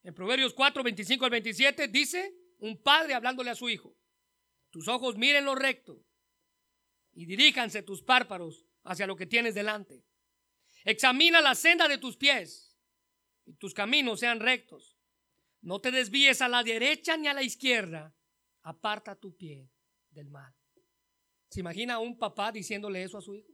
En 0.04 0.14
Proverbios 0.14 0.54
4, 0.54 0.82
25 0.82 1.24
al 1.24 1.30
27 1.32 1.88
dice 1.88 2.32
un 2.58 2.80
padre 2.80 3.14
hablándole 3.14 3.50
a 3.50 3.56
su 3.56 3.68
hijo, 3.68 3.96
tus 4.70 4.86
ojos 4.86 5.16
miren 5.16 5.44
lo 5.44 5.56
recto 5.56 6.00
y 7.12 7.26
diríjanse 7.26 7.82
tus 7.82 8.02
párpados 8.02 8.66
hacia 8.84 9.06
lo 9.06 9.16
que 9.16 9.26
tienes 9.26 9.54
delante. 9.54 10.04
Examina 10.84 11.40
la 11.40 11.56
senda 11.56 11.88
de 11.88 11.98
tus 11.98 12.16
pies 12.16 12.76
y 13.46 13.54
tus 13.54 13.74
caminos 13.74 14.20
sean 14.20 14.38
rectos. 14.38 14.93
No 15.64 15.81
te 15.81 15.90
desvíes 15.90 16.42
a 16.42 16.48
la 16.48 16.62
derecha 16.62 17.16
ni 17.16 17.27
a 17.27 17.33
la 17.33 17.42
izquierda. 17.42 18.14
Aparta 18.62 19.16
tu 19.16 19.35
pie 19.35 19.70
del 20.11 20.29
mal. 20.29 20.55
¿Se 21.48 21.61
imagina 21.61 21.98
un 21.98 22.18
papá 22.18 22.52
diciéndole 22.52 23.02
eso 23.02 23.17
a 23.17 23.23
su 23.23 23.35
hijo? 23.35 23.50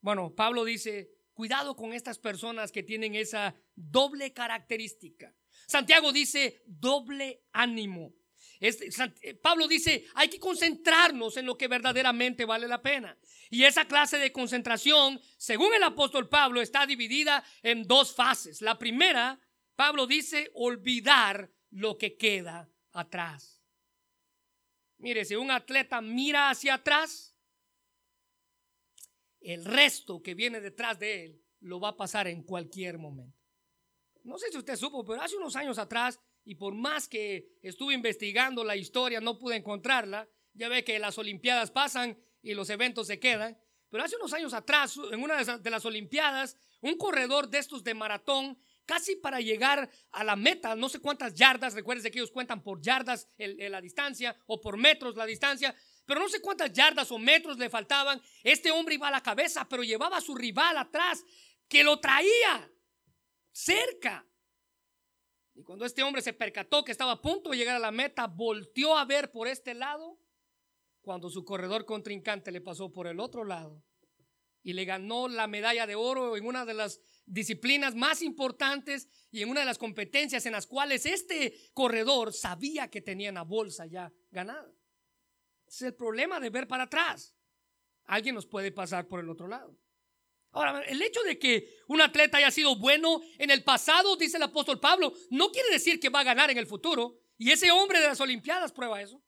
Bueno, 0.00 0.34
Pablo 0.34 0.64
dice, 0.64 1.10
cuidado 1.34 1.76
con 1.76 1.92
estas 1.92 2.18
personas 2.18 2.72
que 2.72 2.82
tienen 2.82 3.14
esa 3.14 3.54
doble 3.74 4.32
característica. 4.32 5.34
Santiago 5.66 6.12
dice 6.12 6.62
doble 6.66 7.44
ánimo. 7.52 8.14
Eh, 8.58 9.34
Pablo 9.42 9.68
dice, 9.68 10.06
hay 10.14 10.28
que 10.28 10.40
concentrarnos 10.40 11.36
en 11.36 11.44
lo 11.44 11.58
que 11.58 11.68
verdaderamente 11.68 12.46
vale 12.46 12.66
la 12.66 12.80
pena. 12.80 13.18
Y 13.50 13.64
esa 13.64 13.86
clase 13.86 14.16
de 14.16 14.32
concentración, 14.32 15.20
según 15.36 15.74
el 15.74 15.82
apóstol 15.82 16.28
Pablo, 16.30 16.62
está 16.62 16.86
dividida 16.86 17.44
en 17.62 17.82
dos 17.82 18.14
fases. 18.14 18.62
La 18.62 18.78
primera, 18.78 19.38
Pablo 19.82 20.06
dice, 20.06 20.48
olvidar 20.54 21.50
lo 21.70 21.98
que 21.98 22.16
queda 22.16 22.70
atrás. 22.92 23.64
Mire, 24.98 25.24
si 25.24 25.34
un 25.34 25.50
atleta 25.50 26.00
mira 26.00 26.50
hacia 26.50 26.74
atrás, 26.74 27.36
el 29.40 29.64
resto 29.64 30.22
que 30.22 30.34
viene 30.36 30.60
detrás 30.60 31.00
de 31.00 31.24
él 31.24 31.42
lo 31.58 31.80
va 31.80 31.88
a 31.88 31.96
pasar 31.96 32.28
en 32.28 32.44
cualquier 32.44 32.96
momento. 32.96 33.36
No 34.22 34.38
sé 34.38 34.52
si 34.52 34.58
usted 34.58 34.76
supo, 34.76 35.04
pero 35.04 35.20
hace 35.20 35.36
unos 35.36 35.56
años 35.56 35.78
atrás, 35.78 36.20
y 36.44 36.54
por 36.54 36.76
más 36.76 37.08
que 37.08 37.58
estuve 37.60 37.92
investigando 37.92 38.62
la 38.62 38.76
historia, 38.76 39.20
no 39.20 39.36
pude 39.36 39.56
encontrarla. 39.56 40.28
Ya 40.52 40.68
ve 40.68 40.84
que 40.84 41.00
las 41.00 41.18
Olimpiadas 41.18 41.72
pasan 41.72 42.16
y 42.40 42.54
los 42.54 42.70
eventos 42.70 43.08
se 43.08 43.18
quedan. 43.18 43.58
Pero 43.90 44.04
hace 44.04 44.14
unos 44.14 44.32
años 44.32 44.54
atrás, 44.54 44.96
en 45.10 45.20
una 45.20 45.42
de 45.42 45.70
las 45.70 45.84
Olimpiadas, 45.84 46.56
un 46.82 46.96
corredor 46.96 47.48
de 47.48 47.58
estos 47.58 47.82
de 47.82 47.94
maratón, 47.94 48.56
casi 48.86 49.16
para 49.16 49.40
llegar 49.40 49.90
a 50.10 50.24
la 50.24 50.36
meta, 50.36 50.74
no 50.74 50.88
sé 50.88 51.00
cuántas 51.00 51.34
yardas, 51.34 51.74
recuerden 51.74 52.10
que 52.10 52.18
ellos 52.18 52.30
cuentan 52.30 52.62
por 52.62 52.80
yardas 52.80 53.28
la 53.38 53.80
distancia 53.80 54.36
o 54.46 54.60
por 54.60 54.76
metros 54.76 55.16
la 55.16 55.26
distancia, 55.26 55.74
pero 56.04 56.20
no 56.20 56.28
sé 56.28 56.40
cuántas 56.40 56.72
yardas 56.72 57.10
o 57.12 57.18
metros 57.18 57.58
le 57.58 57.70
faltaban. 57.70 58.20
Este 58.42 58.70
hombre 58.70 58.96
iba 58.96 59.08
a 59.08 59.12
la 59.12 59.22
cabeza, 59.22 59.68
pero 59.68 59.82
llevaba 59.82 60.18
a 60.18 60.20
su 60.20 60.34
rival 60.34 60.76
atrás, 60.76 61.24
que 61.68 61.84
lo 61.84 62.00
traía 62.00 62.70
cerca. 63.52 64.26
Y 65.54 65.62
cuando 65.62 65.84
este 65.84 66.02
hombre 66.02 66.22
se 66.22 66.32
percató 66.32 66.84
que 66.84 66.92
estaba 66.92 67.12
a 67.12 67.22
punto 67.22 67.50
de 67.50 67.56
llegar 67.58 67.76
a 67.76 67.80
la 67.80 67.90
meta, 67.90 68.26
volteó 68.26 68.96
a 68.96 69.04
ver 69.04 69.30
por 69.30 69.48
este 69.48 69.74
lado, 69.74 70.18
cuando 71.02 71.28
su 71.28 71.44
corredor 71.44 71.84
contrincante 71.84 72.52
le 72.52 72.60
pasó 72.60 72.92
por 72.92 73.06
el 73.06 73.20
otro 73.20 73.44
lado 73.44 73.84
y 74.62 74.72
le 74.72 74.84
ganó 74.84 75.28
la 75.28 75.46
medalla 75.46 75.86
de 75.86 75.94
oro 75.94 76.36
en 76.36 76.46
una 76.46 76.64
de 76.64 76.74
las 76.74 77.00
disciplinas 77.32 77.94
más 77.94 78.20
importantes 78.20 79.08
y 79.30 79.42
en 79.42 79.48
una 79.48 79.60
de 79.60 79.66
las 79.66 79.78
competencias 79.78 80.44
en 80.44 80.52
las 80.52 80.66
cuales 80.66 81.06
este 81.06 81.58
corredor 81.72 82.32
sabía 82.32 82.88
que 82.88 83.00
tenía 83.00 83.30
una 83.30 83.42
bolsa 83.42 83.86
ya 83.86 84.12
ganada. 84.30 84.70
Es 85.66 85.80
el 85.80 85.94
problema 85.94 86.38
de 86.38 86.50
ver 86.50 86.68
para 86.68 86.84
atrás. 86.84 87.34
Alguien 88.04 88.34
nos 88.34 88.46
puede 88.46 88.70
pasar 88.70 89.08
por 89.08 89.20
el 89.20 89.30
otro 89.30 89.48
lado. 89.48 89.74
Ahora, 90.50 90.82
el 90.82 91.00
hecho 91.00 91.22
de 91.22 91.38
que 91.38 91.78
un 91.88 92.02
atleta 92.02 92.36
haya 92.36 92.50
sido 92.50 92.76
bueno 92.76 93.22
en 93.38 93.50
el 93.50 93.64
pasado, 93.64 94.16
dice 94.16 94.36
el 94.36 94.42
apóstol 94.42 94.78
Pablo, 94.78 95.14
no 95.30 95.50
quiere 95.50 95.70
decir 95.70 95.98
que 95.98 96.10
va 96.10 96.20
a 96.20 96.24
ganar 96.24 96.50
en 96.50 96.58
el 96.58 96.66
futuro. 96.66 97.18
Y 97.38 97.50
ese 97.50 97.70
hombre 97.70 97.98
de 98.00 98.08
las 98.08 98.20
Olimpiadas 98.20 98.72
prueba 98.72 99.00
eso. 99.00 99.22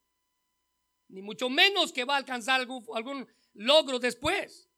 Ni 1.09 1.23
mucho 1.23 1.49
menos 1.49 1.91
que 1.91 2.05
va 2.05 2.15
a 2.15 2.19
alcanzar 2.19 2.61
algún, 2.61 2.85
algún 2.95 3.27
logro 3.55 3.99
después. 3.99 4.69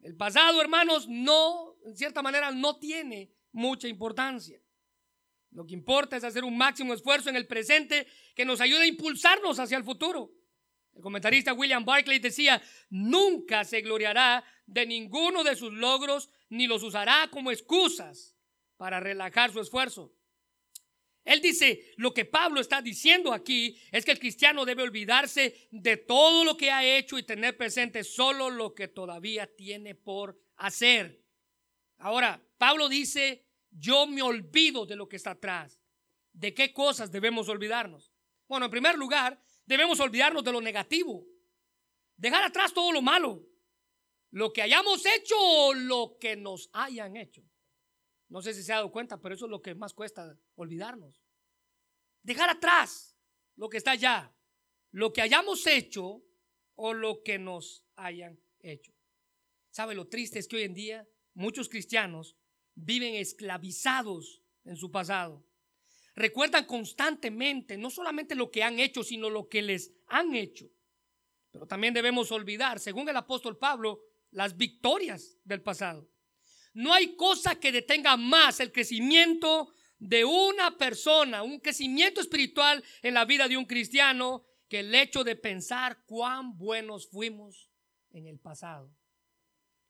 El 0.00 0.16
pasado, 0.16 0.62
hermanos, 0.62 1.06
no, 1.08 1.67
en 1.88 1.96
cierta 1.96 2.22
manera, 2.22 2.50
no 2.50 2.78
tiene 2.78 3.32
mucha 3.52 3.88
importancia. 3.88 4.60
Lo 5.50 5.66
que 5.66 5.74
importa 5.74 6.16
es 6.16 6.24
hacer 6.24 6.44
un 6.44 6.56
máximo 6.56 6.92
esfuerzo 6.92 7.30
en 7.30 7.36
el 7.36 7.46
presente 7.46 8.06
que 8.34 8.44
nos 8.44 8.60
ayude 8.60 8.82
a 8.82 8.86
impulsarnos 8.86 9.58
hacia 9.58 9.78
el 9.78 9.84
futuro. 9.84 10.30
El 10.94 11.02
comentarista 11.02 11.54
William 11.54 11.84
Barclay 11.84 12.18
decía, 12.18 12.60
nunca 12.90 13.64
se 13.64 13.80
gloriará 13.80 14.44
de 14.66 14.84
ninguno 14.84 15.44
de 15.44 15.56
sus 15.56 15.72
logros 15.72 16.28
ni 16.50 16.66
los 16.66 16.82
usará 16.82 17.28
como 17.30 17.50
excusas 17.50 18.36
para 18.76 19.00
relajar 19.00 19.52
su 19.52 19.60
esfuerzo. 19.60 20.12
Él 21.24 21.40
dice, 21.40 21.92
lo 21.96 22.14
que 22.14 22.24
Pablo 22.24 22.60
está 22.60 22.80
diciendo 22.80 23.32
aquí 23.32 23.78
es 23.92 24.04
que 24.04 24.12
el 24.12 24.18
cristiano 24.18 24.64
debe 24.64 24.82
olvidarse 24.82 25.68
de 25.70 25.98
todo 25.98 26.44
lo 26.44 26.56
que 26.56 26.70
ha 26.70 26.84
hecho 26.84 27.18
y 27.18 27.22
tener 27.22 27.56
presente 27.56 28.02
solo 28.02 28.50
lo 28.50 28.74
que 28.74 28.88
todavía 28.88 29.46
tiene 29.46 29.94
por 29.94 30.40
hacer. 30.56 31.27
Ahora, 31.98 32.42
Pablo 32.56 32.88
dice, 32.88 33.46
yo 33.70 34.06
me 34.06 34.22
olvido 34.22 34.86
de 34.86 34.96
lo 34.96 35.08
que 35.08 35.16
está 35.16 35.32
atrás. 35.32 35.80
¿De 36.32 36.54
qué 36.54 36.72
cosas 36.72 37.10
debemos 37.10 37.48
olvidarnos? 37.48 38.12
Bueno, 38.46 38.66
en 38.66 38.70
primer 38.70 38.96
lugar, 38.96 39.42
debemos 39.66 40.00
olvidarnos 40.00 40.44
de 40.44 40.52
lo 40.52 40.60
negativo. 40.60 41.26
Dejar 42.16 42.44
atrás 42.44 42.72
todo 42.72 42.92
lo 42.92 43.02
malo. 43.02 43.44
Lo 44.30 44.52
que 44.52 44.62
hayamos 44.62 45.04
hecho 45.06 45.34
o 45.38 45.74
lo 45.74 46.16
que 46.20 46.36
nos 46.36 46.70
hayan 46.72 47.16
hecho. 47.16 47.42
No 48.28 48.42
sé 48.42 48.54
si 48.54 48.62
se 48.62 48.72
ha 48.72 48.76
dado 48.76 48.92
cuenta, 48.92 49.20
pero 49.20 49.34
eso 49.34 49.46
es 49.46 49.50
lo 49.50 49.62
que 49.62 49.74
más 49.74 49.94
cuesta 49.94 50.38
olvidarnos. 50.54 51.22
Dejar 52.22 52.50
atrás 52.50 53.16
lo 53.56 53.68
que 53.68 53.78
está 53.78 53.92
allá. 53.92 54.34
Lo 54.90 55.12
que 55.12 55.22
hayamos 55.22 55.66
hecho 55.66 56.22
o 56.74 56.94
lo 56.94 57.22
que 57.22 57.38
nos 57.38 57.84
hayan 57.96 58.38
hecho. 58.60 58.92
¿Sabe 59.70 59.94
lo 59.94 60.08
triste 60.08 60.38
es 60.38 60.48
que 60.48 60.56
hoy 60.56 60.62
en 60.62 60.74
día 60.74 61.08
muchos 61.34 61.68
cristianos 61.68 62.36
viven 62.74 63.14
esclavizados 63.14 64.42
en 64.64 64.76
su 64.76 64.90
pasado? 64.90 65.44
recuerdan 66.18 66.64
constantemente 66.64 67.78
no 67.78 67.90
solamente 67.90 68.34
lo 68.34 68.50
que 68.50 68.64
han 68.64 68.80
hecho, 68.80 69.04
sino 69.04 69.30
lo 69.30 69.48
que 69.48 69.62
les 69.62 69.92
han 70.08 70.34
hecho. 70.34 70.68
Pero 71.52 71.66
también 71.66 71.94
debemos 71.94 72.32
olvidar, 72.32 72.80
según 72.80 73.08
el 73.08 73.16
apóstol 73.16 73.56
Pablo, 73.56 74.00
las 74.32 74.56
victorias 74.56 75.38
del 75.44 75.62
pasado. 75.62 76.10
No 76.74 76.92
hay 76.92 77.14
cosa 77.14 77.58
que 77.58 77.72
detenga 77.72 78.16
más 78.16 78.60
el 78.60 78.72
crecimiento 78.72 79.72
de 79.98 80.24
una 80.24 80.76
persona, 80.76 81.42
un 81.42 81.60
crecimiento 81.60 82.20
espiritual 82.20 82.84
en 83.02 83.14
la 83.14 83.24
vida 83.24 83.48
de 83.48 83.56
un 83.56 83.64
cristiano, 83.64 84.44
que 84.68 84.80
el 84.80 84.94
hecho 84.94 85.24
de 85.24 85.36
pensar 85.36 86.04
cuán 86.04 86.58
buenos 86.58 87.08
fuimos 87.08 87.70
en 88.10 88.26
el 88.26 88.38
pasado. 88.38 88.90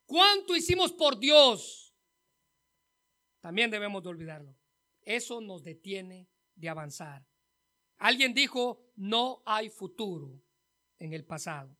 ¿Cuánto 0.08 0.56
hicimos 0.56 0.90
por 0.90 1.18
Dios? 1.18 1.94
También 3.40 3.70
debemos 3.70 4.02
de 4.02 4.08
olvidarlo. 4.08 4.56
Eso 5.02 5.42
nos 5.42 5.62
detiene 5.62 6.30
de 6.54 6.70
avanzar. 6.70 7.26
Alguien 7.98 8.32
dijo, 8.32 8.90
no 8.96 9.42
hay 9.44 9.68
futuro 9.68 10.42
en 10.98 11.12
el 11.12 11.26
pasado. 11.26 11.76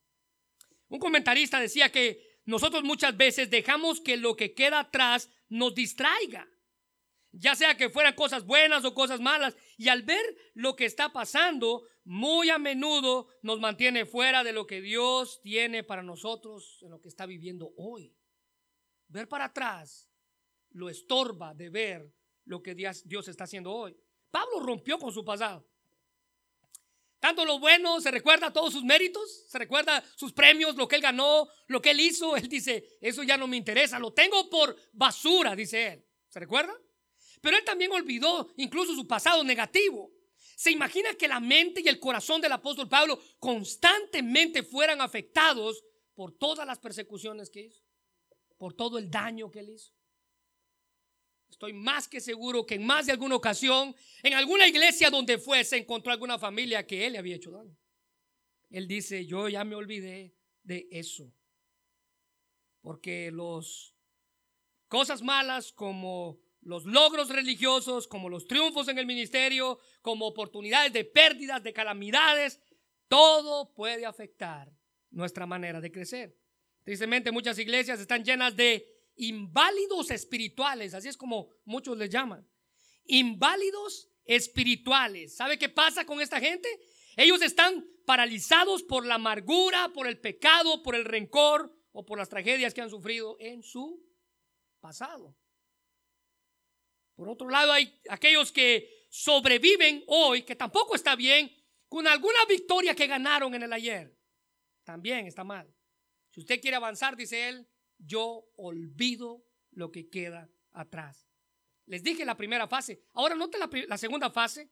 Un 0.89 0.99
comentarista 0.99 1.59
decía 1.59 1.91
que 1.91 2.41
nosotros 2.45 2.85
muchas 2.85 3.17
veces 3.17 3.49
dejamos 3.49 3.99
que 3.99 4.19
lo 4.19 4.37
que 4.37 4.53
queda 4.53 4.81
atrás 4.81 5.31
nos 5.49 5.75
distraiga, 5.75 6.47
ya 7.33 7.55
sea 7.55 7.79
que 7.79 7.89
fueran 7.89 8.15
cosas 8.15 8.45
buenas 8.45 8.85
o 8.85 8.93
cosas 8.93 9.21
malas, 9.21 9.57
y 9.79 9.89
al 9.89 10.03
ver 10.03 10.23
lo 10.53 10.77
que 10.77 10.85
está 10.85 11.15
pasando, 11.15 11.85
muy 12.05 12.51
a 12.51 12.59
menudo 12.59 13.29
nos 13.41 13.59
mantiene 13.59 14.05
fuera 14.05 14.45
de 14.45 14.53
lo 14.53 14.67
que 14.67 14.83
Dios 14.83 15.41
tiene 15.41 15.83
para 15.83 16.03
nosotros 16.03 16.79
en 16.83 16.91
lo 16.91 17.01
que 17.01 17.09
está 17.09 17.25
viviendo 17.25 17.73
hoy. 17.79 18.18
Ver 19.09 19.29
para 19.29 19.47
atrás 19.47 20.09
lo 20.71 20.89
estorba 20.89 21.55
de 21.55 21.71
ver 21.71 22.13
lo 22.45 22.63
que 22.63 22.75
Dios 22.75 23.29
está 23.29 23.45
haciendo 23.45 23.73
hoy. 23.73 23.97
Pablo 24.31 24.61
rompió 24.61 24.99
con 24.99 25.13
su 25.13 25.25
pasado. 25.25 25.67
Tanto 27.21 27.45
lo 27.45 27.59
bueno, 27.59 28.01
se 28.01 28.13
recuerda 28.13 28.53
todos 28.53 28.73
sus 28.73 28.85
méritos, 28.85 29.49
se 29.49 29.59
recuerda 29.59 30.05
sus 30.15 30.33
premios, 30.33 30.77
lo 30.77 30.87
que 30.87 30.97
él 30.97 31.03
ganó, 31.03 31.49
lo 31.67 31.83
que 31.83 31.91
él 31.91 32.01
hizo. 32.01 32.37
Él 32.37 32.49
dice, 32.49 32.99
eso 33.01 33.23
ya 33.25 33.37
no 33.37 33.49
me 33.49 33.57
interesa, 33.57 33.99
lo 33.99 34.13
tengo 34.13 34.49
por 34.49 34.77
basura, 34.93 35.57
dice 35.57 35.89
él. 35.89 36.05
¿Se 36.29 36.39
recuerda? 36.39 36.73
Pero 37.41 37.57
él 37.57 37.65
también 37.65 37.91
olvidó 37.93 38.49
incluso 38.57 38.95
su 38.95 39.07
pasado 39.07 39.43
negativo. 39.43 40.13
¿Se 40.57 40.71
imagina 40.71 41.15
que 41.15 41.29
la 41.29 41.41
mente 41.41 41.81
y 41.81 41.89
el 41.89 41.99
corazón 41.99 42.41
del 42.41 42.53
apóstol 42.53 42.89
Pablo 42.89 43.19
constantemente 43.39 44.63
fueran 44.63 45.01
afectados 45.01 45.85
por 46.15 46.33
todas 46.33 46.67
las 46.67 46.79
persecuciones 46.79 47.51
que 47.51 47.63
hizo? 47.63 47.88
Por 48.59 48.75
todo 48.75 48.99
el 48.99 49.11
daño 49.11 49.51
que 49.51 49.61
él 49.61 49.71
hizo. 49.71 49.95
Estoy 51.49 51.73
más 51.73 52.07
que 52.07 52.21
seguro 52.21 52.67
que 52.67 52.75
en 52.75 52.85
más 52.85 53.07
de 53.07 53.13
alguna 53.13 53.37
ocasión, 53.37 53.95
en 54.23 54.35
alguna 54.35 54.69
iglesia 54.69 55.11
donde 55.11 55.39
fue, 55.39 55.65
se 55.65 55.79
encontró 55.79 56.13
alguna 56.13 56.39
familia 56.39 56.87
que 56.87 57.07
él 57.07 57.15
le 57.15 57.19
había 57.19 57.37
hecho 57.37 57.51
daño. 57.51 57.77
Él 58.71 58.87
dice, 58.87 59.25
yo 59.25 59.49
ya 59.49 59.65
me 59.65 59.75
olvidé 59.75 60.35
de 60.63 60.87
eso. 60.91 61.33
Porque 62.83 63.31
los 63.31 63.95
cosas 64.89 65.23
malas 65.23 65.73
como 65.73 66.39
los 66.61 66.85
logros 66.85 67.31
religiosos, 67.31 68.07
como 68.07 68.29
los 68.29 68.47
triunfos 68.47 68.89
en 68.89 68.99
el 68.99 69.07
ministerio, 69.07 69.79
como 70.03 70.27
oportunidades 70.27 70.93
de 70.93 71.05
pérdidas, 71.05 71.63
de 71.63 71.73
calamidades, 71.73 72.61
todo 73.09 73.73
puede 73.75 74.05
afectar 74.05 74.71
nuestra 75.11 75.47
manera 75.47 75.81
de 75.81 75.91
crecer. 75.91 76.38
Tristemente 76.89 77.31
muchas 77.31 77.59
iglesias 77.59 78.01
están 78.01 78.25
llenas 78.25 78.57
de 78.57 78.83
inválidos 79.17 80.11
espirituales, 80.11 80.95
así 80.95 81.09
es 81.09 81.19
como 81.19 81.51
muchos 81.67 81.99
les 81.99 82.09
llaman. 82.09 82.49
Inválidos 83.05 84.09
espirituales. 84.25 85.37
¿Sabe 85.37 85.59
qué 85.59 85.69
pasa 85.69 86.07
con 86.07 86.23
esta 86.23 86.41
gente? 86.41 86.67
Ellos 87.15 87.43
están 87.43 87.87
paralizados 88.07 88.83
por 88.83 89.05
la 89.05 89.17
amargura, 89.17 89.91
por 89.93 90.07
el 90.07 90.19
pecado, 90.19 90.83
por 90.83 90.95
el 90.95 91.05
rencor 91.05 91.71
o 91.93 92.07
por 92.07 92.17
las 92.17 92.31
tragedias 92.31 92.73
que 92.73 92.81
han 92.81 92.89
sufrido 92.89 93.37
en 93.39 93.63
su 93.63 94.03
pasado. 94.81 95.37
Por 97.17 97.29
otro 97.29 97.51
lado, 97.51 97.71
hay 97.71 98.01
aquellos 98.09 98.51
que 98.51 99.07
sobreviven 99.11 100.05
hoy, 100.07 100.43
que 100.43 100.57
tampoco 100.57 100.95
está 100.95 101.17
bien, 101.17 101.55
con 101.87 102.07
alguna 102.07 102.47
victoria 102.49 102.95
que 102.95 103.07
ganaron 103.07 103.55
en 103.55 103.65
el 103.65 103.75
ayer. 103.75 104.19
También 104.85 105.27
está 105.27 105.45
mal. 105.45 105.71
Si 106.39 106.43
usted 106.43 106.61
quiere 106.61 106.77
avanzar, 106.77 107.17
dice 107.17 107.49
él, 107.49 107.67
yo 107.99 108.45
olvido 108.55 109.45
lo 109.73 109.91
que 109.91 110.09
queda 110.09 110.49
atrás. 110.71 111.29
Les 111.87 112.01
dije 112.01 112.25
la 112.25 112.37
primera 112.37 112.69
fase. 112.69 113.03
Ahora 113.15 113.35
note 113.35 113.59
la, 113.59 113.69
la 113.89 113.99
segunda 113.99 114.31
fase. 114.31 114.71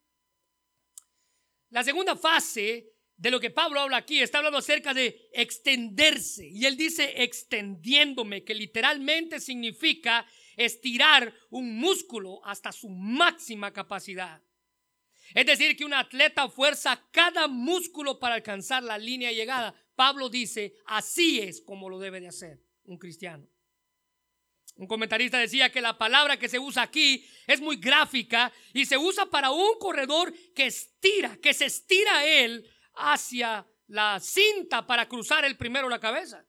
La 1.70 1.82
segunda 1.82 2.14
fase 2.14 2.92
de 3.16 3.30
lo 3.32 3.40
que 3.40 3.50
Pablo 3.50 3.80
habla 3.80 3.96
aquí 3.96 4.20
está 4.20 4.38
hablando 4.38 4.58
acerca 4.58 4.94
de 4.94 5.28
extenderse. 5.32 6.46
Y 6.46 6.66
él 6.66 6.76
dice 6.76 7.24
extendiéndome, 7.24 8.44
que 8.44 8.54
literalmente 8.54 9.40
significa 9.40 10.24
estirar 10.54 11.34
un 11.50 11.80
músculo 11.80 12.44
hasta 12.44 12.70
su 12.70 12.88
máxima 12.90 13.72
capacidad. 13.72 14.40
Es 15.34 15.46
decir, 15.46 15.76
que 15.76 15.84
un 15.84 15.94
atleta 15.94 16.48
fuerza 16.48 17.08
cada 17.10 17.48
músculo 17.48 18.20
para 18.20 18.36
alcanzar 18.36 18.84
la 18.84 18.98
línea 18.98 19.30
de 19.30 19.34
llegada. 19.34 19.74
Pablo 19.96 20.28
dice, 20.28 20.74
así 20.84 21.40
es 21.40 21.60
como 21.60 21.88
lo 21.88 21.98
debe 21.98 22.20
de 22.20 22.28
hacer 22.28 22.62
un 22.84 22.98
cristiano. 22.98 23.48
Un 24.76 24.86
comentarista 24.86 25.38
decía 25.38 25.72
que 25.72 25.80
la 25.80 25.96
palabra 25.96 26.38
que 26.38 26.50
se 26.50 26.58
usa 26.58 26.82
aquí 26.82 27.26
es 27.46 27.62
muy 27.62 27.76
gráfica 27.76 28.52
y 28.74 28.84
se 28.84 28.98
usa 28.98 29.26
para 29.26 29.50
un 29.50 29.78
corredor 29.78 30.34
que 30.54 30.66
estira, 30.66 31.38
que 31.38 31.54
se 31.54 31.64
estira 31.64 32.26
él 32.26 32.70
hacia 32.94 33.66
la 33.86 34.20
cinta 34.20 34.86
para 34.86 35.08
cruzar 35.08 35.46
el 35.46 35.56
primero 35.56 35.88
la 35.88 35.98
cabeza. 35.98 36.44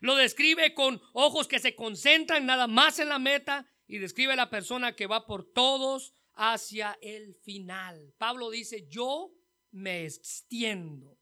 Lo 0.00 0.16
describe 0.16 0.74
con 0.74 1.00
ojos 1.12 1.46
que 1.46 1.60
se 1.60 1.76
concentran 1.76 2.44
nada 2.44 2.66
más 2.66 2.98
en 2.98 3.08
la 3.08 3.20
meta 3.20 3.70
y 3.86 3.98
describe 3.98 4.32
a 4.32 4.36
la 4.36 4.50
persona 4.50 4.96
que 4.96 5.06
va 5.06 5.26
por 5.26 5.52
todos 5.52 6.12
hacia 6.34 6.98
el 7.02 7.34
final. 7.36 8.14
Pablo 8.18 8.50
dice, 8.50 8.86
yo 8.88 9.32
me 9.70 10.04
extiendo. 10.04 11.17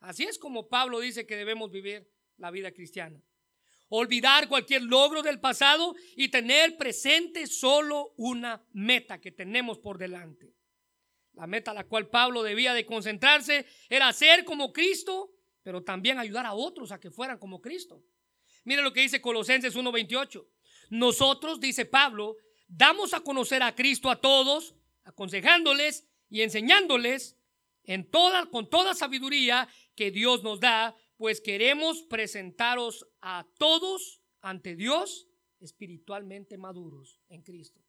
Así 0.00 0.24
es 0.24 0.38
como 0.38 0.68
Pablo 0.68 1.00
dice 1.00 1.26
que 1.26 1.36
debemos 1.36 1.70
vivir 1.70 2.10
la 2.36 2.50
vida 2.50 2.72
cristiana 2.72 3.22
olvidar 3.90 4.48
cualquier 4.48 4.82
logro 4.82 5.22
del 5.22 5.40
pasado 5.40 5.94
y 6.16 6.28
tener 6.28 6.76
presente 6.76 7.46
solo 7.46 8.14
una 8.16 8.64
meta 8.72 9.20
que 9.20 9.32
tenemos 9.32 9.78
por 9.78 9.98
delante. 9.98 10.54
La 11.34 11.46
meta 11.46 11.72
a 11.72 11.74
la 11.74 11.84
cual 11.84 12.08
Pablo 12.08 12.42
debía 12.42 12.72
de 12.72 12.86
concentrarse 12.86 13.66
era 13.88 14.12
ser 14.12 14.44
como 14.44 14.72
Cristo, 14.72 15.32
pero 15.62 15.82
también 15.82 16.18
ayudar 16.18 16.46
a 16.46 16.54
otros 16.54 16.92
a 16.92 17.00
que 17.00 17.10
fueran 17.10 17.38
como 17.38 17.60
Cristo. 17.60 18.02
Mire 18.64 18.82
lo 18.82 18.92
que 18.92 19.00
dice 19.00 19.20
Colosenses 19.20 19.74
1:28. 19.74 20.46
Nosotros, 20.90 21.60
dice 21.60 21.84
Pablo, 21.84 22.36
damos 22.68 23.12
a 23.12 23.20
conocer 23.20 23.62
a 23.62 23.74
Cristo 23.74 24.10
a 24.10 24.20
todos, 24.20 24.74
aconsejándoles 25.04 26.08
y 26.28 26.42
enseñándoles 26.42 27.36
en 27.84 28.08
con 28.50 28.68
toda 28.68 28.94
sabiduría 28.94 29.68
que 29.94 30.10
Dios 30.10 30.42
nos 30.42 30.60
da 30.60 30.96
pues 31.16 31.40
queremos 31.40 32.02
presentaros 32.02 33.06
a 33.20 33.46
todos 33.58 34.22
ante 34.40 34.74
Dios 34.74 35.28
espiritualmente 35.60 36.56
maduros 36.56 37.20
en 37.28 37.42
Cristo. 37.42 37.82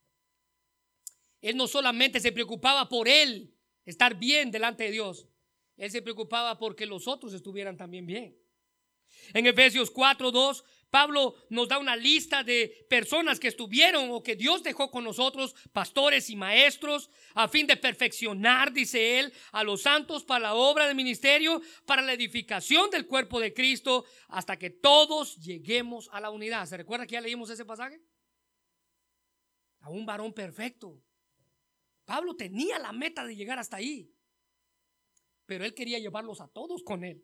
Él 1.39 1.55
no 1.55 1.67
solamente 1.67 2.19
se 2.19 2.33
preocupaba 2.33 2.89
por 2.89 3.07
él 3.07 3.55
estar 3.85 4.19
bien 4.19 4.51
delante 4.51 4.83
de 4.83 4.91
Dios, 4.91 5.29
él 5.77 5.89
se 5.89 6.01
preocupaba 6.01 6.57
porque 6.59 6.85
los 6.85 7.07
otros 7.07 7.33
estuvieran 7.33 7.77
también 7.77 8.05
bien. 8.05 8.37
En 9.33 9.47
Efesios 9.47 9.91
4:2 9.91 10.63
Pablo 10.91 11.35
nos 11.49 11.69
da 11.69 11.79
una 11.79 11.95
lista 11.95 12.43
de 12.43 12.85
personas 12.89 13.39
que 13.39 13.47
estuvieron 13.47 14.11
o 14.11 14.21
que 14.21 14.35
Dios 14.35 14.61
dejó 14.61 14.91
con 14.91 15.05
nosotros, 15.05 15.55
pastores 15.71 16.29
y 16.29 16.35
maestros, 16.35 17.09
a 17.33 17.47
fin 17.47 17.65
de 17.65 17.77
perfeccionar, 17.77 18.73
dice 18.73 19.19
él, 19.19 19.33
a 19.53 19.63
los 19.63 19.83
santos 19.83 20.25
para 20.25 20.41
la 20.41 20.53
obra 20.53 20.85
del 20.85 20.95
ministerio, 20.95 21.61
para 21.85 22.01
la 22.01 22.11
edificación 22.11 22.89
del 22.89 23.07
cuerpo 23.07 23.39
de 23.39 23.53
Cristo, 23.53 24.03
hasta 24.27 24.59
que 24.59 24.69
todos 24.69 25.37
lleguemos 25.37 26.09
a 26.11 26.19
la 26.19 26.29
unidad. 26.29 26.65
¿Se 26.65 26.75
recuerda 26.75 27.07
que 27.07 27.13
ya 27.13 27.21
leímos 27.21 27.49
ese 27.49 27.63
pasaje? 27.63 28.01
A 29.79 29.89
un 29.89 30.05
varón 30.05 30.33
perfecto. 30.33 31.01
Pablo 32.03 32.35
tenía 32.35 32.77
la 32.79 32.91
meta 32.91 33.25
de 33.25 33.37
llegar 33.37 33.57
hasta 33.57 33.77
ahí, 33.77 34.13
pero 35.45 35.63
él 35.63 35.73
quería 35.73 35.99
llevarlos 35.99 36.41
a 36.41 36.49
todos 36.49 36.83
con 36.83 37.05
él. 37.05 37.23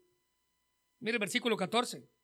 Mire 0.99 1.15
el 1.15 1.20
versículo 1.20 1.57
14 1.57 2.16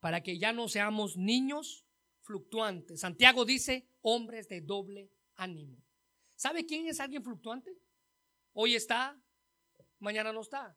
para 0.00 0.22
que 0.22 0.38
ya 0.38 0.52
no 0.52 0.68
seamos 0.68 1.16
niños 1.16 1.84
fluctuantes. 2.22 3.00
Santiago 3.00 3.44
dice, 3.44 3.88
hombres 4.02 4.48
de 4.48 4.60
doble 4.60 5.10
ánimo. 5.36 5.76
¿Sabe 6.34 6.66
quién 6.66 6.86
es 6.86 7.00
alguien 7.00 7.24
fluctuante? 7.24 7.72
Hoy 8.52 8.74
está, 8.74 9.18
mañana 9.98 10.32
no 10.32 10.40
está. 10.40 10.76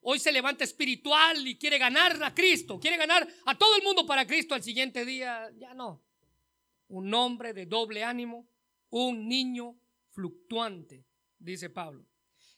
Hoy 0.00 0.18
se 0.18 0.32
levanta 0.32 0.64
espiritual 0.64 1.46
y 1.46 1.58
quiere 1.58 1.78
ganar 1.78 2.22
a 2.22 2.34
Cristo, 2.34 2.78
quiere 2.78 2.98
ganar 2.98 3.26
a 3.46 3.56
todo 3.56 3.76
el 3.76 3.82
mundo 3.82 4.06
para 4.06 4.26
Cristo. 4.26 4.54
Al 4.54 4.62
siguiente 4.62 5.04
día 5.04 5.50
ya 5.56 5.72
no. 5.72 6.04
Un 6.88 7.12
hombre 7.14 7.54
de 7.54 7.64
doble 7.64 8.04
ánimo, 8.04 8.46
un 8.90 9.26
niño 9.26 9.78
fluctuante, 10.10 11.06
dice 11.38 11.70
Pablo. 11.70 12.06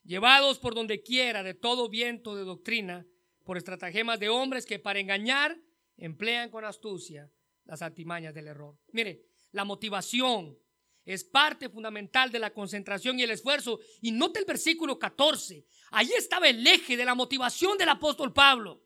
Llevados 0.03 0.59
por 0.59 0.74
donde 0.74 1.03
quiera 1.03 1.42
de 1.42 1.55
todo 1.55 1.88
viento 1.88 2.34
de 2.34 2.44
doctrina, 2.44 3.07
por 3.44 3.57
estratagemas 3.57 4.18
de 4.18 4.28
hombres 4.28 4.66
que 4.66 4.80
para 4.80 4.99
engañar 4.99 5.57
emplean 5.97 6.51
con 6.51 6.64
astucia 6.64 7.30
las 7.64 7.82
artimañas 7.82 8.34
del 8.34 8.49
error. 8.49 8.78
Mire, 8.92 9.26
la 9.53 9.64
motivación 9.64 10.59
es 11.07 11.22
parte 11.22 11.68
fundamental 11.68 12.32
de 12.32 12.40
la 12.40 12.53
concentración 12.53 13.18
y 13.18 13.22
el 13.22 13.30
esfuerzo. 13.30 13.78
Y 14.01 14.11
note 14.11 14.40
el 14.40 14.44
versículo 14.44 14.99
14. 14.99 15.64
Allí 15.92 16.12
estaba 16.12 16.49
el 16.49 16.66
eje 16.66 16.97
de 16.97 17.05
la 17.05 17.14
motivación 17.14 17.78
del 17.78 17.88
apóstol 17.88 18.32
Pablo. 18.32 18.84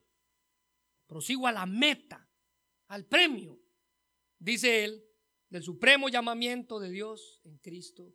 Prosigo 1.07 1.47
a 1.47 1.53
la 1.53 1.67
meta, 1.67 2.29
al 2.89 3.07
premio, 3.07 3.59
dice 4.39 4.85
él, 4.85 5.05
del 5.49 5.63
supremo 5.63 6.09
llamamiento 6.09 6.79
de 6.79 6.91
Dios 6.91 7.41
en 7.43 7.57
Cristo 7.59 8.15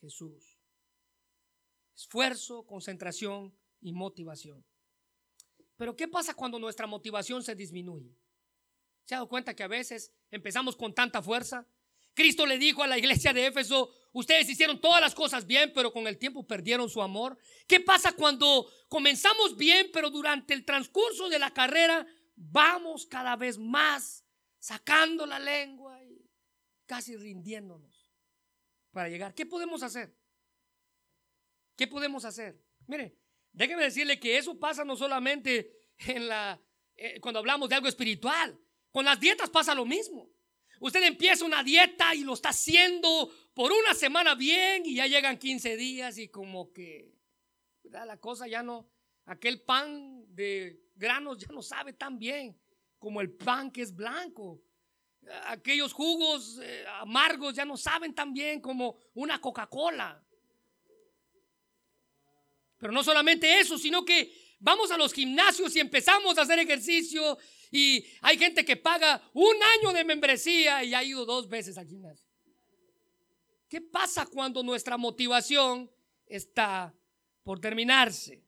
Jesús. 0.00 0.58
Esfuerzo, 1.94 2.66
concentración 2.66 3.54
y 3.80 3.92
motivación. 3.92 4.64
Pero 5.76 5.94
¿qué 5.94 6.08
pasa 6.08 6.34
cuando 6.34 6.58
nuestra 6.58 6.86
motivación 6.86 7.42
se 7.42 7.54
disminuye? 7.54 8.16
¿Se 9.04 9.14
ha 9.14 9.18
dado 9.18 9.28
cuenta 9.28 9.54
que 9.54 9.62
a 9.62 9.68
veces 9.68 10.12
empezamos 10.30 10.76
con 10.76 10.94
tanta 10.94 11.22
fuerza? 11.22 11.66
Cristo 12.14 12.46
le 12.46 12.58
dijo 12.58 12.82
a 12.82 12.86
la 12.86 12.98
iglesia 12.98 13.32
de 13.32 13.46
Éfeso, 13.46 13.90
ustedes 14.12 14.48
hicieron 14.48 14.80
todas 14.80 15.00
las 15.00 15.14
cosas 15.14 15.46
bien, 15.46 15.72
pero 15.74 15.92
con 15.92 16.06
el 16.06 16.18
tiempo 16.18 16.46
perdieron 16.46 16.88
su 16.88 17.00
amor. 17.00 17.38
¿Qué 17.66 17.80
pasa 17.80 18.12
cuando 18.12 18.70
comenzamos 18.88 19.56
bien, 19.56 19.90
pero 19.92 20.10
durante 20.10 20.52
el 20.54 20.64
transcurso 20.64 21.28
de 21.28 21.38
la 21.38 21.52
carrera 21.52 22.06
vamos 22.36 23.06
cada 23.06 23.36
vez 23.36 23.58
más 23.58 24.24
sacando 24.58 25.26
la 25.26 25.38
lengua 25.38 26.02
y 26.04 26.28
casi 26.86 27.16
rindiéndonos 27.16 28.12
para 28.90 29.08
llegar? 29.08 29.34
¿Qué 29.34 29.46
podemos 29.46 29.82
hacer? 29.82 30.14
¿Qué 31.76 31.86
podemos 31.86 32.26
hacer? 32.26 32.62
Mire, 32.86 33.16
déjeme 33.52 33.84
decirle 33.84 34.20
que 34.20 34.36
eso 34.36 34.58
pasa 34.58 34.84
no 34.84 34.96
solamente 34.96 35.72
en 35.98 36.28
la 36.28 36.60
eh, 36.96 37.18
cuando 37.20 37.40
hablamos 37.40 37.68
de 37.68 37.74
algo 37.74 37.88
espiritual, 37.88 38.58
con 38.92 39.04
las 39.04 39.18
dietas 39.18 39.50
pasa 39.50 39.74
lo 39.74 39.84
mismo. 39.84 40.30
Usted 40.80 41.02
empieza 41.04 41.44
una 41.44 41.62
dieta 41.62 42.14
y 42.14 42.24
lo 42.24 42.34
está 42.34 42.50
haciendo 42.50 43.30
por 43.54 43.72
una 43.72 43.94
semana 43.94 44.34
bien 44.34 44.82
y 44.84 44.96
ya 44.96 45.06
llegan 45.06 45.38
15 45.38 45.76
días 45.76 46.18
y 46.18 46.28
como 46.28 46.72
que 46.72 47.14
la 47.84 48.16
cosa 48.18 48.46
ya 48.48 48.62
no, 48.62 48.90
aquel 49.26 49.62
pan 49.62 50.24
de 50.34 50.82
granos 50.94 51.38
ya 51.38 51.52
no 51.52 51.62
sabe 51.62 51.92
tan 51.92 52.18
bien 52.18 52.58
como 52.98 53.20
el 53.20 53.32
pan 53.32 53.70
que 53.70 53.82
es 53.82 53.94
blanco. 53.94 54.62
Aquellos 55.46 55.92
jugos 55.92 56.58
eh, 56.60 56.84
amargos 57.00 57.54
ya 57.54 57.64
no 57.64 57.76
saben 57.76 58.14
tan 58.14 58.32
bien 58.32 58.60
como 58.60 58.98
una 59.14 59.40
Coca-Cola. 59.40 60.24
Pero 62.78 62.92
no 62.92 63.04
solamente 63.04 63.60
eso, 63.60 63.78
sino 63.78 64.04
que 64.04 64.32
vamos 64.62 64.92
a 64.92 64.96
los 64.96 65.12
gimnasios 65.12 65.74
y 65.76 65.80
empezamos 65.80 66.38
a 66.38 66.42
hacer 66.42 66.58
ejercicio 66.60 67.36
y 67.70 68.06
hay 68.20 68.38
gente 68.38 68.64
que 68.64 68.76
paga 68.76 69.20
un 69.34 69.56
año 69.78 69.92
de 69.92 70.04
membresía 70.04 70.84
y 70.84 70.94
ha 70.94 71.02
ido 71.02 71.26
dos 71.26 71.48
veces 71.48 71.76
al 71.76 71.86
gimnasio. 71.86 72.26
¿Qué 73.68 73.80
pasa 73.80 74.26
cuando 74.26 74.62
nuestra 74.62 74.96
motivación 74.96 75.90
está 76.26 76.94
por 77.42 77.60
terminarse? 77.60 78.44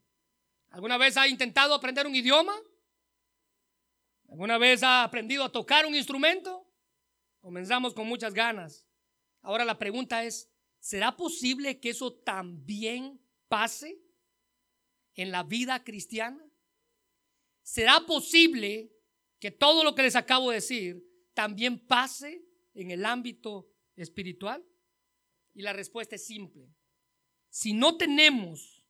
¿Alguna 0.69 0.97
vez 0.97 1.17
ha 1.17 1.27
intentado 1.27 1.73
aprender 1.73 2.07
un 2.07 2.15
idioma? 2.15 2.55
¿Alguna 4.29 4.57
vez 4.57 4.83
ha 4.83 5.03
aprendido 5.03 5.43
a 5.43 5.51
tocar 5.51 5.85
un 5.85 5.95
instrumento? 5.95 6.65
Comenzamos 7.39 7.93
con 7.93 8.07
muchas 8.07 8.33
ganas. 8.33 8.87
Ahora 9.41 9.65
la 9.65 9.77
pregunta 9.77 10.23
es, 10.23 10.49
¿será 10.79 11.15
posible 11.15 11.79
que 11.79 11.89
eso 11.89 12.13
también 12.13 13.19
pase 13.47 14.04
en 15.15 15.31
la 15.31 15.43
vida 15.43 15.83
cristiana? 15.83 16.45
¿Será 17.61 18.01
posible 18.05 18.91
que 19.39 19.51
todo 19.51 19.83
lo 19.83 19.95
que 19.95 20.03
les 20.03 20.15
acabo 20.15 20.49
de 20.49 20.57
decir 20.57 21.03
también 21.33 21.79
pase 21.79 22.45
en 22.73 22.91
el 22.91 23.05
ámbito 23.05 23.67
espiritual? 23.95 24.63
Y 25.53 25.61
la 25.61 25.73
respuesta 25.73 26.15
es 26.15 26.25
simple. 26.25 26.69
Si 27.49 27.73
no 27.73 27.97
tenemos 27.97 28.83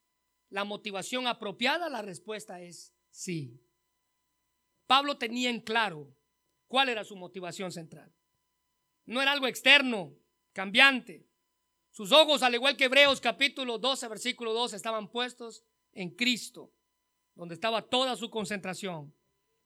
la 0.49 0.63
motivación 0.63 1.27
apropiada, 1.27 1.89
la 1.89 2.01
respuesta 2.01 2.61
es 2.61 2.93
sí. 3.09 3.61
Pablo 4.87 5.17
tenía 5.17 5.49
en 5.49 5.61
claro 5.61 6.15
cuál 6.67 6.89
era 6.89 7.03
su 7.03 7.15
motivación 7.15 7.71
central. 7.71 8.13
No 9.05 9.21
era 9.21 9.31
algo 9.31 9.47
externo, 9.47 10.17
cambiante. 10.51 11.27
Sus 11.91 12.11
ojos, 12.11 12.43
al 12.43 12.55
igual 12.55 12.75
que 12.75 12.85
Hebreos 12.85 13.21
capítulo 13.21 13.77
12, 13.77 14.07
versículo 14.07 14.53
12, 14.53 14.75
estaban 14.75 15.09
puestos 15.09 15.63
en 15.95 16.11
Cristo, 16.11 16.71
donde 17.33 17.55
estaba 17.55 17.81
toda 17.81 18.15
su 18.15 18.29
concentración 18.29 19.13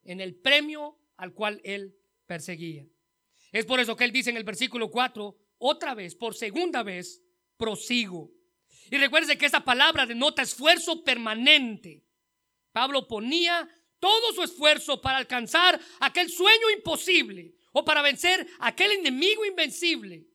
en 0.03 0.21
el 0.21 0.35
premio 0.35 0.97
al 1.17 1.33
cual 1.33 1.59
él 1.63 1.97
perseguía. 2.25 2.87
Es 3.51 3.65
por 3.65 3.79
eso 3.79 3.95
que 3.95 4.05
él 4.05 4.11
dice 4.11 4.29
en 4.29 4.37
el 4.37 4.43
versículo 4.43 4.89
4, 4.89 5.35
otra 5.57 5.93
vez, 5.95 6.15
por 6.15 6.35
segunda 6.35 6.83
vez, 6.83 7.21
prosigo. 7.57 8.31
Y 8.89 8.97
recuerde 8.97 9.37
que 9.37 9.45
esa 9.45 9.63
palabra 9.63 10.05
denota 10.05 10.41
esfuerzo 10.41 11.03
permanente. 11.03 12.05
Pablo 12.71 13.07
ponía 13.07 13.67
todo 13.99 14.33
su 14.33 14.43
esfuerzo 14.43 15.01
para 15.01 15.17
alcanzar 15.17 15.79
aquel 15.99 16.29
sueño 16.29 16.69
imposible 16.75 17.55
o 17.73 17.83
para 17.83 18.01
vencer 18.01 18.47
aquel 18.59 18.93
enemigo 18.93 19.45
invencible. 19.45 20.25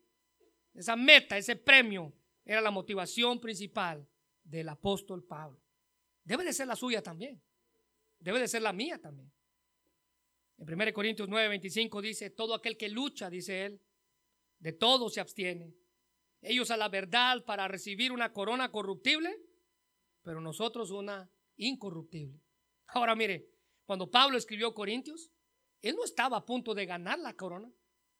Esa 0.75 0.97
meta, 0.97 1.39
ese 1.39 1.57
premio, 1.57 2.13
era 2.45 2.61
la 2.61 2.71
motivación 2.71 3.41
principal 3.41 4.07
del 4.43 4.69
apóstol 4.69 5.25
Pablo. 5.25 5.64
Debe 6.25 6.45
de 6.45 6.53
ser 6.53 6.67
la 6.67 6.77
suya 6.77 7.03
también. 7.03 7.41
Debe 8.19 8.41
de 8.41 8.49
ser 8.49 8.63
la 8.63 8.73
mía 8.73 8.99
también. 8.99 9.31
En 10.57 10.73
1 10.73 10.93
Corintios 10.93 11.29
9, 11.29 11.49
25 11.49 12.01
dice, 12.01 12.31
todo 12.31 12.55
aquel 12.55 12.77
que 12.77 12.89
lucha, 12.89 13.29
dice 13.29 13.67
él, 13.67 13.81
de 14.59 14.73
todo 14.73 15.11
se 15.11 15.21
abstiene. 15.21 15.75
Ellos 16.41 16.71
a 16.71 16.77
la 16.77 16.89
verdad 16.89 17.45
para 17.45 17.69
recibir 17.69 18.13
una 18.13 18.33
corona 18.33 18.71
corruptible, 18.71 19.39
pero 20.23 20.41
nosotros 20.41 20.91
una 20.91 21.31
incorruptible. 21.57 22.41
Ahora 22.89 23.15
mire, 23.15 23.49
cuando 23.85 24.11
Pablo 24.11 24.39
escribió 24.39 24.73
Corintios, 24.73 25.31
él 25.83 25.97
no 25.97 26.05
estaba 26.05 26.39
a 26.39 26.47
punto 26.47 26.75
de 26.75 26.87
ganar 26.87 27.19
la 27.19 27.35
corona. 27.35 27.71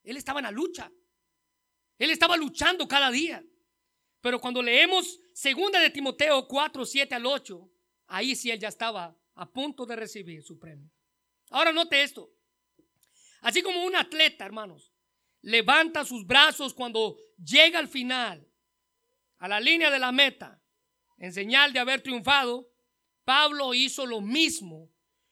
Él 0.03 0.17
estaba 0.19 0.41
en 0.41 0.45
la 0.45 0.51
lucha. 0.51 0.93
Él 1.99 2.11
estaba 2.11 2.37
luchando 2.37 2.87
cada 2.87 3.11
día. 3.11 3.43
Pero 4.21 4.41
cuando 4.41 4.63
leemos 4.63 5.21
segunda 5.33 5.81
de 5.81 5.91
Timoteo 5.91 6.47
4, 6.47 6.85
7 6.85 7.15
al 7.15 7.27
8, 7.27 7.71
ahí 8.07 8.35
sí 8.37 8.51
él 8.51 8.59
ya 8.59 8.69
estaba 8.69 9.17
a 9.35 9.51
punto 9.51 9.87
de 9.87 9.97
recibir 9.97 10.43
su 10.43 10.59
premio. 10.59 10.91
Ahora 11.51 11.73
note 11.73 12.03
esto. 12.03 12.31
Así 13.41 13.63
como 13.63 13.85
un 13.85 13.95
atleta, 13.95 14.45
hermanos, 14.45 14.93
levanta 15.43 16.05
sus 16.05 16.27
brazos 16.27 16.73
cuando 16.73 17.17
llega 17.37 17.79
al 17.79 17.89
final, 17.89 18.49
a 19.39 19.49
la 19.49 19.61
línea 19.61 19.91
de 19.91 19.99
la 19.99 20.13
meta, 20.13 20.63
en 21.19 21.33
señal 21.33 21.73
de 21.73 21.79
haber 21.79 22.03
triunfado, 22.03 22.71
Pablo 23.25 23.75
hizo 23.75 24.07
lo 24.07 24.21
mismo 24.21 24.91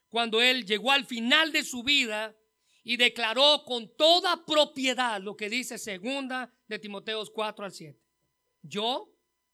cuando 0.08 0.42
él 0.42 0.66
llegó 0.66 0.92
al 0.92 1.06
final 1.06 1.52
de 1.52 1.64
su 1.64 1.82
vida 1.82 2.36
y 2.84 2.96
declaró 2.96 3.64
con 3.64 3.94
toda 3.96 4.44
propiedad 4.44 5.20
lo 5.20 5.36
que 5.36 5.48
dice 5.48 5.78
segunda 5.78 6.52
de 6.68 6.78
Timoteos 6.78 7.30
4 7.30 7.64
al 7.64 7.72
7. 7.72 7.98
Yo 8.62 9.10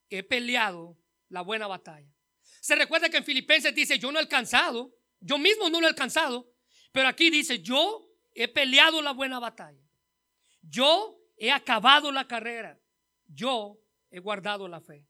he 0.09 0.23
peleado 0.23 0.99
la 1.29 1.43
buena 1.43 1.67
batalla. 1.67 2.13
Se 2.61 2.75
recuerda 2.75 3.09
que 3.09 3.19
en 3.19 3.25
Filipenses 3.25 3.75
dice, 3.75 3.99
yo 3.99 4.11
no 4.13 4.19
he 4.19 4.23
alcanzado, 4.23 4.95
yo 5.21 5.39
mismo 5.39 5.69
no 5.71 5.81
lo 5.81 5.87
he 5.87 5.91
alcanzado, 5.91 6.53
pero 6.93 7.09
aquí 7.09 7.31
dice, 7.31 7.61
yo 7.61 8.09
he 8.33 8.49
peleado 8.49 9.03
la 9.03 9.13
buena 9.13 9.39
batalla. 9.39 9.83
Yo 10.63 11.19
he 11.37 11.51
acabado 11.51 12.13
la 12.13 12.27
carrera. 12.27 12.81
Yo 13.27 13.81
he 14.11 14.21
guardado 14.21 14.69
la 14.69 14.81
fe. 14.81 15.07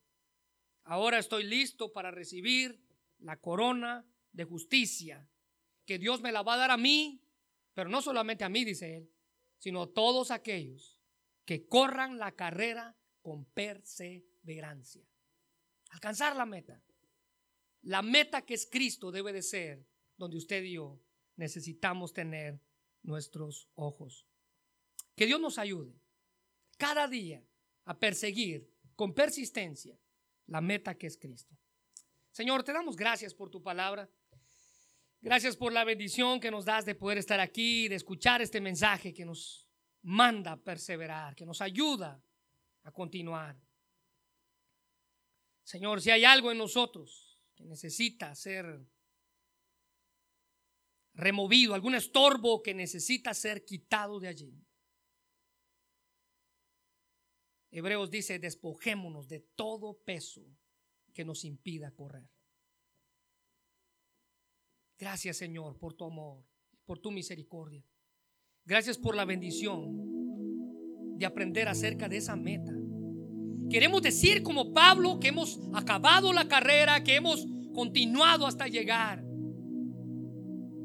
Ahora 0.84 1.18
estoy 1.18 1.44
listo 1.44 1.92
para 1.92 2.10
recibir 2.10 2.80
la 3.18 3.36
corona 3.38 4.06
de 4.32 4.44
justicia 4.44 5.28
que 5.84 5.98
Dios 5.98 6.20
me 6.20 6.32
la 6.32 6.42
va 6.42 6.54
a 6.54 6.58
dar 6.58 6.70
a 6.70 6.76
mí, 6.76 7.22
pero 7.74 7.88
no 7.88 8.02
solamente 8.02 8.44
a 8.44 8.48
mí, 8.48 8.64
dice 8.64 8.96
él, 8.96 9.10
sino 9.58 9.82
a 9.82 9.92
todos 9.92 10.30
aquellos 10.30 11.00
que 11.44 11.66
corran 11.66 12.18
la 12.18 12.32
carrera 12.32 12.96
con 13.22 13.44
perseverancia. 13.46 15.02
Alcanzar 15.90 16.36
la 16.36 16.46
meta. 16.46 16.82
La 17.88 18.02
meta 18.02 18.42
que 18.42 18.52
es 18.52 18.68
Cristo 18.70 19.10
debe 19.10 19.32
de 19.32 19.40
ser 19.40 19.82
donde 20.18 20.36
usted 20.36 20.62
y 20.62 20.72
yo 20.72 21.00
necesitamos 21.36 22.12
tener 22.12 22.60
nuestros 23.02 23.70
ojos. 23.76 24.26
Que 25.16 25.24
Dios 25.24 25.40
nos 25.40 25.56
ayude 25.56 25.98
cada 26.76 27.08
día 27.08 27.42
a 27.86 27.98
perseguir 27.98 28.70
con 28.94 29.14
persistencia 29.14 29.98
la 30.48 30.60
meta 30.60 30.98
que 30.98 31.06
es 31.06 31.16
Cristo. 31.16 31.56
Señor, 32.30 32.62
te 32.62 32.74
damos 32.74 32.94
gracias 32.94 33.32
por 33.32 33.48
tu 33.48 33.62
palabra. 33.62 34.10
Gracias 35.22 35.56
por 35.56 35.72
la 35.72 35.84
bendición 35.84 36.40
que 36.40 36.50
nos 36.50 36.66
das 36.66 36.84
de 36.84 36.94
poder 36.94 37.16
estar 37.16 37.40
aquí, 37.40 37.88
de 37.88 37.94
escuchar 37.94 38.42
este 38.42 38.60
mensaje 38.60 39.14
que 39.14 39.24
nos 39.24 39.66
manda 40.02 40.52
a 40.52 40.62
perseverar, 40.62 41.34
que 41.34 41.46
nos 41.46 41.62
ayuda 41.62 42.22
a 42.82 42.92
continuar. 42.92 43.58
Señor, 45.64 46.02
si 46.02 46.10
hay 46.10 46.26
algo 46.26 46.52
en 46.52 46.58
nosotros 46.58 47.27
que 47.58 47.64
necesita 47.64 48.32
ser 48.36 48.86
removido, 51.14 51.74
algún 51.74 51.96
estorbo 51.96 52.62
que 52.62 52.72
necesita 52.72 53.34
ser 53.34 53.64
quitado 53.64 54.20
de 54.20 54.28
allí. 54.28 54.64
Hebreos 57.72 58.12
dice, 58.12 58.38
despojémonos 58.38 59.26
de 59.26 59.40
todo 59.40 59.98
peso 60.04 60.46
que 61.12 61.24
nos 61.24 61.44
impida 61.44 61.90
correr. 61.90 62.30
Gracias 64.96 65.38
Señor 65.38 65.80
por 65.80 65.94
tu 65.94 66.04
amor, 66.04 66.44
por 66.84 67.00
tu 67.00 67.10
misericordia. 67.10 67.84
Gracias 68.64 68.96
por 68.96 69.16
la 69.16 69.24
bendición 69.24 71.18
de 71.18 71.26
aprender 71.26 71.66
acerca 71.66 72.08
de 72.08 72.18
esa 72.18 72.36
meta. 72.36 72.77
Queremos 73.70 74.02
decir 74.02 74.42
como 74.42 74.72
Pablo 74.72 75.18
que 75.20 75.28
hemos 75.28 75.60
acabado 75.74 76.32
la 76.32 76.48
carrera, 76.48 77.02
que 77.04 77.16
hemos 77.16 77.46
continuado 77.74 78.46
hasta 78.46 78.66
llegar 78.66 79.28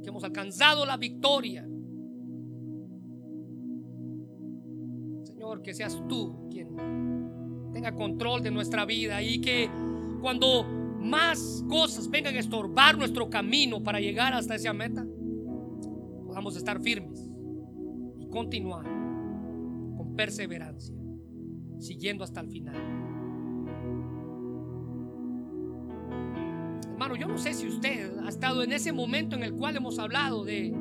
que 0.03 0.09
hemos 0.09 0.23
alcanzado 0.23 0.85
la 0.85 0.97
victoria. 0.97 1.67
Señor, 5.23 5.61
que 5.63 5.73
seas 5.73 5.99
tú 6.07 6.49
quien 6.51 6.75
tenga 7.71 7.95
control 7.95 8.43
de 8.43 8.51
nuestra 8.51 8.85
vida 8.85 9.23
y 9.23 9.41
que 9.41 9.69
cuando 10.21 10.63
más 10.99 11.63
cosas 11.67 12.09
vengan 12.09 12.35
a 12.35 12.39
estorbar 12.39 12.97
nuestro 12.97 13.29
camino 13.29 13.81
para 13.81 13.99
llegar 13.99 14.33
hasta 14.33 14.55
esa 14.55 14.73
meta, 14.73 15.05
podamos 16.25 16.55
estar 16.55 16.79
firmes 16.81 17.31
y 18.19 18.27
continuar 18.27 18.85
con 18.85 20.13
perseverancia, 20.15 20.95
siguiendo 21.79 22.23
hasta 22.23 22.41
el 22.41 22.49
final. 22.49 22.75
Hermano, 26.91 27.15
yo 27.15 27.27
no 27.27 27.37
sé 27.37 27.53
si 27.53 27.67
usted 27.67 28.17
ha 28.19 28.29
estado 28.29 28.63
en 28.63 28.71
ese 28.71 28.93
momento 28.93 29.35
en 29.35 29.43
el 29.43 29.53
cual 29.53 29.75
hemos 29.75 29.99
hablado 29.99 30.45
de 30.45 30.73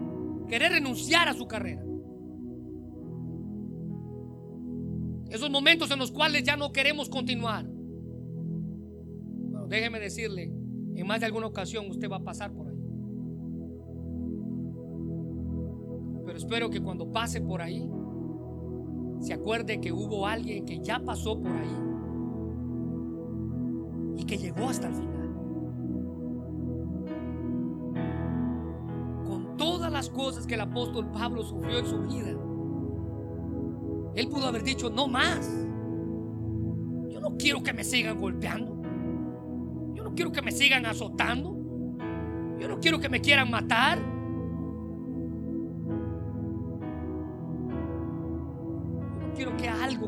querer 0.49 0.73
renunciar 0.73 1.29
a 1.29 1.35
su 1.35 1.47
carrera. 1.47 1.85
Esos 5.31 5.51
momentos 5.51 5.91
en 5.91 5.99
los 5.99 6.13
cuales 6.13 6.45
ya 6.45 6.57
no 6.57 6.73
queremos 6.73 7.09
continuar. 7.09 7.67
Bueno, 7.67 9.67
déjeme 9.67 9.99
decirle, 9.99 10.53
en 10.95 11.07
más 11.07 11.21
de 11.21 11.27
alguna 11.27 11.47
ocasión 11.47 11.89
usted 11.89 12.11
va 12.11 12.17
a 12.17 12.23
pasar 12.23 12.53
por 12.53 12.69
ahí. 12.69 12.77
Pero 16.27 16.39
espero 16.39 16.71
que 16.71 16.81
cuando 16.81 17.11
pase 17.11 17.41
por 17.41 17.63
ahí, 17.63 17.91
se 19.23 19.33
acuerde 19.33 19.81
que 19.81 19.93
hubo 19.93 20.27
alguien 20.27 20.67
que 20.67 20.81
ya 20.81 21.01
pasó 21.01 21.41
por 21.41 21.53
ahí 21.53 21.79
y 24.19 24.25
que 24.25 24.37
llegó 24.37 24.69
hasta 24.69 24.89
el 24.89 24.95
final. 24.95 25.13
cosas 30.11 30.47
que 30.47 30.55
el 30.55 30.61
apóstol 30.61 31.11
Pablo 31.11 31.43
sufrió 31.43 31.79
en 31.79 31.87
su 31.87 31.99
vida. 32.03 32.31
Él 34.15 34.29
pudo 34.29 34.47
haber 34.47 34.63
dicho, 34.63 34.91
no 34.91 35.09
más. 35.09 35.49
Yo 37.09 37.21
no 37.21 37.37
quiero 37.37 37.63
que 37.63 37.73
me 37.73 37.85
sigan 37.85 38.21
golpeando. 38.21 38.81
Yo 39.95 40.05
no 40.05 40.15
quiero 40.15 40.33
que 40.33 40.43
me 40.43 40.53
sigan 40.53 40.87
azotando. 40.87 41.57
Yo 42.59 42.69
no 42.69 42.79
quiero 42.81 42.99
que 43.01 43.09
me 43.09 43.21
quieran 43.21 43.51
matar. 43.51 44.12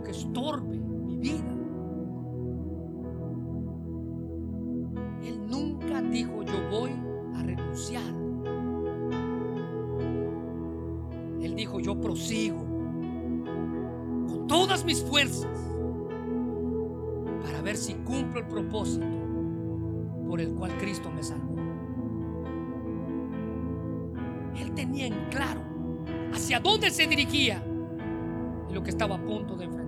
Que 0.05 0.13
estorbe 0.13 0.79
mi 0.79 1.17
vida. 1.17 1.57
Él 5.25 5.47
nunca 5.49 6.03
dijo, 6.03 6.43
yo 6.43 6.71
voy 6.71 6.91
a 7.35 7.43
renunciar 7.43 8.25
dijo, 11.55 11.81
yo 11.81 12.01
prosigo 12.01 12.59
con 14.29 14.47
todas 14.47 14.85
mis 14.85 15.03
fuerzas 15.03 15.51
para 17.43 17.63
ver 17.63 17.77
si 17.77 17.95
cumplo 17.95 18.41
el 18.41 18.47
propósito 18.47 19.07
por 20.29 20.41
el 20.41 20.53
cual 20.55 20.77
Cristo 20.79 21.11
me 21.11 21.23
salvó. 21.23 21.55
Él 24.57 24.73
tenía 24.75 25.07
en 25.07 25.29
claro 25.31 25.63
hacia 26.33 26.61
dónde 26.61 26.91
se 26.91 27.07
dirigía 27.07 27.65
y 28.69 28.73
lo 28.73 28.83
que 28.83 28.91
estaba 28.91 29.17
a 29.17 29.25
punto 29.25 29.57
de 29.57 29.65
enfrentar. 29.65 29.84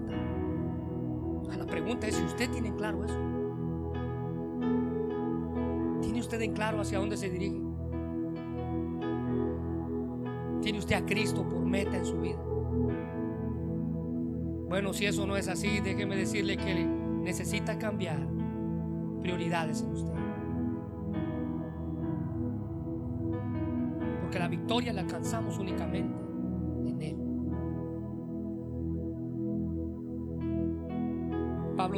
Pregunta 1.66 2.06
es 2.06 2.16
si 2.16 2.24
usted 2.24 2.50
tiene 2.50 2.68
en 2.68 2.76
claro 2.76 3.04
eso. 3.04 3.18
¿Tiene 6.02 6.20
usted 6.20 6.40
en 6.42 6.52
claro 6.52 6.80
hacia 6.80 6.98
dónde 6.98 7.16
se 7.16 7.28
dirige? 7.28 7.60
¿Tiene 10.62 10.78
usted 10.78 10.96
a 10.96 11.06
Cristo 11.06 11.48
por 11.48 11.64
meta 11.64 11.96
en 11.96 12.04
su 12.04 12.20
vida? 12.20 12.42
Bueno, 14.68 14.92
si 14.92 15.06
eso 15.06 15.26
no 15.26 15.36
es 15.36 15.48
así, 15.48 15.80
déjeme 15.80 16.16
decirle 16.16 16.56
que 16.56 16.74
necesita 16.84 17.78
cambiar 17.78 18.18
prioridades 19.22 19.82
en 19.82 19.92
usted. 19.92 20.12
Porque 24.22 24.38
la 24.38 24.48
victoria 24.48 24.92
la 24.92 25.02
alcanzamos 25.02 25.58
únicamente 25.58 26.25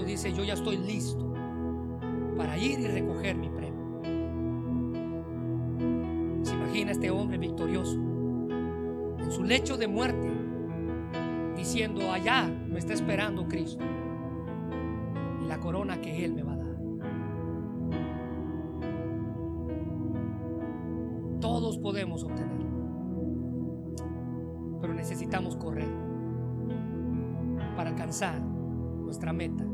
Dice, 0.06 0.32
yo 0.32 0.42
ya 0.42 0.54
estoy 0.54 0.78
listo 0.78 1.32
para 2.36 2.56
ir 2.56 2.80
y 2.80 2.86
recoger 2.86 3.36
mi 3.36 3.50
premio. 3.50 4.00
Se 6.42 6.54
imagina 6.54 6.92
este 6.92 7.10
hombre 7.10 7.36
victorioso 7.36 7.98
en 9.18 9.30
su 9.30 9.44
lecho 9.44 9.76
de 9.76 9.86
muerte, 9.86 10.32
diciendo, 11.56 12.10
allá 12.10 12.48
me 12.48 12.78
está 12.78 12.94
esperando 12.94 13.46
Cristo 13.46 13.84
y 15.44 15.46
la 15.46 15.60
corona 15.60 16.00
que 16.00 16.24
Él 16.24 16.32
me 16.32 16.42
va 16.42 16.54
a 16.54 16.56
dar. 16.56 16.78
Todos 21.40 21.78
podemos 21.78 22.24
obtenerlo, 22.24 22.66
pero 24.80 24.94
necesitamos 24.94 25.56
correr 25.56 25.88
para 27.76 27.90
alcanzar 27.90 28.40
nuestra 28.40 29.32
meta, 29.32 29.64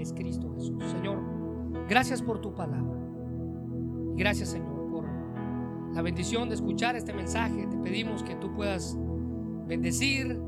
es 0.00 0.12
Cristo 0.12 0.52
Jesús. 0.54 0.82
Señor, 0.90 1.22
gracias 1.88 2.22
por 2.22 2.40
tu 2.40 2.54
palabra. 2.54 2.98
Gracias, 4.16 4.50
Señor, 4.50 4.88
por 4.90 5.04
la 5.94 6.02
bendición 6.02 6.48
de 6.48 6.54
escuchar 6.54 6.96
este 6.96 7.12
mensaje. 7.12 7.66
Te 7.66 7.76
pedimos 7.78 8.22
que 8.22 8.34
tú 8.34 8.52
puedas 8.54 8.96
bendecir 9.66 10.40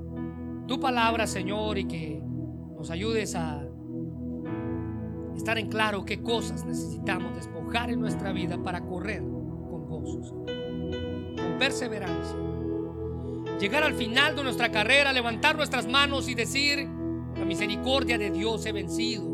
tu 0.66 0.80
palabra, 0.80 1.26
Señor, 1.26 1.78
y 1.78 1.84
que 1.84 2.22
nos 2.76 2.90
ayudes 2.90 3.34
a 3.34 3.64
estar 5.36 5.58
en 5.58 5.68
claro 5.68 6.04
qué 6.04 6.22
cosas 6.22 6.64
necesitamos 6.64 7.34
despojar 7.34 7.90
en 7.90 8.00
nuestra 8.00 8.32
vida 8.32 8.62
para 8.62 8.84
correr 8.84 9.22
con 9.22 9.86
gozo, 9.86 10.44
con 11.36 11.58
perseverancia. 11.58 12.36
Llegar 13.58 13.82
al 13.82 13.94
final 13.94 14.36
de 14.36 14.42
nuestra 14.42 14.70
carrera, 14.70 15.12
levantar 15.12 15.56
nuestras 15.56 15.86
manos 15.86 16.28
y 16.28 16.34
decir, 16.34 16.88
la 17.36 17.44
misericordia 17.44 18.18
de 18.18 18.30
Dios 18.30 18.64
he 18.66 18.72
vencido. 18.72 19.29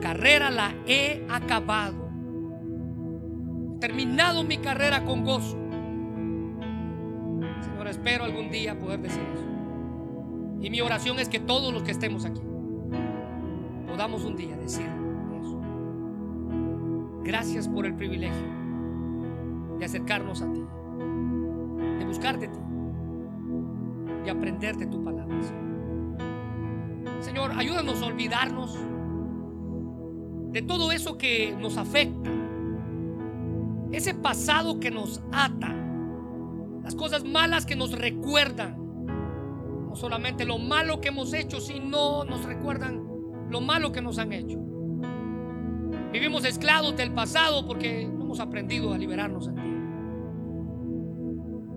Carrera 0.00 0.50
la 0.50 0.74
he 0.86 1.26
acabado. 1.28 2.08
Terminado 3.80 4.44
mi 4.44 4.58
carrera 4.58 5.04
con 5.04 5.24
gozo. 5.24 5.58
Señor, 7.62 7.88
espero 7.88 8.24
algún 8.24 8.50
día 8.50 8.78
poder 8.78 9.00
decir 9.00 9.22
eso. 9.34 9.44
Y 10.60 10.70
mi 10.70 10.80
oración 10.80 11.18
es 11.18 11.28
que 11.28 11.40
todos 11.40 11.72
los 11.72 11.82
que 11.82 11.90
estemos 11.90 12.24
aquí 12.24 12.40
podamos 13.86 14.24
un 14.24 14.36
día 14.36 14.56
decir 14.56 14.86
eso. 15.40 15.60
Gracias 17.22 17.68
por 17.68 17.86
el 17.86 17.94
privilegio 17.94 18.46
de 19.78 19.84
acercarnos 19.84 20.42
a 20.42 20.52
ti, 20.52 20.62
de 21.98 22.04
buscar 22.04 22.38
de 22.38 22.48
ti, 22.48 22.60
de 24.24 24.30
aprender 24.30 24.76
de 24.76 24.86
tu 24.86 25.02
palabra. 25.02 25.20
Señor, 27.20 27.52
ayúdanos 27.52 28.02
a 28.02 28.06
olvidarnos 28.06 28.78
de 30.52 30.62
todo 30.62 30.92
eso 30.92 31.16
que 31.16 31.54
nos 31.58 31.76
afecta, 31.76 32.30
ese 33.92 34.14
pasado 34.14 34.80
que 34.80 34.90
nos 34.90 35.22
ata, 35.32 35.74
las 36.82 36.94
cosas 36.94 37.24
malas 37.24 37.66
que 37.66 37.76
nos 37.76 37.92
recuerdan, 37.92 38.76
no 39.88 39.96
solamente 39.96 40.44
lo 40.44 40.58
malo 40.58 41.00
que 41.00 41.08
hemos 41.08 41.32
hecho, 41.34 41.60
sino 41.60 42.24
nos 42.24 42.44
recuerdan 42.44 43.06
lo 43.48 43.60
malo 43.60 43.92
que 43.92 44.00
nos 44.00 44.18
han 44.18 44.32
hecho. 44.32 44.58
Vivimos 46.12 46.44
esclavos 46.44 46.96
del 46.96 47.12
pasado 47.12 47.66
porque 47.66 48.06
no 48.06 48.24
hemos 48.24 48.40
aprendido 48.40 48.92
a 48.92 48.98
liberarnos 48.98 49.48
en 49.48 49.54
ti. 49.54 49.60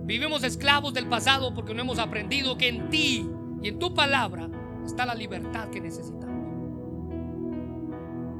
Vivimos 0.04 0.42
esclavos 0.44 0.92
del 0.92 1.06
pasado 1.06 1.54
porque 1.54 1.74
no 1.74 1.80
hemos 1.82 1.98
aprendido 1.98 2.58
que 2.58 2.68
en 2.68 2.90
ti 2.90 3.28
y 3.62 3.68
en 3.68 3.78
tu 3.78 3.94
palabra 3.94 4.50
está 4.84 5.06
la 5.06 5.14
libertad 5.14 5.70
que 5.70 5.80
necesitamos. 5.80 6.23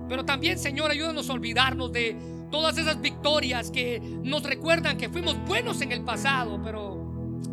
Pero 0.09 0.25
también, 0.25 0.59
Señor, 0.59 0.91
ayúdanos 0.91 1.31
a 1.31 1.33
olvidarnos 1.33 1.93
de 1.93 2.17
todas 2.51 2.79
esas 2.79 3.01
victorias 3.01 3.71
que 3.71 4.01
nos 4.23 4.43
recuerdan 4.43 4.97
que 4.97 5.09
fuimos 5.09 5.37
buenos 5.47 5.81
en 5.81 5.93
el 5.93 6.03
pasado, 6.03 6.61
pero 6.63 6.97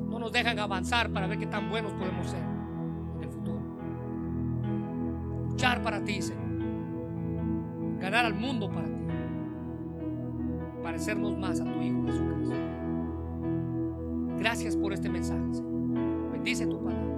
no 0.09 0.19
nos 0.19 0.31
dejan 0.31 0.59
avanzar 0.59 1.11
para 1.11 1.27
ver 1.27 1.39
qué 1.39 1.47
tan 1.47 1.69
buenos 1.69 1.93
podemos 1.93 2.27
ser 2.27 2.41
en 3.15 3.23
el 3.23 3.29
futuro. 3.29 3.61
Luchar 5.49 5.81
para 5.81 6.03
ti, 6.03 6.21
Señor. 6.21 6.41
Ganar 7.99 8.25
al 8.25 8.33
mundo 8.33 8.69
para 8.69 8.87
ti. 8.87 8.91
Parecernos 10.83 11.37
más 11.37 11.59
a 11.61 11.63
tu 11.63 11.81
Hijo 11.81 12.03
Jesucristo. 12.05 12.55
Gracias 14.39 14.75
por 14.75 14.91
este 14.93 15.09
mensaje, 15.09 15.53
Señor. 15.53 16.31
Bendice 16.31 16.65
tu 16.65 16.83
palabra. 16.83 17.10